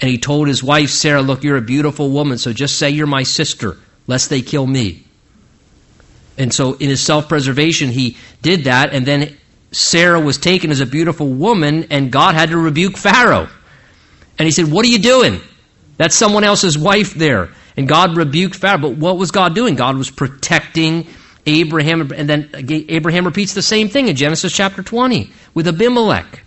And 0.00 0.10
he 0.10 0.18
told 0.18 0.48
his 0.48 0.64
wife, 0.64 0.90
Sarah, 0.90 1.22
Look, 1.22 1.44
you're 1.44 1.56
a 1.58 1.62
beautiful 1.62 2.10
woman, 2.10 2.38
so 2.38 2.52
just 2.52 2.76
say 2.76 2.90
you're 2.90 3.06
my 3.06 3.22
sister, 3.22 3.76
lest 4.08 4.30
they 4.30 4.42
kill 4.42 4.66
me. 4.66 5.04
And 6.38 6.54
so, 6.54 6.74
in 6.74 6.88
his 6.88 7.00
self 7.00 7.28
preservation, 7.28 7.90
he 7.90 8.16
did 8.40 8.64
that. 8.64 8.94
And 8.94 9.04
then 9.04 9.36
Sarah 9.72 10.20
was 10.20 10.38
taken 10.38 10.70
as 10.70 10.80
a 10.80 10.86
beautiful 10.86 11.28
woman, 11.28 11.88
and 11.90 12.10
God 12.10 12.34
had 12.34 12.50
to 12.50 12.58
rebuke 12.58 12.96
Pharaoh. 12.96 13.48
And 14.38 14.46
he 14.46 14.52
said, 14.52 14.70
What 14.70 14.84
are 14.84 14.88
you 14.88 15.00
doing? 15.00 15.40
That's 15.96 16.14
someone 16.14 16.44
else's 16.44 16.78
wife 16.78 17.14
there. 17.14 17.50
And 17.76 17.88
God 17.88 18.16
rebuked 18.16 18.54
Pharaoh. 18.54 18.78
But 18.78 18.96
what 18.96 19.18
was 19.18 19.30
God 19.30 19.54
doing? 19.54 19.74
God 19.74 19.96
was 19.96 20.10
protecting 20.10 21.08
Abraham. 21.44 22.10
And 22.12 22.28
then 22.28 22.50
Abraham 22.54 23.24
repeats 23.24 23.54
the 23.54 23.62
same 23.62 23.88
thing 23.88 24.08
in 24.08 24.16
Genesis 24.16 24.52
chapter 24.52 24.82
20 24.82 25.30
with 25.54 25.66
Abimelech. 25.66 26.44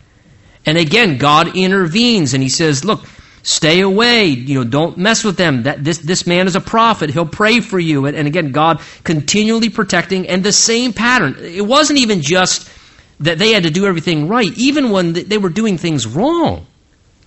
And 0.65 0.77
again, 0.77 1.17
God 1.17 1.55
intervenes 1.55 2.33
and 2.33 2.41
he 2.41 2.49
says, 2.49 2.85
Look, 2.85 3.05
Stay 3.43 3.81
away. 3.81 4.25
You 4.25 4.59
know, 4.59 4.63
don't 4.63 4.97
mess 4.97 5.23
with 5.23 5.37
them. 5.37 5.63
That 5.63 5.83
this 5.83 5.97
this 5.97 6.27
man 6.27 6.47
is 6.47 6.55
a 6.55 6.61
prophet. 6.61 7.09
He'll 7.09 7.25
pray 7.25 7.59
for 7.59 7.79
you. 7.79 8.05
And, 8.05 8.15
and 8.15 8.27
again, 8.27 8.51
God 8.51 8.81
continually 9.03 9.69
protecting 9.69 10.27
and 10.27 10.43
the 10.43 10.51
same 10.51 10.93
pattern. 10.93 11.35
It 11.39 11.65
wasn't 11.65 11.99
even 11.99 12.21
just 12.21 12.69
that 13.19 13.37
they 13.39 13.53
had 13.53 13.63
to 13.63 13.71
do 13.71 13.85
everything 13.85 14.27
right. 14.27 14.55
Even 14.57 14.91
when 14.91 15.13
they 15.13 15.37
were 15.37 15.49
doing 15.49 15.77
things 15.77 16.05
wrong, 16.05 16.67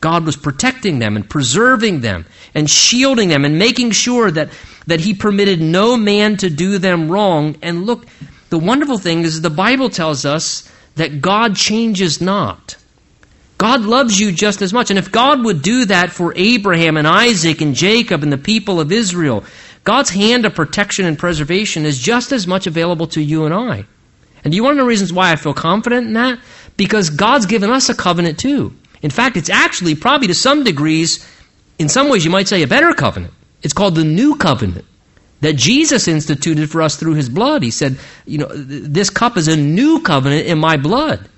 God 0.01 0.25
was 0.25 0.37
protecting 0.37 0.99
them 0.99 1.17
and 1.17 1.29
preserving 1.29 2.01
them 2.01 2.27
and 2.55 2.69
shielding 2.69 3.29
them 3.29 3.45
and 3.45 3.59
making 3.59 3.91
sure 3.93 4.31
that 4.31 4.51
that 4.87 5.01
He 5.01 5.15
permitted 5.15 5.61
no 5.61 5.97
man 5.97 6.37
to 6.39 6.51
do 6.51 6.79
them 6.79 7.11
wrong. 7.11 7.57
And 7.63 7.87
look, 7.87 8.07
the 8.51 8.59
wonderful 8.59 8.99
thing 8.99 9.23
is 9.23 9.41
the 9.41 9.51
Bible 9.51 9.91
tells 9.91 10.25
us 10.25 10.71
that 10.95 11.21
God 11.21 11.57
changes 11.57 12.21
not. 12.21 12.77
God 13.59 13.83
loves 13.83 14.19
you 14.19 14.33
just 14.33 14.63
as 14.63 14.73
much. 14.73 14.91
And 14.91 14.99
if 14.99 15.13
God 15.13 15.45
would 15.45 15.63
do 15.63 15.85
that 15.87 16.11
for 16.11 16.33
Abraham 16.37 16.97
and 16.97 17.07
Isaac 17.07 17.61
and 17.61 17.75
Jacob 17.75 18.23
and 18.23 18.33
the 18.33 18.39
people 18.39 18.81
of 18.81 18.91
Israel, 18.91 19.45
God's 19.85 20.11
hand 20.11 20.45
of 20.45 20.55
protection 20.55 21.05
and 21.05 21.19
preservation 21.19 21.85
is 21.85 21.99
just 21.99 22.33
as 22.33 22.47
much 22.47 22.67
available 22.67 23.07
to 23.09 23.21
you 23.21 23.45
and 23.45 23.55
I. 23.55 23.85
And 24.43 24.51
do 24.51 24.57
you 24.57 24.65
want 24.65 24.75
to 24.75 24.79
know 24.79 24.87
reasons 24.87 25.13
why 25.13 25.31
I 25.31 25.37
feel 25.37 25.55
confident 25.55 26.07
in 26.07 26.13
that? 26.15 26.39
Because 26.77 27.11
God's 27.11 27.47
given 27.47 27.71
us 27.71 27.89
a 27.89 27.95
covenant 27.95 28.39
too. 28.39 28.75
In 29.03 29.11
fact, 29.11 29.37
it's 29.37 29.51
actually 29.51 29.95
probably 29.95 30.29
to 30.29 30.35
some 30.35 30.65
degrees, 30.65 31.27
in 31.79 31.89
some 31.89 32.09
ways 32.09 32.25
you 32.25 32.31
might 32.31 32.49
say 32.49 32.63
a 32.63 32.67
better 32.67 32.93
covenant. 32.93 33.33
It's 33.63 33.75
called 33.75 33.95
the 33.95 34.05
new 34.05 34.37
covenant 34.37 34.85
that 35.41 35.57
Jesus 35.57 36.09
instituted 36.09 36.71
for 36.71 36.83
us 36.83 36.97
through 36.97 37.15
his 37.15 37.29
blood. 37.29 37.63
He 37.63 37.71
said, 37.71 37.99
you 38.27 38.39
know, 38.39 38.49
this 38.49 39.11
cup 39.11 39.37
is 39.37 39.49
a 39.49 39.57
new 39.57 40.01
covenant 40.01 40.47
in 40.47 40.59
my 40.59 40.77
blood. 40.77 41.29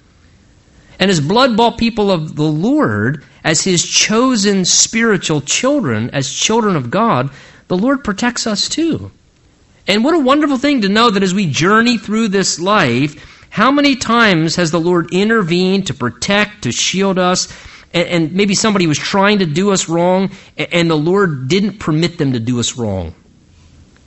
And 0.99 1.11
as 1.11 1.21
blood 1.21 1.57
bought 1.57 1.79
people 1.79 2.11
of 2.11 2.37
the 2.37 2.43
Lord, 2.43 3.25
as 3.45 3.63
his 3.63 3.85
chosen 3.85 4.65
spiritual 4.65 5.41
children, 5.41 6.11
as 6.11 6.33
children 6.33 6.77
of 6.77 6.91
God, 6.91 7.31
the 7.69 7.77
Lord 7.77 8.05
protects 8.05 8.47
us 8.47 8.69
too. 8.69 9.11
And 9.87 10.03
what 10.03 10.15
a 10.15 10.19
wonderful 10.19 10.59
thing 10.59 10.83
to 10.83 10.89
know 10.89 11.11
that 11.11 11.23
as 11.23 11.35
we 11.35 11.47
journey 11.47 11.99
through 11.99 12.29
this 12.29 12.59
life, 12.59 13.47
how 13.51 13.71
many 13.71 13.97
times 13.97 14.57
has 14.57 14.71
the 14.71 14.81
Lord 14.81 15.13
intervened 15.13 15.87
to 15.87 15.95
protect, 15.95 16.63
to 16.63 16.73
shield 16.73 17.19
us? 17.19 17.53
And, 17.95 18.09
and 18.09 18.33
maybe 18.33 18.55
somebody 18.55 18.87
was 18.87 18.99
trying 18.99 19.39
to 19.39 19.47
do 19.47 19.73
us 19.73 19.89
wrong, 19.89 20.31
and 20.57 20.91
the 20.91 20.97
Lord 20.97 21.49
didn't 21.49 21.79
permit 21.79 22.19
them 22.19 22.33
to 22.33 22.41
do 22.41 22.59
us 22.59 22.77
wrong. 22.77 23.15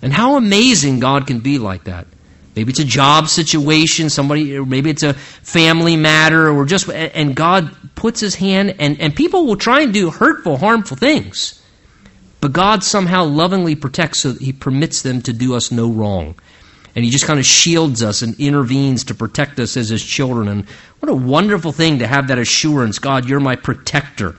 And 0.02 0.14
how 0.14 0.36
amazing 0.36 1.00
God 1.00 1.28
can 1.28 1.40
be 1.40 1.58
like 1.58 1.86
that. 1.86 2.08
Maybe 2.60 2.72
it's 2.72 2.80
a 2.82 2.84
job 2.84 3.30
situation, 3.30 4.10
somebody, 4.10 4.58
or 4.58 4.66
maybe 4.66 4.90
it's 4.90 5.04
a 5.04 5.14
family 5.14 5.96
matter, 5.96 6.50
or 6.50 6.66
just, 6.66 6.90
and 6.90 7.34
God 7.34 7.74
puts 7.96 8.20
his 8.20 8.36
hand, 8.36 8.76
and, 8.80 9.00
and 9.00 9.16
people 9.16 9.46
will 9.46 9.56
try 9.56 9.80
and 9.80 9.94
do 9.94 10.10
hurtful, 10.10 10.58
harmful 10.58 10.98
things. 10.98 11.64
But 12.42 12.52
God 12.52 12.84
somehow 12.84 13.24
lovingly 13.24 13.76
protects 13.76 14.20
so 14.20 14.34
he 14.34 14.52
permits 14.52 15.04
them 15.04 15.22
to 15.22 15.32
do 15.32 15.56
us 15.56 15.72
no 15.72 15.90
wrong. 15.90 16.36
And 16.98 17.06
he 17.06 17.12
just 17.12 17.26
kind 17.26 17.40
of 17.40 17.46
shields 17.46 18.04
us 18.04 18.24
and 18.24 18.38
intervenes 18.38 19.06
to 19.06 19.16
protect 19.16 19.58
us 19.62 19.78
as 19.78 19.88
his 19.88 20.04
children. 20.04 20.50
And 20.50 20.66
what 21.00 21.10
a 21.10 21.16
wonderful 21.16 21.72
thing 21.72 22.00
to 22.00 22.08
have 22.08 22.28
that 22.28 22.40
assurance 22.40 23.00
God, 23.00 23.30
you're 23.30 23.40
my 23.40 23.56
protector. 23.56 24.36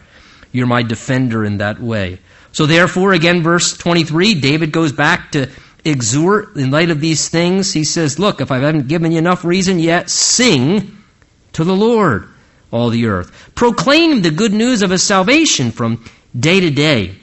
You're 0.53 0.67
my 0.67 0.83
defender 0.83 1.43
in 1.43 1.57
that 1.57 1.81
way. 1.81 2.19
So, 2.53 2.67
therefore, 2.67 3.15
again, 3.15 3.43
verse 3.43 3.79
23, 3.79 4.35
David 4.35 4.73
goes 4.73 4.93
back 4.93 5.33
to 5.33 5.49
exhort 5.85 6.57
in 6.57 6.71
light 6.71 6.91
of 6.91 7.01
these 7.01 7.29
things. 7.29 7.73
He 7.73 7.85
says, 7.85 8.19
Look, 8.19 8.41
if 8.41 8.51
I 8.51 8.59
haven't 8.59 8.89
given 8.89 9.13
you 9.13 9.19
enough 9.19 9.45
reason 9.45 9.79
yet, 9.79 10.11
sing 10.11 10.99
to 11.53 11.65
the 11.65 11.75
Lord, 11.75 12.29
all 12.71 12.91
the 12.91 13.07
earth. 13.07 13.51
Proclaim 13.55 14.23
the 14.23 14.31
good 14.31 14.53
news 14.53 14.83
of 14.83 14.91
his 14.91 15.03
salvation 15.03 15.71
from 15.71 16.05
day 16.39 16.61
to 16.61 16.71
day. 16.71 17.17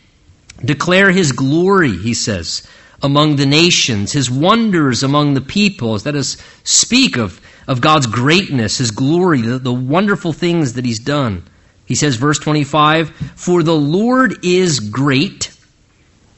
Declare 0.63 1.11
his 1.11 1.31
glory, 1.31 1.95
he 1.95 2.13
says, 2.13 2.67
among 3.01 3.35
the 3.35 3.45
nations, 3.45 4.11
his 4.11 4.29
wonders 4.29 5.03
among 5.03 5.33
the 5.33 5.41
peoples. 5.41 6.03
That 6.03 6.15
is, 6.15 6.41
speak 6.63 7.17
of, 7.17 7.39
of 7.67 7.79
God's 7.79 8.07
greatness, 8.07 8.79
his 8.79 8.91
glory, 8.91 9.41
the, 9.41 9.59
the 9.59 9.73
wonderful 9.73 10.33
things 10.33 10.73
that 10.73 10.85
he's 10.85 10.99
done. 10.99 11.43
He 11.85 11.95
says, 11.95 12.15
verse 12.15 12.39
25, 12.39 13.09
For 13.35 13.63
the 13.63 13.75
Lord 13.75 14.43
is 14.43 14.79
great 14.79 15.55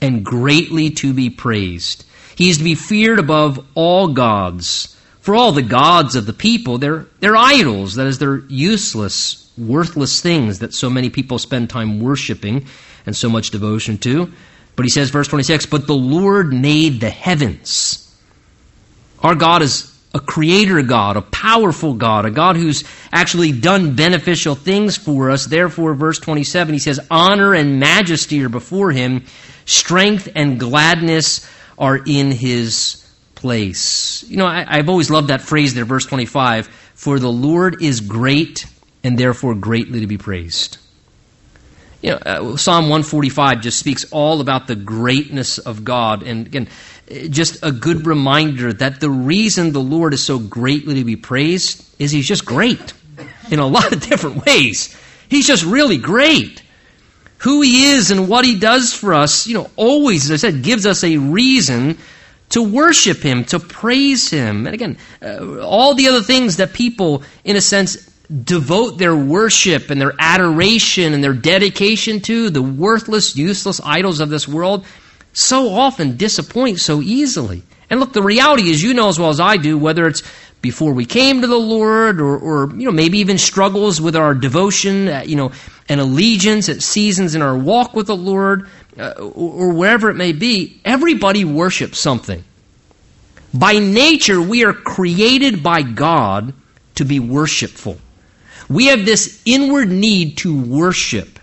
and 0.01 0.24
greatly 0.24 0.91
to 0.91 1.13
be 1.13 1.30
praised. 1.30 2.05
He 2.39 2.49
is 2.49 2.59
to 2.59 2.63
be 2.63 2.73
feared 2.73 3.19
above 3.19 3.65
all 3.75 4.07
gods. 4.07 4.95
For 5.19 5.35
all 5.35 5.51
the 5.51 5.61
gods 5.61 6.15
of 6.15 6.25
the 6.25 6.31
people, 6.31 6.77
they're, 6.77 7.05
they're 7.19 7.35
idols. 7.35 7.95
That 7.95 8.07
is, 8.07 8.17
they're 8.17 8.43
useless, 8.47 9.51
worthless 9.57 10.21
things 10.21 10.59
that 10.59 10.73
so 10.73 10.89
many 10.89 11.09
people 11.09 11.37
spend 11.37 11.69
time 11.69 11.99
worshiping 11.99 12.65
and 13.05 13.13
so 13.13 13.27
much 13.27 13.51
devotion 13.51 13.97
to. 13.97 14.31
But 14.77 14.85
he 14.85 14.89
says, 14.89 15.09
verse 15.09 15.27
26, 15.27 15.65
But 15.65 15.85
the 15.85 15.93
Lord 15.93 16.53
made 16.53 17.01
the 17.01 17.09
heavens. 17.09 18.09
Our 19.21 19.35
God 19.35 19.61
is 19.61 19.93
a 20.13 20.21
creator 20.21 20.81
God, 20.81 21.17
a 21.17 21.21
powerful 21.21 21.93
God, 21.93 22.23
a 22.23 22.31
God 22.31 22.55
who's 22.55 22.85
actually 23.11 23.51
done 23.51 23.97
beneficial 23.97 24.55
things 24.55 24.95
for 24.95 25.29
us. 25.29 25.45
Therefore, 25.45 25.93
verse 25.93 26.19
27, 26.19 26.71
he 26.73 26.79
says, 26.79 27.01
Honor 27.11 27.53
and 27.53 27.81
majesty 27.81 28.41
are 28.45 28.49
before 28.49 28.93
him, 28.93 29.25
strength 29.65 30.29
and 30.35 30.57
gladness 30.57 31.45
are 31.80 31.97
in 32.05 32.32
his 32.32 33.09
place. 33.36 34.23
You 34.27 34.38
know, 34.38 34.45
I, 34.45 34.77
have 34.77 34.89
always 34.89 35.09
loved 35.09 35.30
that 35.30 35.41
phrase 35.41 35.73
there, 35.73 35.86
verse 35.86 36.05
25 36.05 36.67
For 36.67 37.19
the 37.19 37.32
Lord 37.32 37.82
is 37.82 38.01
great 38.01 38.65
and 39.03 39.17
therefore 39.17 39.55
greatly 39.55 40.01
to 40.01 40.07
be 40.07 40.17
praised. 40.17 40.77
You 42.01 42.11
know, 42.11 42.17
uh, 42.17 42.57
Psalm 42.57 42.84
145 42.84 43.61
just 43.61 43.80
speaks 43.80 44.05
all 44.11 44.41
about 44.41 44.67
the 44.67 44.75
greatness 44.75 45.57
of 45.57 45.84
God. 45.84 46.23
And 46.23 46.47
again, 46.47 46.67
just 47.30 47.63
a 47.63 47.71
good 47.71 48.05
reminder 48.05 48.71
that 48.73 48.99
the 48.99 49.09
reason 49.09 49.71
the 49.71 49.82
Lord 49.82 50.13
is 50.13 50.23
so 50.23 50.38
greatly 50.39 50.95
to 50.95 51.03
be 51.03 51.15
praised 51.15 51.86
is 51.99 52.11
he's 52.11 52.27
just 52.27 52.45
great 52.45 52.93
in 53.51 53.59
a 53.59 53.67
lot 53.67 53.91
of 53.91 54.01
different 54.09 54.45
ways. 54.45 54.95
He's 55.30 55.47
just 55.47 55.63
really 55.63 55.97
great 55.97 56.61
who 57.39 57.61
he 57.61 57.91
is 57.91 58.11
and 58.11 58.27
what 58.27 58.45
he 58.45 58.59
does 58.59 58.93
for 58.93 59.13
us, 59.13 59.47
you 59.47 59.53
know, 59.53 59.69
always, 59.75 60.29
as 60.29 60.43
I 60.43 60.49
said, 60.49 60.61
gives 60.63 60.85
us 60.85 61.03
a 61.03 61.17
reason 61.17 61.97
to 62.49 62.61
worship 62.61 63.19
him, 63.19 63.45
to 63.45 63.59
praise 63.59 64.29
him. 64.29 64.65
And 64.65 64.73
again, 64.73 64.97
uh, 65.21 65.61
all 65.61 65.93
the 65.93 66.07
other 66.07 66.21
things 66.21 66.57
that 66.57 66.73
people, 66.73 67.23
in 67.43 67.55
a 67.55 67.61
sense, 67.61 67.95
devote 68.29 68.97
their 68.97 69.15
worship 69.15 69.89
and 69.89 70.01
their 70.01 70.13
adoration 70.19 71.13
and 71.13 71.23
their 71.23 71.33
dedication 71.33 72.19
to, 72.21 72.49
the 72.49 72.61
worthless, 72.61 73.35
useless 73.35 73.79
idols 73.83 74.19
of 74.19 74.29
this 74.29 74.47
world, 74.47 74.85
so 75.33 75.69
often 75.69 76.17
disappoint 76.17 76.79
so 76.79 77.01
easily. 77.01 77.63
And 77.89 77.99
look, 77.99 78.13
the 78.13 78.21
reality 78.21 78.69
is, 78.69 78.83
you 78.83 78.93
know 78.93 79.07
as 79.07 79.19
well 79.19 79.29
as 79.29 79.39
I 79.39 79.57
do, 79.57 79.77
whether 79.77 80.05
it's 80.07 80.23
before 80.61 80.93
we 80.93 81.05
came 81.05 81.41
to 81.41 81.47
the 81.47 81.57
Lord, 81.57 82.19
or, 82.19 82.37
or 82.37 82.69
you 82.71 82.85
know 82.85 82.91
maybe 82.91 83.19
even 83.19 83.37
struggles 83.37 84.01
with 84.01 84.15
our 84.15 84.33
devotion, 84.33 85.07
uh, 85.07 85.23
you 85.25 85.35
know, 85.35 85.51
and 85.89 85.99
allegiance 85.99 86.69
at 86.69 86.83
seasons 86.83 87.35
in 87.35 87.41
our 87.41 87.57
walk 87.57 87.95
with 87.95 88.07
the 88.07 88.15
Lord, 88.15 88.69
uh, 88.97 89.13
or, 89.17 89.69
or 89.69 89.73
wherever 89.73 90.09
it 90.09 90.15
may 90.15 90.31
be. 90.31 90.79
Everybody 90.85 91.43
worships 91.43 91.99
something. 91.99 92.43
By 93.53 93.79
nature, 93.79 94.39
we 94.39 94.63
are 94.63 94.73
created 94.73 95.63
by 95.63 95.81
God 95.81 96.53
to 96.95 97.05
be 97.05 97.19
worshipful. 97.19 97.97
We 98.69 98.87
have 98.87 99.03
this 99.03 99.41
inward 99.45 99.89
need 99.89 100.37
to 100.39 100.61
worship. 100.61 101.39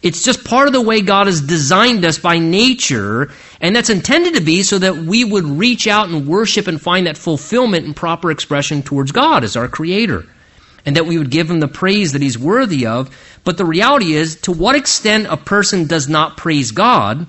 It's 0.00 0.24
just 0.24 0.44
part 0.44 0.66
of 0.66 0.72
the 0.72 0.80
way 0.80 1.00
God 1.02 1.26
has 1.26 1.40
designed 1.40 2.04
us 2.04 2.18
by 2.18 2.38
nature, 2.38 3.30
and 3.60 3.76
that's 3.76 3.90
intended 3.90 4.34
to 4.34 4.40
be 4.40 4.62
so 4.62 4.78
that 4.78 4.96
we 4.96 5.22
would 5.24 5.44
reach 5.44 5.86
out 5.86 6.08
and 6.08 6.26
worship 6.26 6.66
and 6.66 6.80
find 6.80 7.06
that 7.06 7.16
fulfillment 7.16 7.84
and 7.84 7.94
proper 7.94 8.30
expression 8.30 8.82
towards 8.82 9.12
God 9.12 9.44
as 9.44 9.54
our 9.54 9.68
Creator, 9.68 10.26
and 10.84 10.96
that 10.96 11.06
we 11.06 11.18
would 11.18 11.30
give 11.30 11.50
Him 11.50 11.60
the 11.60 11.68
praise 11.68 12.12
that 12.12 12.22
He's 12.22 12.38
worthy 12.38 12.86
of. 12.86 13.14
But 13.44 13.58
the 13.58 13.64
reality 13.64 14.14
is, 14.14 14.36
to 14.42 14.52
what 14.52 14.76
extent 14.76 15.26
a 15.28 15.36
person 15.36 15.86
does 15.86 16.08
not 16.08 16.36
praise 16.36 16.70
God, 16.70 17.26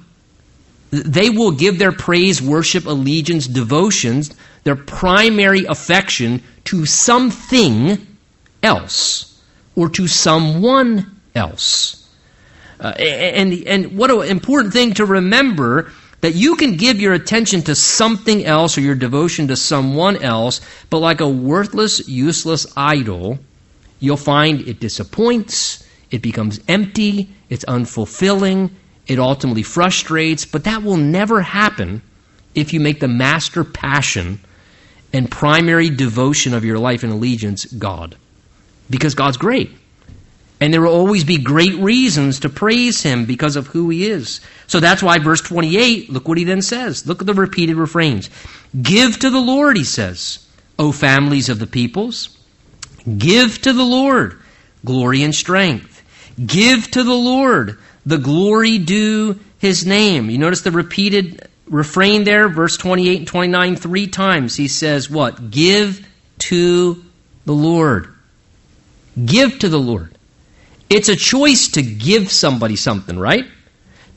they 0.91 1.29
will 1.29 1.51
give 1.51 1.79
their 1.79 1.91
praise, 1.91 2.41
worship, 2.41 2.85
allegiance, 2.85 3.47
devotions, 3.47 4.35
their 4.63 4.75
primary 4.75 5.65
affection 5.65 6.43
to 6.65 6.85
something 6.85 8.05
else 8.61 9.41
or 9.75 9.89
to 9.89 10.07
someone 10.07 11.19
else. 11.35 12.07
Uh, 12.79 12.89
and, 12.99 13.53
and 13.65 13.97
what 13.97 14.11
an 14.11 14.23
important 14.23 14.73
thing 14.73 14.93
to 14.93 15.05
remember 15.05 15.91
that 16.23 16.35
you 16.35 16.55
can 16.55 16.77
give 16.77 17.01
your 17.01 17.11
attention 17.11 17.61
to 17.61 17.75
something 17.75 18.45
else 18.45 18.77
or 18.77 18.81
your 18.81 18.95
devotion 18.95 19.49
to 19.49 19.57
someone 19.57 20.15
else, 20.23 20.61
but 20.89 20.99
like 20.99 21.19
a 21.19 21.27
worthless, 21.27 22.07
useless 22.07 22.65
idol, 22.77 23.37
you'll 23.99 24.15
find 24.15 24.61
it 24.61 24.79
disappoints, 24.79 25.85
it 26.11 26.21
becomes 26.21 26.61
empty, 26.69 27.27
it's 27.49 27.65
unfulfilling, 27.65 28.69
it 29.05 29.19
ultimately 29.19 29.63
frustrates, 29.63 30.45
but 30.45 30.63
that 30.63 30.81
will 30.81 30.95
never 30.95 31.41
happen 31.41 32.01
if 32.55 32.71
you 32.71 32.79
make 32.79 33.01
the 33.01 33.09
master 33.09 33.65
passion 33.65 34.39
and 35.11 35.29
primary 35.29 35.89
devotion 35.89 36.53
of 36.53 36.63
your 36.63 36.79
life 36.79 37.03
and 37.03 37.11
allegiance 37.11 37.65
God. 37.65 38.15
Because 38.89 39.13
God's 39.13 39.35
great. 39.35 39.71
And 40.63 40.73
there 40.73 40.79
will 40.79 40.95
always 40.95 41.25
be 41.25 41.39
great 41.39 41.75
reasons 41.75 42.39
to 42.39 42.49
praise 42.49 43.03
him 43.03 43.25
because 43.25 43.57
of 43.57 43.67
who 43.67 43.89
he 43.89 44.09
is. 44.09 44.39
So 44.65 44.79
that's 44.79 45.03
why 45.03 45.19
verse 45.19 45.41
28, 45.41 46.09
look 46.09 46.25
what 46.25 46.37
he 46.37 46.45
then 46.45 46.61
says. 46.61 47.05
Look 47.05 47.19
at 47.19 47.27
the 47.27 47.33
repeated 47.33 47.75
refrains. 47.75 48.29
Give 48.81 49.19
to 49.19 49.29
the 49.29 49.41
Lord, 49.41 49.75
he 49.75 49.83
says, 49.83 50.47
O 50.79 50.93
families 50.93 51.49
of 51.49 51.59
the 51.59 51.67
peoples. 51.67 52.37
Give 53.17 53.61
to 53.63 53.73
the 53.73 53.83
Lord 53.83 54.39
glory 54.85 55.23
and 55.23 55.35
strength. 55.35 56.01
Give 56.45 56.89
to 56.91 57.03
the 57.03 57.13
Lord 57.13 57.77
the 58.05 58.17
glory 58.17 58.77
due 58.77 59.41
his 59.59 59.85
name. 59.85 60.29
You 60.29 60.37
notice 60.37 60.61
the 60.61 60.71
repeated 60.71 61.45
refrain 61.67 62.23
there, 62.23 62.47
verse 62.47 62.77
28 62.77 63.17
and 63.17 63.27
29, 63.27 63.75
three 63.75 64.07
times. 64.07 64.55
He 64.55 64.69
says, 64.69 65.09
What? 65.09 65.51
Give 65.51 66.07
to 66.37 67.03
the 67.43 67.53
Lord. 67.53 68.07
Give 69.25 69.59
to 69.59 69.67
the 69.67 69.77
Lord. 69.77 70.12
It's 70.93 71.09
a 71.09 71.15
choice 71.15 71.69
to 71.69 71.81
give 71.81 72.31
somebody 72.31 72.75
something, 72.75 73.17
right? 73.17 73.45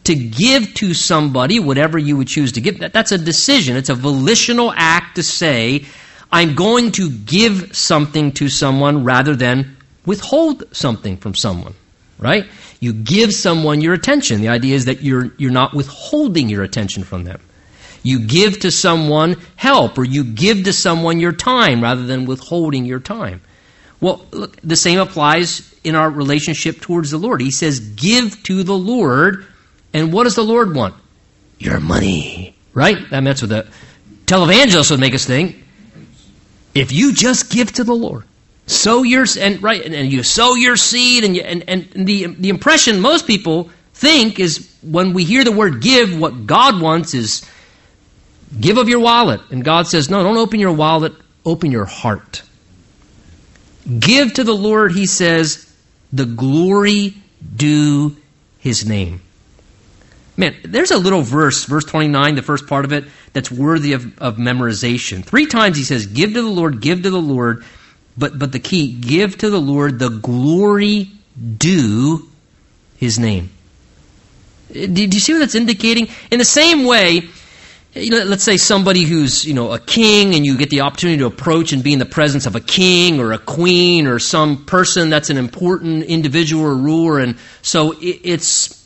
To 0.05 0.15
give 0.15 0.75
to 0.75 0.93
somebody 0.93 1.59
whatever 1.59 1.99
you 1.99 2.19
would 2.19 2.29
choose 2.29 2.53
to 2.53 2.61
give. 2.61 2.79
That's 2.79 3.13
a 3.13 3.19
decision. 3.19 3.77
It's 3.77 3.89
a 3.89 3.95
volitional 3.95 4.75
act 4.77 5.17
to 5.17 5.23
say, 5.23 5.87
I'm 6.31 6.55
going 6.55 6.93
to 6.93 7.11
give 7.11 7.75
something 7.75 8.33
to 8.33 8.51
someone 8.51 9.05
rather 9.05 9.35
than 9.35 9.79
withhold 10.05 10.65
something 10.77 11.17
from 11.17 11.35
someone, 11.35 11.75
right? 12.19 12.45
You 12.79 12.93
give 12.93 13.33
someone 13.33 13.81
your 13.81 13.95
attention. 13.95 14.43
The 14.43 14.49
idea 14.49 14.75
is 14.75 14.85
that 14.85 15.03
you're, 15.03 15.33
you're 15.39 15.51
not 15.51 15.73
withholding 15.73 16.51
your 16.51 16.63
attention 16.63 17.05
from 17.05 17.25
them. 17.25 17.41
You 18.03 18.21
give 18.21 18.61
to 18.61 18.71
someone 18.71 19.37
help, 19.57 19.97
or 19.99 20.05
you 20.05 20.25
give 20.25 20.65
to 20.65 20.75
someone 20.75 21.21
your 21.21 21.33
time 21.33 21.83
rather 21.83 22.05
than 22.05 22.27
withholding 22.27 22.85
your 22.85 23.01
time. 23.01 23.41
Well, 24.01 24.27
look, 24.31 24.61
the 24.63 24.77
same 24.77 24.99
applies 24.99 25.75
in 25.83 25.95
our 25.95 26.11
relationship 26.11 26.81
towards 26.81 27.11
the 27.11 27.19
Lord. 27.19 27.41
He 27.41 27.51
says, 27.51 27.81
Give 27.81 28.43
to 28.45 28.63
the 28.63 28.77
Lord. 28.77 29.47
And 29.93 30.13
what 30.13 30.25
does 30.25 30.35
the 30.35 30.45
Lord 30.45 30.75
want? 30.75 30.95
Your 31.59 31.81
money. 31.81 32.55
Right? 32.75 32.99
That's 33.11 33.43
what 33.43 33.49
the 33.49 33.67
televangelist 34.27 34.91
would 34.91 35.01
make 35.01 35.15
us 35.15 35.25
think. 35.25 35.65
If 36.75 36.93
you 36.93 37.15
just 37.15 37.51
give 37.51 37.73
to 37.75 37.85
the 37.85 37.95
Lord, 37.95 38.25
sow 38.67 39.03
your 39.03 39.25
and 39.41 39.63
right 39.63 39.83
and 39.83 40.13
you 40.13 40.23
sow 40.23 40.55
your 40.55 40.77
seed 40.77 41.25
and 41.25 41.35
you, 41.35 41.41
and, 41.41 41.65
and 41.67 42.07
the 42.07 42.27
the 42.27 42.51
impression 42.51 43.01
most 43.01 43.27
people 43.27 43.71
think 43.95 44.39
is 44.39 44.71
when 44.83 45.15
we 45.15 45.25
hear 45.25 45.43
the 45.43 45.53
word 45.53 45.81
give, 45.81 46.19
what 46.19 46.47
God 46.47 46.83
wants 46.83 47.15
is 47.15 47.49
Give 48.59 48.79
of 48.79 48.89
your 48.89 49.01
wallet. 49.01 49.41
And 49.51 49.65
God 49.65 49.87
says, 49.87 50.09
no, 50.09 50.23
don't 50.23 50.37
open 50.37 50.61
your 50.61 50.73
wallet, 50.73 51.13
open 51.45 51.71
your 51.71 51.85
heart. 51.85 52.43
Give 53.99 54.33
to 54.35 54.45
the 54.45 54.55
Lord, 54.55 54.93
he 54.93 55.07
says, 55.07 55.73
the 56.13 56.27
glory 56.27 57.15
due 57.55 58.17
his 58.59 58.87
name. 58.87 59.23
Man, 60.37 60.55
there's 60.65 60.91
a 60.91 60.99
little 60.99 61.23
verse, 61.23 61.65
verse 61.65 61.85
29, 61.85 62.35
the 62.35 62.43
first 62.43 62.67
part 62.67 62.85
of 62.85 62.93
it, 62.93 63.05
that's 63.33 63.51
worthy 63.51 63.93
of, 63.93 64.19
of 64.19 64.37
memorization. 64.37 65.25
Three 65.25 65.47
times 65.47 65.77
he 65.77 65.85
says, 65.85 66.07
Give 66.07 66.33
to 66.35 66.43
the 66.43 66.49
Lord, 66.49 66.81
give 66.81 67.03
to 67.05 67.11
the 67.11 67.21
Lord. 67.21 67.65
But, 68.19 68.39
but 68.39 68.53
the 68.53 68.59
key, 68.59 68.93
give 68.93 69.39
to 69.39 69.51
the 69.51 69.61
Lord 69.61 69.99
the 69.99 70.09
glory 70.09 71.11
due 71.59 72.29
his 72.97 73.19
name. 73.19 73.51
Uh, 74.71 74.87
do 74.87 75.05
you 75.05 75.21
see 75.21 75.35
what 75.35 75.41
that's 75.41 75.55
indicating? 75.55 76.09
In 76.31 76.39
the 76.39 76.45
same 76.45 76.85
way, 76.85 77.29
let's 77.97 78.45
say 78.45 78.57
somebody 78.57 79.05
who's 79.05 79.45
you 79.45 79.55
know 79.55 79.73
a 79.73 79.79
king 79.79 80.35
and 80.35 80.45
you 80.45 80.57
get 80.59 80.71
the 80.71 80.83
opportunity 80.83 81.19
to 81.19 81.27
approach 81.27 81.73
and 81.73 81.83
be 81.83 81.93
in 81.93 81.99
the 81.99 82.07
presence 82.07 82.47
of 82.47 82.55
a 82.55 82.61
king 82.61 83.21
or 83.21 83.33
a 83.33 83.39
queen 83.39 84.07
or 84.07 84.19
some 84.19 84.65
person 84.67 85.09
that's 85.09 85.31
an 85.31 85.37
important 85.37 86.05
individual 86.05 86.65
or 86.65 86.75
ruler 86.75 87.19
and 87.19 87.39
so 87.63 87.95
it's 88.01 88.77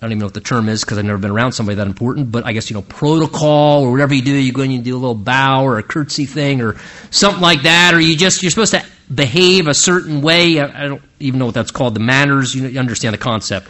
I 0.00 0.06
don't 0.06 0.12
even 0.12 0.20
know 0.20 0.26
what 0.26 0.34
the 0.34 0.40
term 0.40 0.70
is 0.70 0.82
because 0.82 0.96
I've 0.96 1.04
never 1.04 1.18
been 1.18 1.30
around 1.30 1.52
somebody 1.52 1.76
that 1.76 1.86
important, 1.86 2.30
but 2.30 2.46
I 2.46 2.54
guess, 2.54 2.70
you 2.70 2.74
know, 2.74 2.80
protocol 2.80 3.82
or 3.82 3.90
whatever 3.90 4.14
you 4.14 4.22
do, 4.22 4.32
you 4.32 4.50
go 4.50 4.62
and 4.62 4.72
you 4.72 4.80
do 4.80 4.96
a 4.96 4.98
little 4.98 5.14
bow 5.14 5.62
or 5.62 5.76
a 5.76 5.82
curtsy 5.82 6.24
thing 6.24 6.62
or 6.62 6.76
something 7.10 7.42
like 7.42 7.64
that, 7.64 7.92
or 7.92 8.00
you 8.00 8.16
just, 8.16 8.42
you're 8.42 8.48
supposed 8.48 8.72
to 8.72 8.82
behave 9.14 9.66
a 9.66 9.74
certain 9.74 10.22
way. 10.22 10.58
I, 10.58 10.88
don't 10.88 11.02
even 11.18 11.38
know 11.38 11.44
what 11.44 11.54
that's 11.54 11.70
called, 11.70 11.94
the 11.94 12.00
manners, 12.00 12.54
you, 12.54 12.62
know, 12.62 12.68
you 12.70 12.80
understand 12.80 13.12
the 13.12 13.18
concept. 13.18 13.68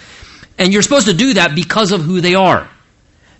And 0.57 0.73
you're 0.73 0.83
supposed 0.83 1.09
to 1.09 1.15
do 1.15 1.35
that 1.35 1.57
because 1.57 1.91
of 1.91 2.03
who 2.03 2.21
they 2.21 2.37
are. 2.37 2.71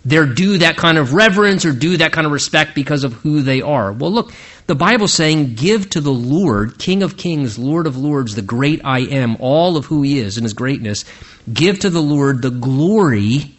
They're 0.03 0.25
due 0.25 0.57
that 0.59 0.77
kind 0.77 0.97
of 0.97 1.13
reverence 1.13 1.63
or 1.63 1.73
due 1.73 1.97
that 1.97 2.11
kind 2.11 2.25
of 2.25 2.33
respect 2.33 2.73
because 2.73 3.03
of 3.03 3.13
who 3.13 3.41
they 3.41 3.61
are. 3.61 3.91
Well, 3.91 4.11
look, 4.11 4.33
the 4.65 4.75
Bible's 4.75 5.13
saying, 5.13 5.55
give 5.55 5.89
to 5.91 6.01
the 6.01 6.13
Lord, 6.13 6.79
King 6.79 7.03
of 7.03 7.17
kings, 7.17 7.59
Lord 7.59 7.85
of 7.85 7.97
lords, 7.97 8.33
the 8.33 8.41
great 8.41 8.81
I 8.83 8.99
am, 8.99 9.37
all 9.39 9.77
of 9.77 9.85
who 9.85 10.01
he 10.01 10.19
is 10.19 10.37
and 10.37 10.43
his 10.43 10.53
greatness. 10.53 11.05
Give 11.51 11.79
to 11.79 11.89
the 11.89 12.01
Lord 12.01 12.41
the 12.41 12.49
glory 12.49 13.55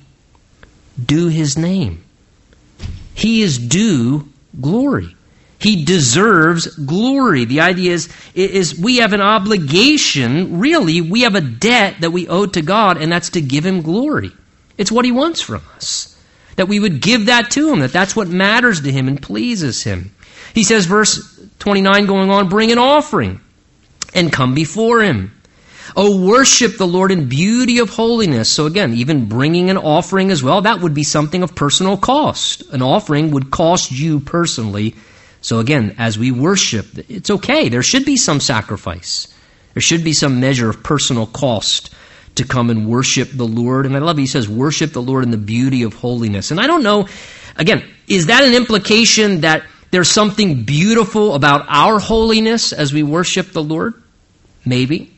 due 1.05 1.28
his 1.28 1.57
name. 1.57 2.03
He 3.14 3.43
is 3.43 3.59
due 3.59 4.28
glory. 4.61 5.14
He 5.59 5.84
deserves 5.84 6.66
glory. 6.66 7.45
The 7.45 7.61
idea 7.61 7.93
is, 7.93 8.12
is 8.34 8.76
we 8.76 8.97
have 8.97 9.12
an 9.12 9.20
obligation, 9.20 10.59
really, 10.59 11.01
we 11.01 11.20
have 11.20 11.36
a 11.36 11.40
debt 11.40 12.01
that 12.01 12.11
we 12.11 12.26
owe 12.26 12.47
to 12.47 12.62
God, 12.62 13.01
and 13.01 13.12
that's 13.12 13.30
to 13.30 13.40
give 13.40 13.64
him 13.64 13.82
glory. 13.82 14.32
It's 14.76 14.90
what 14.90 15.05
he 15.05 15.12
wants 15.12 15.40
from 15.40 15.62
us. 15.76 16.12
That 16.57 16.68
we 16.68 16.80
would 16.80 17.00
give 17.00 17.26
that 17.26 17.50
to 17.53 17.72
him, 17.72 17.80
that 17.80 17.92
that's 17.92 18.14
what 18.14 18.28
matters 18.28 18.82
to 18.82 18.92
him 18.92 19.09
and 19.09 19.20
pleases 19.20 19.82
him. 19.82 20.14
He 20.55 20.64
says, 20.64 20.86
verse 20.86 21.40
29 21.61 22.07
going 22.07 22.30
on, 22.30 22.48
bring 22.48 22.72
an 22.72 22.78
offering 22.78 23.40
and 24.14 24.32
come 24.32 24.55
before 24.55 25.00
him. 25.00 25.32
Oh, 25.94 26.24
worship 26.24 26.76
the 26.76 26.86
Lord 26.86 27.11
in 27.11 27.28
beauty 27.28 27.78
of 27.78 27.90
holiness. 27.90 28.50
So 28.50 28.66
again, 28.66 28.94
even 28.94 29.28
bringing 29.28 29.68
an 29.70 29.76
offering 29.76 30.30
as 30.30 30.42
well, 30.42 30.62
that 30.62 30.80
would 30.80 30.94
be 30.94 31.05
something 31.05 31.42
of 31.42 31.55
personal 31.55 31.96
cost. 31.96 32.62
An 32.72 32.82
offering 32.82 33.30
would 33.32 33.50
cost 33.50 33.90
you 33.90 34.20
personally. 34.20 34.94
So 35.40 35.59
again, 35.59 35.94
as 35.98 36.18
we 36.18 36.30
worship, 36.30 36.86
it's 37.11 37.30
okay. 37.30 37.68
There 37.68 37.82
should 37.82 38.05
be 38.05 38.16
some 38.16 38.40
sacrifice. 38.40 39.28
There 39.74 39.82
should 39.82 40.05
be 40.05 40.12
some 40.12 40.40
measure 40.40 40.70
of 40.70 40.82
personal 40.82 41.26
cost 41.26 41.94
to 42.37 42.45
come 42.45 42.70
and 42.70 42.89
worship 42.89 43.30
the 43.33 43.47
Lord. 43.47 43.87
And 43.87 43.97
I 43.97 43.99
love. 43.99 44.16
He 44.16 44.26
says, 44.26 44.49
worship 44.49 44.93
the 44.93 45.03
Lord 45.03 45.24
in 45.24 45.30
the 45.30 45.37
beauty 45.37 45.83
of 45.83 45.95
holiness. 45.95 46.51
And 46.51 46.61
I 46.61 46.66
don't 46.66 46.83
know, 46.83 47.09
again, 47.57 47.85
is 48.09 48.26
that 48.26 48.45
an 48.45 48.55
implication 48.55 49.43
that 49.43 49.64
there's 49.91 50.11
something 50.11 50.64
beautiful 50.64 51.35
about 51.35 51.66
our 51.68 51.99
holiness 51.99 52.72
as 52.72 52.93
we 52.93 53.03
worship 53.03 53.53
the 53.53 53.62
Lord? 53.62 53.95
Maybe. 54.64 55.11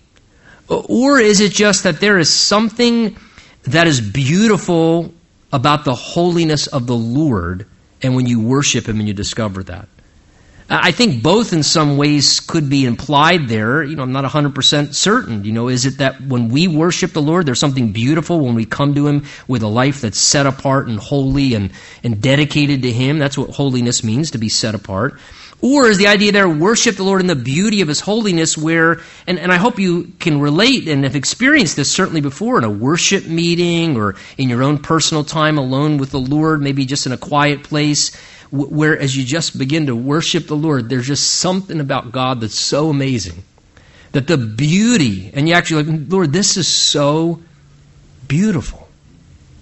Or 0.69 1.21
is 1.21 1.41
it 1.41 1.53
just 1.53 1.85
that 1.85 2.01
there 2.01 2.19
is 2.19 2.33
something 2.33 3.17
that 3.65 3.87
is 3.87 4.01
beautiful 4.01 5.15
about 5.53 5.85
the 5.85 5.95
holiness 5.95 6.67
of 6.67 6.87
the 6.87 6.97
Lord, 6.97 7.67
and 8.03 8.17
when 8.17 8.27
you 8.27 8.41
worship 8.41 8.89
Him 8.89 8.99
and 8.99 9.07
you 9.07 9.15
discover 9.15 9.63
that? 9.65 9.89
Uh, 10.69 10.81
I 10.83 10.93
think 10.93 11.23
both 11.23 11.53
in 11.53 11.63
some 11.63 11.99
ways 11.99 12.41
could 12.41 12.71
be 12.71 12.87
implied 12.87 13.49
there. 13.49 13.83
You 13.83 13.97
know, 13.97 14.03
I'm 14.03 14.13
not 14.13 14.25
100% 14.25 14.95
certain. 14.95 15.45
You 15.45 15.53
know, 15.53 15.69
is 15.69 15.85
it 15.85 15.99
that 15.99 16.23
when 16.23 16.49
we 16.49 16.69
worship 16.69 17.13
the 17.13 17.23
Lord, 17.23 17.45
there's 17.45 17.61
something 17.61 17.93
beautiful 17.93 18.41
when 18.41 18.55
we 18.55 18.65
come 18.65 18.95
to 18.95 19.07
Him 19.07 19.25
with 19.47 19.63
a 19.63 19.69
life 19.69 20.01
that's 20.01 20.19
set 20.19 20.47
apart 20.47 20.89
and 20.89 20.99
holy 20.99 21.55
and, 21.55 21.71
and 22.03 22.21
dedicated 22.21 22.83
to 22.83 22.93
Him? 22.93 23.19
That's 23.19 23.37
what 23.37 23.51
holiness 23.51 24.03
means, 24.03 24.31
to 24.31 24.39
be 24.39 24.49
set 24.49 24.75
apart. 24.75 25.21
Or 25.61 25.87
is 25.87 25.99
the 25.99 26.09
idea 26.09 26.33
there 26.33 26.49
worship 26.49 26.97
the 26.97 27.05
Lord 27.05 27.21
in 27.21 27.27
the 27.27 27.37
beauty 27.37 27.83
of 27.83 27.89
His 27.89 28.01
holiness, 28.01 28.57
where, 28.57 29.01
and, 29.27 29.39
and 29.39 29.53
I 29.53 29.57
hope 29.57 29.79
you 29.79 30.13
can 30.19 30.41
relate 30.41 30.89
and 30.89 31.05
have 31.05 31.17
experienced 31.17 31.77
this 31.77 31.91
certainly 31.91 32.21
before 32.23 32.57
in 32.57 32.65
a 32.65 32.71
worship 32.71 33.27
meeting 33.27 33.97
or 33.97 34.15
in 34.39 34.49
your 34.49 34.63
own 34.63 34.79
personal 34.79 35.25
time 35.25 35.59
alone 35.59 35.99
with 35.99 36.11
the 36.11 36.21
Lord, 36.21 36.63
maybe 36.63 36.87
just 36.87 37.07
in 37.07 37.13
a 37.13 37.19
quiet 37.19 37.65
place 37.65 38.17
where 38.55 38.99
as 38.99 39.17
you 39.17 39.25
just 39.25 39.59
begin 39.59 39.87
to 39.87 39.97
worship 39.97 40.47
the 40.47 40.57
Lord, 40.57 40.89
there's 40.89 41.07
just 41.07 41.35
something 41.35 41.81
about 41.81 42.13
God 42.13 42.41
that's 42.41 42.59
so 42.59 42.89
amazing. 42.89 43.43
That 44.13 44.29
the 44.29 44.39
beauty, 44.39 45.31
and 45.35 45.49
you 45.49 45.55
actually 45.55 45.83
like, 45.83 46.11
Lord, 46.11 46.33
this 46.33 46.57
is 46.57 46.69
so 46.69 47.43
beautiful. 48.29 48.89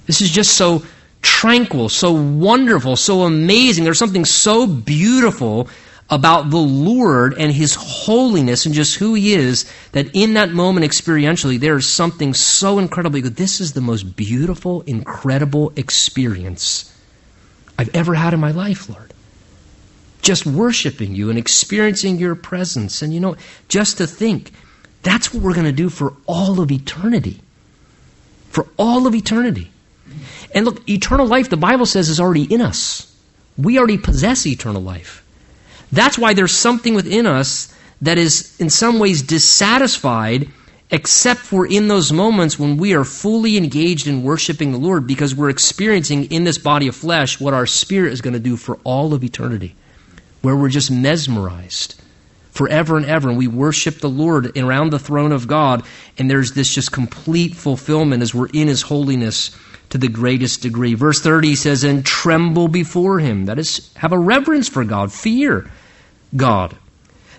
This 0.07 0.20
is 0.20 0.30
just 0.30 0.57
so 0.57 0.82
tranquil, 1.22 1.88
so 1.88 2.12
wonderful, 2.12 2.97
so 2.97 3.22
amazing. 3.22 3.84
There's 3.84 3.99
something 3.99 4.26
so 4.26 4.66
beautiful 4.66 5.68
about 6.11 6.51
the 6.51 6.59
Lord 6.59 7.32
and 7.38 7.51
His 7.51 7.74
holiness 7.74 8.66
and 8.66 8.74
just 8.74 8.97
who 8.97 9.14
He 9.14 9.32
is 9.32 9.72
that 9.93 10.14
in 10.14 10.34
that 10.34 10.51
moment 10.51 10.84
experientially, 10.84 11.59
there 11.59 11.76
is 11.76 11.88
something 11.88 12.34
so 12.34 12.78
incredibly 12.78 13.22
good. 13.22 13.36
This 13.36 13.59
is 13.59 13.72
the 13.72 13.80
most 13.80 14.16
beautiful, 14.16 14.82
incredible 14.82 15.72
experience 15.76 16.91
I've 17.83 17.95
ever 17.97 18.14
had 18.14 18.33
in 18.33 18.39
my 18.39 18.53
life, 18.53 18.89
Lord. 18.89 19.12
Just 20.22 20.47
worshiping 20.47 21.16
you 21.16 21.30
and 21.30 21.39
experiencing 21.39 22.16
your 22.16 22.37
presence. 22.37 23.03
And 23.03 23.12
you 23.12 23.18
know, 23.18 23.35
just 23.66 23.99
to 23.99 24.07
think, 24.07 24.53
that's 25.03 25.35
what 25.35 25.43
we're 25.43 25.55
going 25.55 25.66
to 25.66 25.72
do 25.72 25.89
for 25.89 26.14
all 26.26 26.61
of 26.61 26.70
eternity. 26.70 27.41
For 28.51 28.68
all 28.78 29.09
of 29.09 29.16
eternity. 29.16 29.72
And 30.55 30.64
look, 30.64 30.89
eternal 30.89 31.26
life, 31.26 31.51
the 31.51 31.57
Bible 31.57 31.85
says, 31.85 32.09
is 32.09 32.20
already 32.20 32.45
in 32.45 32.61
us. 32.61 33.12
We 33.59 33.78
already 33.78 33.99
possess 33.99 34.47
eternal 34.47 34.80
life. 34.80 35.24
That's 35.91 36.16
why 36.16 36.35
there's 36.35 36.53
something 36.53 36.95
within 36.95 37.26
us 37.26 37.74
that 38.01 38.16
is, 38.16 38.61
in 38.61 38.70
some 38.70 39.01
ways, 39.01 39.22
dissatisfied 39.22 40.49
except 40.93 41.40
for 41.40 41.66
in 41.66 41.88
those 41.88 42.12
moments 42.12 42.59
when 42.59 42.76
we 42.76 42.95
are 42.95 43.03
fully 43.03 43.57
engaged 43.57 44.07
in 44.07 44.22
worshiping 44.22 44.70
the 44.70 44.78
Lord 44.78 45.07
because 45.07 45.34
we're 45.34 45.49
experiencing 45.49 46.30
in 46.30 46.45
this 46.45 46.59
body 46.59 46.86
of 46.86 46.95
flesh 46.95 47.40
what 47.40 47.55
our 47.55 47.66
spirit 47.66 48.12
is 48.12 48.20
going 48.20 48.34
to 48.34 48.38
do 48.38 48.57
for 48.57 48.78
all 48.84 49.14
of 49.14 49.24
eternity, 49.24 49.74
where 50.43 50.55
we're 50.55 50.68
just 50.68 50.90
mesmerized 50.90 52.01
forever 52.51 52.99
and 52.99 53.07
ever. 53.07 53.30
And 53.30 53.38
we 53.38 53.49
worship 53.49 53.99
the 53.99 54.11
Lord 54.11 54.57
around 54.57 54.90
the 54.90 54.99
throne 54.99 55.32
of 55.32 55.49
God, 55.49 55.82
and 56.18 56.30
there's 56.30 56.53
this 56.53 56.72
just 56.72 56.93
complete 56.93 57.57
fulfillment 57.57 58.22
as 58.22 58.34
we're 58.34 58.51
in 58.53 58.68
His 58.68 58.82
holiness 58.82 59.57
to 59.88 59.99
the 59.99 60.09
greatest 60.09 60.61
degree. 60.61 60.93
Verse 60.93 61.22
30 61.22 61.55
says, 61.55 61.84
And 61.84 62.05
tremble 62.05 62.68
before 62.68 63.18
Him. 63.18 63.47
That 63.47 63.59
is, 63.59 63.90
have 63.97 64.12
a 64.12 64.18
reverence 64.18 64.68
for 64.68 64.84
God, 64.84 65.11
fear 65.11 65.70
God 66.36 66.76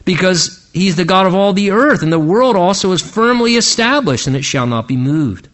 because 0.06 0.62
he's 0.74 0.95
the 0.95 1.05
God 1.05 1.26
of 1.26 1.36
all 1.36 1.53
the 1.53 1.71
earth, 1.71 2.03
and 2.03 2.11
the 2.11 2.19
world 2.19 2.55
also 2.55 2.91
is 2.91 3.01
firmly 3.01 3.55
established, 3.55 4.28
and 4.28 4.36
it 4.36 4.43
shall 4.43 4.67
not 4.67 4.88
be 4.88 4.97
moved. 4.97 5.47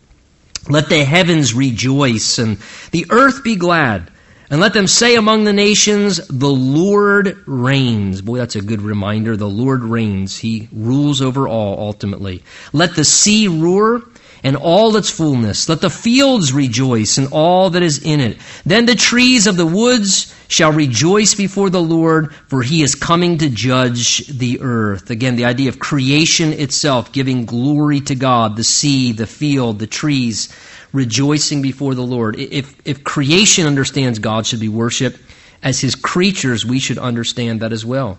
Let 0.68 0.90
the 0.90 1.04
heavens 1.04 1.54
rejoice, 1.54 2.40
and 2.40 2.58
the 2.92 3.06
earth 3.10 3.44
be 3.44 3.56
glad. 3.56 4.12
And 4.52 4.60
let 4.60 4.74
them 4.74 4.88
say 4.88 5.16
among 5.16 5.44
the 5.44 5.54
nations, 5.54 6.18
The 6.28 6.50
Lord 6.50 7.38
reigns. 7.46 8.22
Boy, 8.22 8.40
that's 8.40 8.56
a 8.56 8.62
good 8.62 8.82
reminder. 8.82 9.38
The 9.38 9.48
Lord 9.48 9.84
reigns. 9.84 10.40
He 10.40 10.68
rules 10.72 11.22
over 11.22 11.48
all 11.48 11.80
ultimately. 11.80 12.44
Let 12.74 12.96
the 12.96 13.06
sea 13.06 13.48
roar 13.48 14.02
and 14.44 14.56
all 14.56 14.96
its 14.96 15.10
fullness. 15.10 15.68
Let 15.68 15.82
the 15.82 15.90
fields 15.90 16.54
rejoice 16.54 17.18
and 17.18 17.30
all 17.32 17.70
that 17.72 17.84
is 17.84 18.04
in 18.04 18.20
it. 18.20 18.38
Then 18.66 18.86
the 18.86 18.96
trees 18.96 19.48
of 19.48 19.58
the 19.58 19.66
woods 19.66 20.34
shall 20.48 20.72
rejoice 20.72 21.36
before 21.36 21.70
the 21.70 21.82
Lord, 21.82 22.34
for 22.34 22.62
he 22.62 22.82
is 22.82 22.96
coming 22.96 23.38
to 23.40 23.50
judge 23.50 24.26
the 24.28 24.62
earth. 24.62 25.10
Again, 25.10 25.36
the 25.36 25.46
idea 25.46 25.70
of 25.70 25.80
creation 25.80 26.54
itself, 26.54 27.12
giving 27.12 27.46
glory 27.46 28.02
to 28.02 28.16
God, 28.16 28.56
the 28.56 28.64
sea, 28.64 29.12
the 29.12 29.28
field, 29.28 29.80
the 29.80 29.88
trees, 29.88 30.50
rejoicing 30.92 31.62
before 31.62 31.94
the 31.94 32.02
Lord. 32.06 32.38
If, 32.38 32.76
if 32.86 33.04
creation 33.04 33.68
understands 33.68 34.20
God 34.20 34.48
should 34.48 34.60
be 34.60 34.70
worshiped, 34.70 35.20
as 35.62 35.80
his 35.80 35.96
creatures, 35.96 36.66
we 36.66 36.80
should 36.80 36.98
understand 36.98 37.62
that 37.62 37.74
as 37.74 37.86
well. 37.86 38.18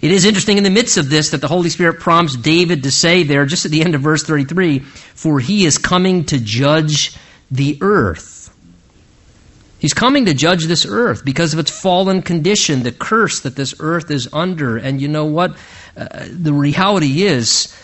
It 0.00 0.10
is 0.10 0.24
interesting 0.24 0.58
in 0.58 0.64
the 0.64 0.70
midst 0.70 0.96
of 0.96 1.10
this 1.10 1.30
that 1.30 1.40
the 1.40 1.48
Holy 1.48 1.70
Spirit 1.70 2.00
prompts 2.00 2.36
David 2.36 2.82
to 2.84 2.90
say 2.90 3.22
there, 3.22 3.46
just 3.46 3.64
at 3.64 3.70
the 3.70 3.82
end 3.82 3.94
of 3.94 4.00
verse 4.00 4.22
33, 4.22 4.80
for 4.80 5.40
he 5.40 5.64
is 5.64 5.78
coming 5.78 6.24
to 6.26 6.38
judge 6.38 7.16
the 7.50 7.78
earth. 7.80 8.38
He's 9.78 9.94
coming 9.94 10.26
to 10.26 10.34
judge 10.34 10.64
this 10.64 10.84
earth 10.84 11.24
because 11.24 11.52
of 11.52 11.60
its 11.60 11.70
fallen 11.70 12.22
condition, 12.22 12.82
the 12.82 12.92
curse 12.92 13.40
that 13.40 13.54
this 13.54 13.74
earth 13.78 14.10
is 14.10 14.28
under. 14.32 14.76
And 14.76 15.00
you 15.00 15.08
know 15.08 15.24
what? 15.24 15.56
Uh, 15.96 16.26
the 16.30 16.52
reality 16.52 17.22
is, 17.22 17.74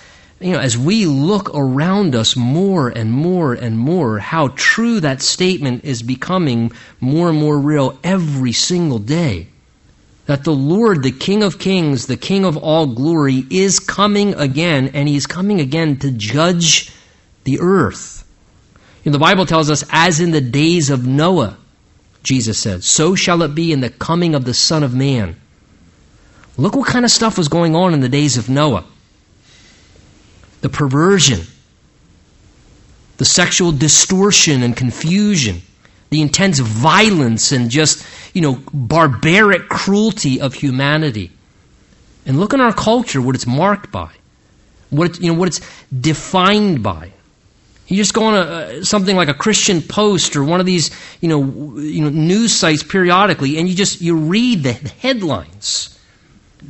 you 0.41 0.53
know, 0.53 0.59
as 0.59 0.77
we 0.77 1.07
look 1.07 1.51
around 1.55 2.17
us 2.17 2.35
more 2.35 2.89
and 2.89 3.13
more 3.13 3.55
and 3.55 3.79
more, 3.79 4.19
how 4.19 4.49
true 4.57 4.99
that 5.01 5.23
statement 5.23 5.85
is 5.85 6.03
becoming 6.03 6.73
more 7.01 7.31
and 7.31 7.39
more 7.39 7.59
real 7.59 7.99
every 8.03 8.53
single 8.53 8.99
day. 8.99 9.49
That 10.27 10.45
the 10.45 10.55
Lord, 10.55 11.03
the 11.03 11.13
King 11.13 11.43
of 11.43 11.59
Kings, 11.59 12.07
the 12.07 12.17
King 12.17 12.45
of 12.45 12.57
all 12.57 12.87
glory, 12.87 13.45
is 13.51 13.79
coming 13.79 14.35
again, 14.35 14.91
and 14.95 15.09
He's 15.09 15.27
coming 15.27 15.61
again 15.61 15.99
to 15.99 16.11
judge 16.11 16.91
the 17.45 17.61
earth. 17.61 18.27
The 19.05 19.19
Bible 19.19 19.45
tells 19.45 19.71
us, 19.71 19.85
as 19.91 20.19
in 20.19 20.31
the 20.31 20.41
days 20.41 20.89
of 20.89 21.07
Noah, 21.07 21.59
Jesus 22.23 22.59
said, 22.59 22.83
so 22.83 23.15
shall 23.15 23.43
it 23.43 23.55
be 23.55 23.71
in 23.71 23.81
the 23.81 23.91
coming 23.91 24.35
of 24.35 24.47
the 24.47 24.55
Son 24.55 24.83
of 24.83 24.95
Man. 24.95 25.37
Look 26.57 26.75
what 26.75 26.89
kind 26.89 27.05
of 27.05 27.11
stuff 27.11 27.37
was 27.37 27.49
going 27.49 27.77
on 27.77 27.93
in 27.93 28.01
the 28.01 28.09
days 28.09 28.37
of 28.39 28.49
Noah 28.49 28.85
the 30.63 30.71
perversion, 30.71 31.41
the 33.19 33.25
sexual 33.27 33.71
distortion 33.71 34.63
and 34.63 34.75
confusion, 34.75 35.61
the 36.15 36.23
intense 36.23 36.61
violence 36.61 37.51
and 37.51 37.71
just, 37.71 38.07
you 38.35 38.41
know, 38.41 38.63
barbaric 38.73 39.69
cruelty 39.69 40.41
of 40.41 40.55
humanity. 40.55 41.33
And 42.25 42.39
look 42.39 42.53
in 42.53 42.61
our 42.61 42.73
culture 42.73 43.21
what 43.21 43.35
it's 43.35 43.49
marked 43.49 43.91
by, 43.91 44.13
what 44.91 45.11
it, 45.11 45.21
you 45.21 45.33
know, 45.33 45.37
what 45.37 45.49
it's 45.49 45.61
defined 45.93 46.85
by. 46.85 47.11
You 47.89 47.97
just 47.97 48.15
go 48.15 48.27
on 48.27 48.35
a, 48.35 48.39
uh, 48.39 48.85
something 48.85 49.17
like 49.17 49.27
a 49.27 49.35
Christian 49.35 49.83
Post 49.83 50.37
or 50.37 50.45
one 50.45 50.61
of 50.61 50.67
these, 50.67 50.93
you 51.21 51.29
know, 51.29 51.43
you 51.81 52.03
know, 52.03 52.11
news 52.11 52.55
sites 52.55 52.85
periodically, 52.85 53.59
and 53.59 53.69
you 53.69 53.75
just 53.75 54.01
you 54.01 54.15
read 54.17 54.63
the 54.63 54.73
headlines. 54.73 55.94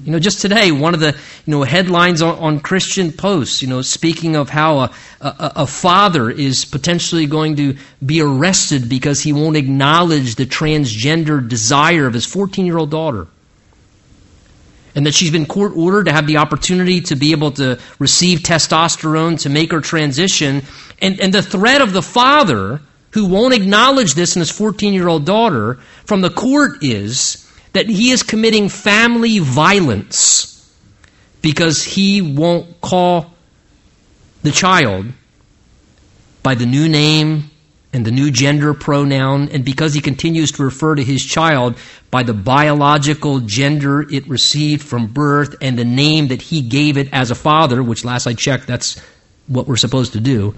You 0.03 0.12
know, 0.12 0.18
just 0.18 0.40
today, 0.40 0.72
one 0.72 0.95
of 0.95 1.01
the 1.01 1.16
you 1.47 1.51
know 1.51 1.62
headlines 1.62 2.20
on, 2.20 2.38
on 2.38 2.61
Christian 2.61 3.12
Posts, 3.12 3.62
you 3.62 3.68
know, 3.68 3.80
speaking 3.82 4.36
of 4.36 4.51
how 4.51 4.78
a, 4.80 4.95
a, 5.20 5.53
a 5.57 5.66
father 5.66 6.30
is 6.30 6.64
potentially 6.64 7.26
going 7.26 7.57
to 7.57 7.76
be 8.05 8.20
arrested 8.20 8.88
because 8.88 9.20
he 9.20 9.32
won't 9.32 9.57
acknowledge 9.57 10.34
the 10.34 10.47
transgender 10.47 11.47
desire 11.47 12.07
of 12.07 12.14
his 12.14 12.26
14 12.26 12.66
year 12.66 12.76
old 12.76 12.90
daughter 12.90 13.28
and 14.95 15.07
that 15.07 15.14
she's 15.14 15.30
been 15.30 15.47
court 15.47 15.72
ordered 15.76 16.05
to 16.05 16.12
have 16.12 16.26
the 16.26 16.36
opportunity 16.38 17.01
to 17.01 17.16
be 17.16 17.32
able 17.32 17.51
to 17.53 17.78
receive 17.99 18.40
testosterone 18.40 19.40
to 19.40 19.49
make 19.49 19.72
her 19.72 19.80
transition. 19.80 20.62
And, 21.01 21.20
and 21.20 21.32
the 21.32 21.42
threat 21.42 21.80
of 21.80 21.92
the 21.92 22.03
father, 22.03 22.80
who 23.11 23.26
won't 23.26 23.55
acknowledge 23.55 24.14
this 24.14 24.36
in 24.36 24.40
his 24.40 24.51
14 24.51 24.95
year 24.95 25.09
old 25.09 25.24
daughter, 25.24 25.74
from 26.05 26.20
the 26.20 26.30
court 26.30 26.82
is 26.82 27.43
that 27.75 27.89
he 27.89 28.11
is 28.11 28.22
committing 28.22 28.68
family 28.68 29.41
violence 29.41 30.51
because 31.43 31.85
he 31.85 32.22
won't 32.22 32.81
call 32.81 33.35
the 34.43 34.51
child 34.51 35.07
by 36.43 36.55
the 36.55 36.66
new 36.66 36.89
name 36.89 37.51
and 37.93 38.05
the 38.05 38.11
new 38.11 38.31
gender 38.31 38.75
pronoun, 38.75 39.49
and 39.51 39.64
because 39.64 39.95
he 39.95 40.01
continues 40.01 40.53
to 40.53 40.64
refer 40.64 40.95
to 40.97 41.05
his 41.05 41.25
child 41.25 41.77
by 42.11 42.22
the 42.22 42.35
biological 42.35 43.41
gender 43.41 44.03
it 44.11 44.27
received 44.29 44.83
from 44.83 45.07
birth 45.07 45.55
and 45.61 45.79
the 45.79 45.85
name 45.85 46.29
that 46.29 46.43
he 46.43 46.61
gave 46.61 46.97
it 46.97 47.09
as 47.12 47.31
a 47.31 47.37
father, 47.37 47.83
which 47.83 48.05
last 48.05 48.27
I 48.27 48.35
checked, 48.35 48.66
that's 48.66 49.01
what 49.47 49.68
we're 49.68 49.77
supposed 49.77 50.12
to 50.14 50.20
do, 50.20 50.55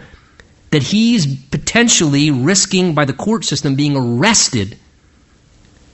that 0.71 0.83
he's 0.83 1.27
potentially 1.47 2.31
risking 2.31 2.95
by 2.95 3.05
the 3.05 3.13
court 3.13 3.45
system 3.45 3.75
being 3.75 3.97
arrested 3.97 4.79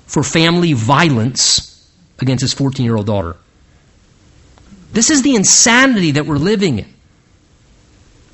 for 0.07 0.23
family 0.23 0.73
violence 0.73 1.91
against 2.21 2.43
his 2.43 2.53
14 2.55 2.85
year 2.85 2.97
old 2.97 3.07
daughter. 3.07 3.37
This 4.93 5.11
is 5.11 5.23
the 5.23 5.35
insanity 5.35 6.13
that 6.13 6.27
we're 6.27 6.37
living 6.37 6.79
in. 6.79 6.93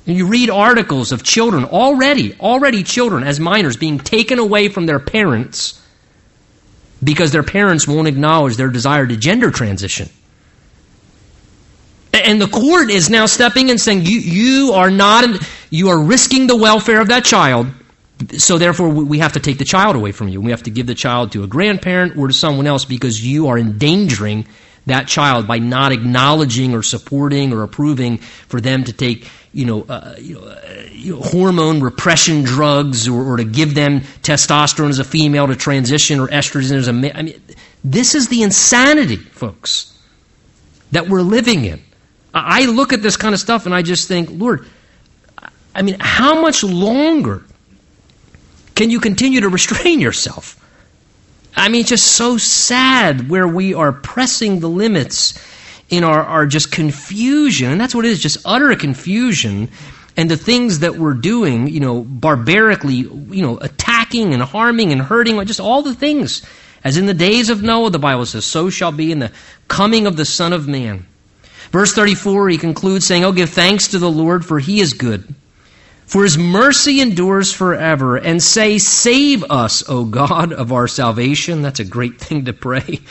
And 0.05 0.17
you 0.17 0.27
read 0.27 0.49
articles 0.49 1.11
of 1.11 1.23
children 1.23 1.65
already, 1.65 2.35
already 2.39 2.83
children 2.83 3.23
as 3.23 3.39
minors 3.39 3.77
being 3.77 3.99
taken 3.99 4.39
away 4.39 4.67
from 4.69 4.85
their 4.85 4.99
parents 4.99 5.79
because 7.03 7.31
their 7.31 7.43
parents 7.43 7.87
won't 7.87 8.07
acknowledge 8.07 8.57
their 8.57 8.69
desire 8.69 9.05
to 9.05 9.15
gender 9.15 9.51
transition. 9.51 10.09
And 12.13 12.41
the 12.41 12.47
court 12.47 12.89
is 12.89 13.09
now 13.09 13.25
stepping 13.27 13.69
in 13.69 13.77
saying, 13.77 14.01
you, 14.01 14.19
you 14.19 14.73
are 14.73 14.91
not, 14.91 15.47
you 15.69 15.89
are 15.89 16.01
risking 16.01 16.47
the 16.47 16.55
welfare 16.55 16.99
of 16.99 17.07
that 17.09 17.23
child. 17.23 17.67
So 18.37 18.57
therefore, 18.57 18.89
we 18.89 19.19
have 19.19 19.33
to 19.33 19.39
take 19.39 19.59
the 19.59 19.65
child 19.65 19.95
away 19.95 20.11
from 20.11 20.27
you. 20.27 20.41
We 20.41 20.51
have 20.51 20.63
to 20.63 20.71
give 20.71 20.87
the 20.87 20.95
child 20.95 21.31
to 21.33 21.43
a 21.43 21.47
grandparent 21.47 22.17
or 22.17 22.27
to 22.27 22.33
someone 22.33 22.67
else 22.67 22.83
because 22.83 23.25
you 23.25 23.47
are 23.47 23.57
endangering 23.57 24.45
that 24.85 25.07
child 25.07 25.47
by 25.47 25.59
not 25.59 25.91
acknowledging 25.91 26.73
or 26.73 26.83
supporting 26.83 27.53
or 27.53 27.63
approving 27.63 28.17
for 28.17 28.59
them 28.59 28.83
to 28.83 28.93
take 28.93 29.29
you 29.51 29.65
know, 29.65 29.83
uh, 29.89 30.15
you 30.19 30.35
know, 30.35 30.47
uh, 30.47 30.59
you 30.91 31.15
know, 31.15 31.21
hormone 31.21 31.81
repression 31.81 32.43
drugs 32.43 33.07
or, 33.07 33.33
or, 33.33 33.37
to 33.37 33.43
give 33.43 33.73
them 33.73 34.01
testosterone 34.21 34.89
as 34.89 34.99
a 34.99 35.03
female 35.03 35.47
to 35.47 35.55
transition 35.55 36.19
or 36.19 36.27
estrogen 36.27 36.73
as 36.73 36.87
a 36.87 36.93
male. 36.93 37.11
I 37.15 37.23
mean, 37.23 37.41
this 37.83 38.13
is 38.13 38.27
the 38.27 38.43
insanity, 38.43 39.15
folks, 39.15 39.97
that 40.91 41.07
we're 41.07 41.23
living 41.23 41.65
in. 41.65 41.81
I 42.31 42.65
look 42.65 42.93
at 42.93 43.01
this 43.01 43.17
kind 43.17 43.33
of 43.33 43.39
stuff 43.39 43.65
and 43.65 43.73
I 43.73 43.81
just 43.81 44.07
think, 44.07 44.29
Lord, 44.31 44.67
I 45.73 45.81
mean, 45.81 45.97
how 45.99 46.41
much 46.41 46.63
longer 46.63 47.43
can 48.79 48.89
you 48.89 49.01
continue 49.01 49.41
to 49.41 49.49
restrain 49.49 49.99
yourself? 49.99 50.55
I 51.53 51.67
mean, 51.67 51.81
it's 51.81 51.89
just 51.89 52.13
so 52.13 52.37
sad 52.37 53.29
where 53.29 53.45
we 53.45 53.73
are 53.73 53.91
pressing 53.91 54.61
the 54.61 54.69
limits 54.69 55.37
in 55.89 56.05
our, 56.05 56.23
our 56.23 56.45
just 56.45 56.71
confusion. 56.71 57.73
And 57.73 57.81
that's 57.81 57.93
what 57.93 58.05
it 58.05 58.11
is, 58.11 58.21
just 58.21 58.37
utter 58.45 58.73
confusion. 58.77 59.67
And 60.15 60.31
the 60.31 60.37
things 60.37 60.79
that 60.79 60.95
we're 60.95 61.13
doing, 61.13 61.67
you 61.67 61.81
know, 61.81 62.03
barbarically, 62.03 62.95
you 62.95 63.41
know, 63.41 63.57
attacking 63.57 64.33
and 64.33 64.41
harming 64.41 64.93
and 64.93 65.01
hurting, 65.01 65.43
just 65.45 65.59
all 65.59 65.81
the 65.81 65.93
things. 65.93 66.41
As 66.81 66.95
in 66.95 67.05
the 67.05 67.13
days 67.13 67.49
of 67.49 67.61
Noah, 67.61 67.89
the 67.89 67.99
Bible 67.99 68.25
says, 68.25 68.45
so 68.45 68.69
shall 68.69 68.93
be 68.93 69.11
in 69.11 69.19
the 69.19 69.33
coming 69.67 70.07
of 70.07 70.15
the 70.15 70.23
Son 70.23 70.53
of 70.53 70.69
Man. 70.69 71.05
Verse 71.71 71.93
34, 71.93 72.47
he 72.47 72.57
concludes 72.57 73.05
saying, 73.05 73.25
Oh, 73.25 73.33
give 73.33 73.49
thanks 73.49 73.89
to 73.89 73.99
the 73.99 74.09
Lord, 74.09 74.45
for 74.45 74.57
he 74.57 74.79
is 74.79 74.93
good. 74.93 75.35
For 76.09 76.23
his 76.23 76.39
mercy 76.39 77.01
endures 77.01 77.53
forever. 77.53 78.17
And 78.17 78.41
say, 78.41 78.79
Save 78.79 79.43
us, 79.43 79.87
O 79.87 80.05
God 80.05 80.51
of 80.51 80.73
our 80.73 80.87
salvation. 80.87 81.61
That's 81.61 81.79
a 81.79 81.85
great 81.85 82.19
thing 82.19 82.45
to 82.45 82.53
pray. 82.53 83.01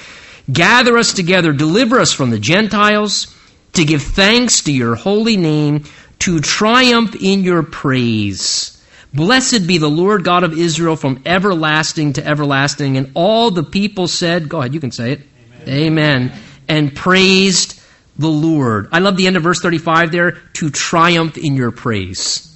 Gather 0.52 0.98
us 0.98 1.12
together, 1.12 1.52
deliver 1.52 2.00
us 2.00 2.12
from 2.12 2.30
the 2.30 2.40
Gentiles, 2.40 3.32
to 3.74 3.84
give 3.84 4.02
thanks 4.02 4.62
to 4.62 4.72
your 4.72 4.96
holy 4.96 5.36
name, 5.36 5.84
to 6.20 6.40
triumph 6.40 7.14
in 7.14 7.44
your 7.44 7.62
praise. 7.62 8.84
Blessed 9.14 9.68
be 9.68 9.78
the 9.78 9.88
Lord 9.88 10.24
God 10.24 10.42
of 10.42 10.58
Israel 10.58 10.96
from 10.96 11.22
everlasting 11.24 12.14
to 12.14 12.26
everlasting. 12.26 12.96
And 12.96 13.12
all 13.14 13.52
the 13.52 13.62
people 13.62 14.08
said, 14.08 14.48
Go 14.48 14.58
ahead, 14.58 14.74
you 14.74 14.80
can 14.80 14.90
say 14.90 15.12
it. 15.12 15.20
Amen. 15.68 15.68
Amen. 15.68 16.32
And 16.66 16.96
praised 16.96 17.80
the 18.18 18.26
Lord. 18.26 18.88
I 18.90 18.98
love 18.98 19.16
the 19.16 19.28
end 19.28 19.36
of 19.36 19.44
verse 19.44 19.60
35 19.60 20.10
there, 20.10 20.32
to 20.54 20.70
triumph 20.70 21.38
in 21.38 21.54
your 21.54 21.70
praise. 21.70 22.47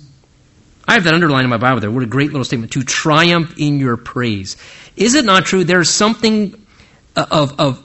I 0.87 0.95
have 0.95 1.05
that 1.05 1.15
underlined 1.15 1.45
in 1.45 1.51
my 1.51 1.59
Bible 1.59 1.81
there. 1.81 1.91
What 1.91 2.03
a 2.03 2.07
great 2.07 2.31
little 2.33 2.45
statement. 2.45 2.73
To 2.73 2.83
triumph 2.83 3.55
in 3.59 3.79
your 3.79 3.97
praise. 3.97 4.57
Is 4.97 5.15
it 5.15 5.25
not 5.25 5.45
true? 5.45 5.65
There's 5.65 5.91
something 5.91 6.55
uh, 7.17 7.27
of, 7.31 7.59
of 7.61 7.85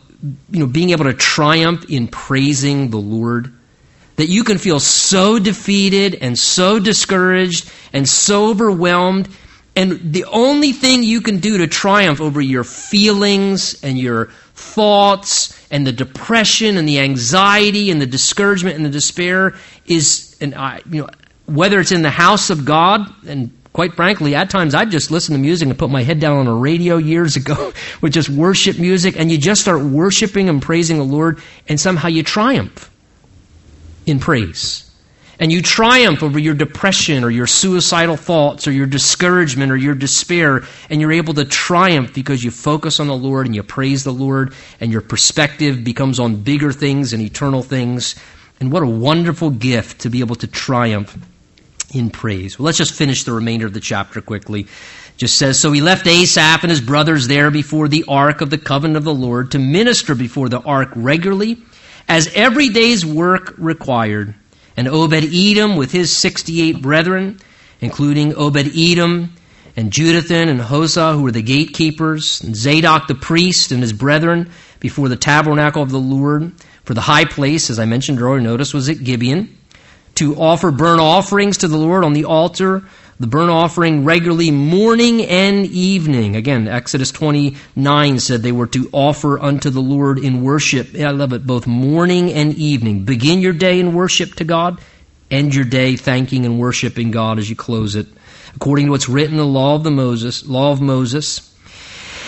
you 0.49 0.59
know, 0.59 0.67
being 0.67 0.89
able 0.89 1.05
to 1.05 1.13
triumph 1.13 1.85
in 1.89 2.07
praising 2.07 2.89
the 2.89 2.97
Lord. 2.97 3.53
That 4.15 4.29
you 4.29 4.43
can 4.43 4.57
feel 4.57 4.79
so 4.79 5.37
defeated 5.37 6.15
and 6.15 6.37
so 6.37 6.79
discouraged 6.79 7.71
and 7.93 8.09
so 8.09 8.49
overwhelmed. 8.49 9.29
And 9.75 10.11
the 10.11 10.25
only 10.25 10.71
thing 10.71 11.03
you 11.03 11.21
can 11.21 11.37
do 11.37 11.59
to 11.59 11.67
triumph 11.67 12.19
over 12.19 12.41
your 12.41 12.63
feelings 12.63 13.83
and 13.83 13.95
your 13.95 14.29
thoughts 14.55 15.55
and 15.69 15.85
the 15.85 15.91
depression 15.91 16.77
and 16.77 16.87
the 16.87 16.99
anxiety 16.99 17.91
and 17.91 18.01
the 18.01 18.07
discouragement 18.07 18.75
and 18.75 18.83
the 18.83 18.89
despair 18.89 19.53
is, 19.85 20.35
and 20.41 20.55
I, 20.55 20.77
uh, 20.77 20.79
you 20.89 21.01
know, 21.03 21.09
whether 21.47 21.79
it's 21.79 21.91
in 21.91 22.03
the 22.03 22.11
house 22.11 22.49
of 22.49 22.63
God 22.63 23.11
and 23.27 23.51
Quite 23.77 23.93
frankly, 23.93 24.33
at 24.33 24.49
times 24.49 24.73
I'd 24.73 24.89
just 24.89 25.11
listen 25.11 25.33
to 25.33 25.39
music 25.39 25.69
and 25.69 25.77
put 25.77 25.91
my 25.91 26.01
head 26.01 26.19
down 26.19 26.37
on 26.37 26.47
a 26.47 26.55
radio 26.55 26.97
years 26.97 27.35
ago 27.35 27.73
with 28.01 28.11
just 28.11 28.27
worship 28.27 28.79
music, 28.79 29.19
and 29.19 29.31
you 29.31 29.37
just 29.37 29.61
start 29.61 29.83
worshiping 29.83 30.49
and 30.49 30.63
praising 30.63 30.97
the 30.97 31.03
Lord, 31.03 31.39
and 31.69 31.79
somehow 31.79 32.07
you 32.07 32.23
triumph 32.23 32.89
in 34.07 34.19
praise. 34.19 34.89
And 35.39 35.51
you 35.51 35.61
triumph 35.61 36.23
over 36.23 36.39
your 36.39 36.55
depression 36.55 37.23
or 37.23 37.29
your 37.29 37.45
suicidal 37.45 38.17
thoughts 38.17 38.67
or 38.67 38.71
your 38.71 38.87
discouragement 38.87 39.71
or 39.71 39.77
your 39.77 39.93
despair, 39.93 40.63
and 40.89 40.99
you're 40.99 41.11
able 41.11 41.35
to 41.35 41.45
triumph 41.45 42.15
because 42.15 42.43
you 42.43 42.49
focus 42.49 42.99
on 42.99 43.05
the 43.05 43.15
Lord 43.15 43.45
and 43.45 43.53
you 43.53 43.61
praise 43.61 44.03
the 44.03 44.11
Lord, 44.11 44.55
and 44.79 44.91
your 44.91 45.01
perspective 45.01 45.83
becomes 45.83 46.19
on 46.19 46.37
bigger 46.37 46.71
things 46.71 47.13
and 47.13 47.21
eternal 47.21 47.61
things. 47.61 48.15
And 48.59 48.71
what 48.71 48.81
a 48.81 48.87
wonderful 48.87 49.51
gift 49.51 50.01
to 50.01 50.09
be 50.09 50.21
able 50.21 50.37
to 50.37 50.47
triumph 50.47 51.15
in 51.93 52.09
praise. 52.09 52.57
Well, 52.57 52.65
let's 52.65 52.77
just 52.77 52.93
finish 52.93 53.23
the 53.23 53.31
remainder 53.31 53.65
of 53.65 53.73
the 53.73 53.79
chapter 53.79 54.21
quickly. 54.21 54.67
Just 55.17 55.37
says, 55.37 55.59
So 55.59 55.71
he 55.71 55.81
left 55.81 56.05
Asaph 56.05 56.63
and 56.63 56.69
his 56.69 56.81
brothers 56.81 57.27
there 57.27 57.49
before 57.49 57.87
the 57.87 58.05
ark 58.07 58.41
of 58.41 58.49
the 58.49 58.57
covenant 58.57 58.97
of 58.97 59.03
the 59.03 59.13
Lord 59.13 59.51
to 59.51 59.59
minister 59.59 60.13
before 60.13 60.49
the 60.49 60.61
ark 60.61 60.89
regularly, 60.95 61.57
as 62.07 62.29
every 62.33 62.69
day's 62.69 63.05
work 63.05 63.53
required. 63.57 64.35
And 64.75 64.87
Obed 64.87 65.23
Edom 65.33 65.75
with 65.75 65.91
his 65.91 66.15
68 66.15 66.81
brethren, 66.81 67.39
including 67.81 68.35
Obed 68.35 68.77
Edom 68.77 69.33
and 69.75 69.91
Jeduthun 69.91 70.49
and 70.49 70.59
Hosah, 70.59 71.13
who 71.13 71.23
were 71.23 71.31
the 71.31 71.41
gatekeepers, 71.41 72.41
and 72.41 72.55
Zadok 72.55 73.07
the 73.07 73.15
priest 73.15 73.71
and 73.71 73.81
his 73.81 73.93
brethren 73.93 74.51
before 74.79 75.09
the 75.09 75.15
tabernacle 75.15 75.81
of 75.81 75.89
the 75.89 75.99
Lord. 75.99 76.51
For 76.83 76.93
the 76.93 77.01
high 77.01 77.25
place, 77.25 77.69
as 77.69 77.79
I 77.79 77.85
mentioned 77.85 78.21
earlier, 78.21 78.39
notice 78.39 78.73
was 78.73 78.87
at 78.87 79.03
Gibeon 79.03 79.57
to 80.17 80.35
offer 80.35 80.71
burnt 80.71 80.99
offerings 80.99 81.57
to 81.57 81.67
the 81.67 81.77
Lord 81.77 82.03
on 82.03 82.13
the 82.13 82.25
altar, 82.25 82.83
the 83.19 83.27
burnt 83.27 83.51
offering 83.51 84.03
regularly 84.03 84.51
morning 84.51 85.23
and 85.25 85.65
evening. 85.67 86.35
Again, 86.35 86.67
Exodus 86.67 87.11
29 87.11 88.19
said 88.19 88.41
they 88.41 88.51
were 88.51 88.67
to 88.67 88.89
offer 88.91 89.39
unto 89.39 89.69
the 89.69 89.81
Lord 89.81 90.19
in 90.19 90.43
worship. 90.43 90.95
I 90.95 91.11
love 91.11 91.33
it, 91.33 91.45
both 91.45 91.67
morning 91.67 92.31
and 92.33 92.53
evening. 92.55 93.05
Begin 93.05 93.41
your 93.41 93.53
day 93.53 93.79
in 93.79 93.93
worship 93.93 94.35
to 94.35 94.43
God, 94.43 94.79
end 95.29 95.53
your 95.53 95.65
day 95.65 95.95
thanking 95.95 96.45
and 96.45 96.59
worshiping 96.59 97.11
God 97.11 97.37
as 97.37 97.49
you 97.49 97.55
close 97.55 97.95
it, 97.95 98.07
according 98.55 98.85
to 98.85 98.91
what's 98.91 99.09
written 99.09 99.33
in 99.33 99.37
the 99.37 99.45
law 99.45 99.75
of 99.75 99.83
the 99.83 99.91
Moses, 99.91 100.47
law 100.47 100.71
of 100.71 100.81
Moses. 100.81 101.43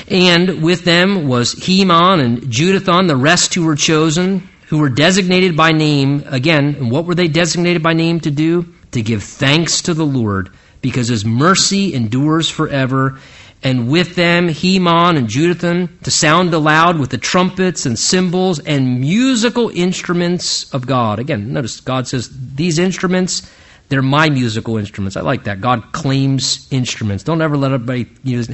And 0.07 0.63
with 0.63 0.85
them 0.85 1.27
was 1.27 1.53
Heman 1.53 2.19
and 2.19 2.41
Jeduthun, 2.43 3.07
the 3.07 3.15
rest 3.15 3.53
who 3.53 3.65
were 3.65 3.75
chosen, 3.75 4.47
who 4.69 4.77
were 4.77 4.89
designated 4.89 5.57
by 5.57 5.71
name, 5.71 6.23
again, 6.27 6.75
and 6.75 6.91
what 6.91 7.05
were 7.05 7.15
they 7.15 7.27
designated 7.27 7.81
by 7.81 7.93
name 7.93 8.19
to 8.19 8.29
do? 8.29 8.71
To 8.91 9.01
give 9.01 9.23
thanks 9.23 9.81
to 9.83 9.95
the 9.95 10.05
Lord, 10.05 10.51
because 10.81 11.07
his 11.07 11.25
mercy 11.25 11.95
endures 11.95 12.49
forever. 12.49 13.19
And 13.63 13.89
with 13.89 14.15
them, 14.15 14.47
Heman 14.47 15.17
and 15.17 15.27
Jeduthun, 15.27 16.01
to 16.03 16.11
sound 16.11 16.53
aloud 16.53 16.99
with 16.99 17.09
the 17.09 17.17
trumpets 17.17 17.87
and 17.87 17.97
cymbals 17.97 18.59
and 18.59 19.01
musical 19.01 19.69
instruments 19.69 20.71
of 20.71 20.85
God. 20.85 21.17
Again, 21.17 21.51
notice 21.51 21.81
God 21.81 22.07
says, 22.07 22.29
these 22.53 22.77
instruments, 22.77 23.51
they're 23.89 24.03
my 24.03 24.29
musical 24.29 24.77
instruments. 24.77 25.17
I 25.17 25.21
like 25.21 25.45
that. 25.45 25.61
God 25.61 25.93
claims 25.93 26.67
instruments. 26.71 27.23
Don't 27.23 27.41
ever 27.41 27.57
let 27.57 27.71
anybody 27.71 28.07
use, 28.23 28.49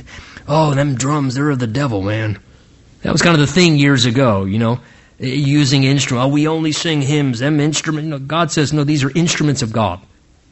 oh, 0.48 0.74
them 0.74 0.96
drums, 0.96 1.36
they're 1.36 1.50
of 1.50 1.60
the 1.60 1.68
devil, 1.68 2.02
man. 2.02 2.40
That 3.02 3.12
was 3.12 3.22
kind 3.22 3.36
of 3.36 3.42
the 3.42 3.54
thing 3.54 3.76
years 3.76 4.06
ago, 4.06 4.46
you 4.46 4.60
know 4.60 4.80
using 5.20 5.84
instrument. 5.84 6.26
Oh, 6.26 6.30
we 6.30 6.48
only 6.48 6.72
sing 6.72 7.02
hymns. 7.02 7.40
Them 7.40 7.60
instrument. 7.60 8.08
No, 8.08 8.20
God 8.20 8.52
says, 8.52 8.74
no, 8.74 8.84
these 8.84 9.04
are 9.04 9.12
instruments 9.16 9.62
of 9.62 9.72
God. 9.72 10.02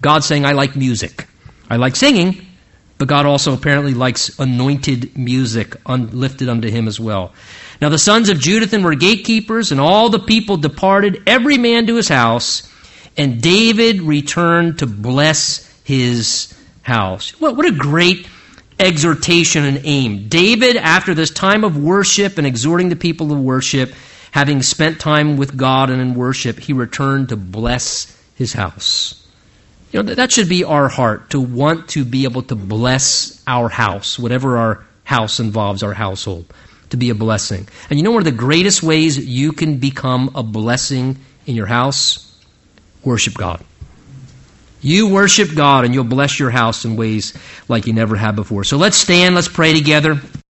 God's 0.02 0.26
saying, 0.26 0.46
I 0.46 0.52
like 0.52 0.76
music. 0.76 1.28
I 1.70 1.78
like 1.78 1.96
singing, 1.96 2.46
but 2.98 3.08
God 3.08 3.26
also 3.26 3.54
apparently 3.54 3.94
likes 3.94 4.38
anointed 4.38 5.18
music 5.18 5.76
lifted 5.88 6.50
unto 6.50 6.70
him 6.70 6.88
as 6.88 7.00
well. 7.00 7.34
Now 7.82 7.90
the 7.90 7.98
sons 7.98 8.30
of 8.30 8.38
Jeduthun 8.38 8.84
were 8.84 8.96
gatekeepers, 8.96 9.72
and 9.72 9.82
all 9.82 10.10
the 10.10 10.20
people 10.20 10.58
departed, 10.58 11.24
every 11.26 11.58
man 11.58 11.88
to 11.88 11.96
his 11.96 12.10
house, 12.10 12.70
and 13.18 13.42
David 13.42 14.02
returned 14.02 14.80
to 14.80 14.88
bless 14.88 15.70
his 15.84 16.54
house. 16.82 17.32
What, 17.40 17.56
what 17.56 17.66
a 17.66 17.72
great 17.72 18.28
exhortation 18.80 19.66
and 19.66 19.82
aim. 19.84 20.28
David, 20.28 20.78
after 20.78 21.14
this 21.14 21.32
time 21.32 21.64
of 21.64 21.78
worship 21.78 22.38
and 22.38 22.46
exhorting 22.46 22.90
the 22.90 22.96
people 22.96 23.30
to 23.30 23.36
worship, 23.36 23.94
having 24.34 24.64
spent 24.64 25.00
time 25.00 25.38
with 25.38 25.56
God 25.56 25.92
and 25.92 26.02
in 26.02 26.16
worship, 26.16 26.58
he 26.58 26.74
returned 26.74 27.30
to 27.30 27.36
bless 27.36 28.20
his 28.34 28.52
house. 28.52 29.28
You 29.92 30.02
know, 30.02 30.16
that 30.16 30.32
should 30.32 30.50
be 30.50 30.64
our 30.64 30.90
heart, 30.90 31.30
to 31.30 31.40
want 31.40 31.90
to 31.90 32.04
be 32.04 32.24
able 32.24 32.42
to 32.44 32.56
bless 32.56 33.44
our 33.46 33.70
house, 33.70 34.18
whatever 34.18 34.58
our 34.58 34.84
house 35.04 35.40
involves, 35.40 35.84
our 35.84 35.94
household, 35.94 36.52
to 36.90 36.98
be 36.98 37.12
a 37.12 37.16
blessing. 37.16 37.68
And 37.92 38.00
you 38.00 38.04
know 38.04 38.10
one 38.10 38.22
of 38.22 38.26
the 38.26 38.32
greatest 38.32 38.82
ways 38.82 39.24
you 39.24 39.52
can 39.52 39.78
become 39.78 40.32
a 40.34 40.42
blessing 40.42 41.20
in 41.46 41.56
your 41.56 41.68
house? 41.68 42.44
Worship 43.04 43.36
God. 43.36 43.64
You 44.82 45.10
worship 45.10 45.54
God 45.56 45.86
and 45.86 45.94
you'll 45.94 46.06
bless 46.06 46.40
your 46.40 46.50
house 46.50 46.86
in 46.86 46.96
ways 46.96 47.38
like 47.68 47.86
you 47.86 47.94
never 47.94 48.16
have 48.16 48.36
before. 48.36 48.64
So 48.64 48.78
let's 48.78 48.98
stand, 48.98 49.36
let's 49.36 49.48
pray 49.48 49.74
together. 49.74 50.20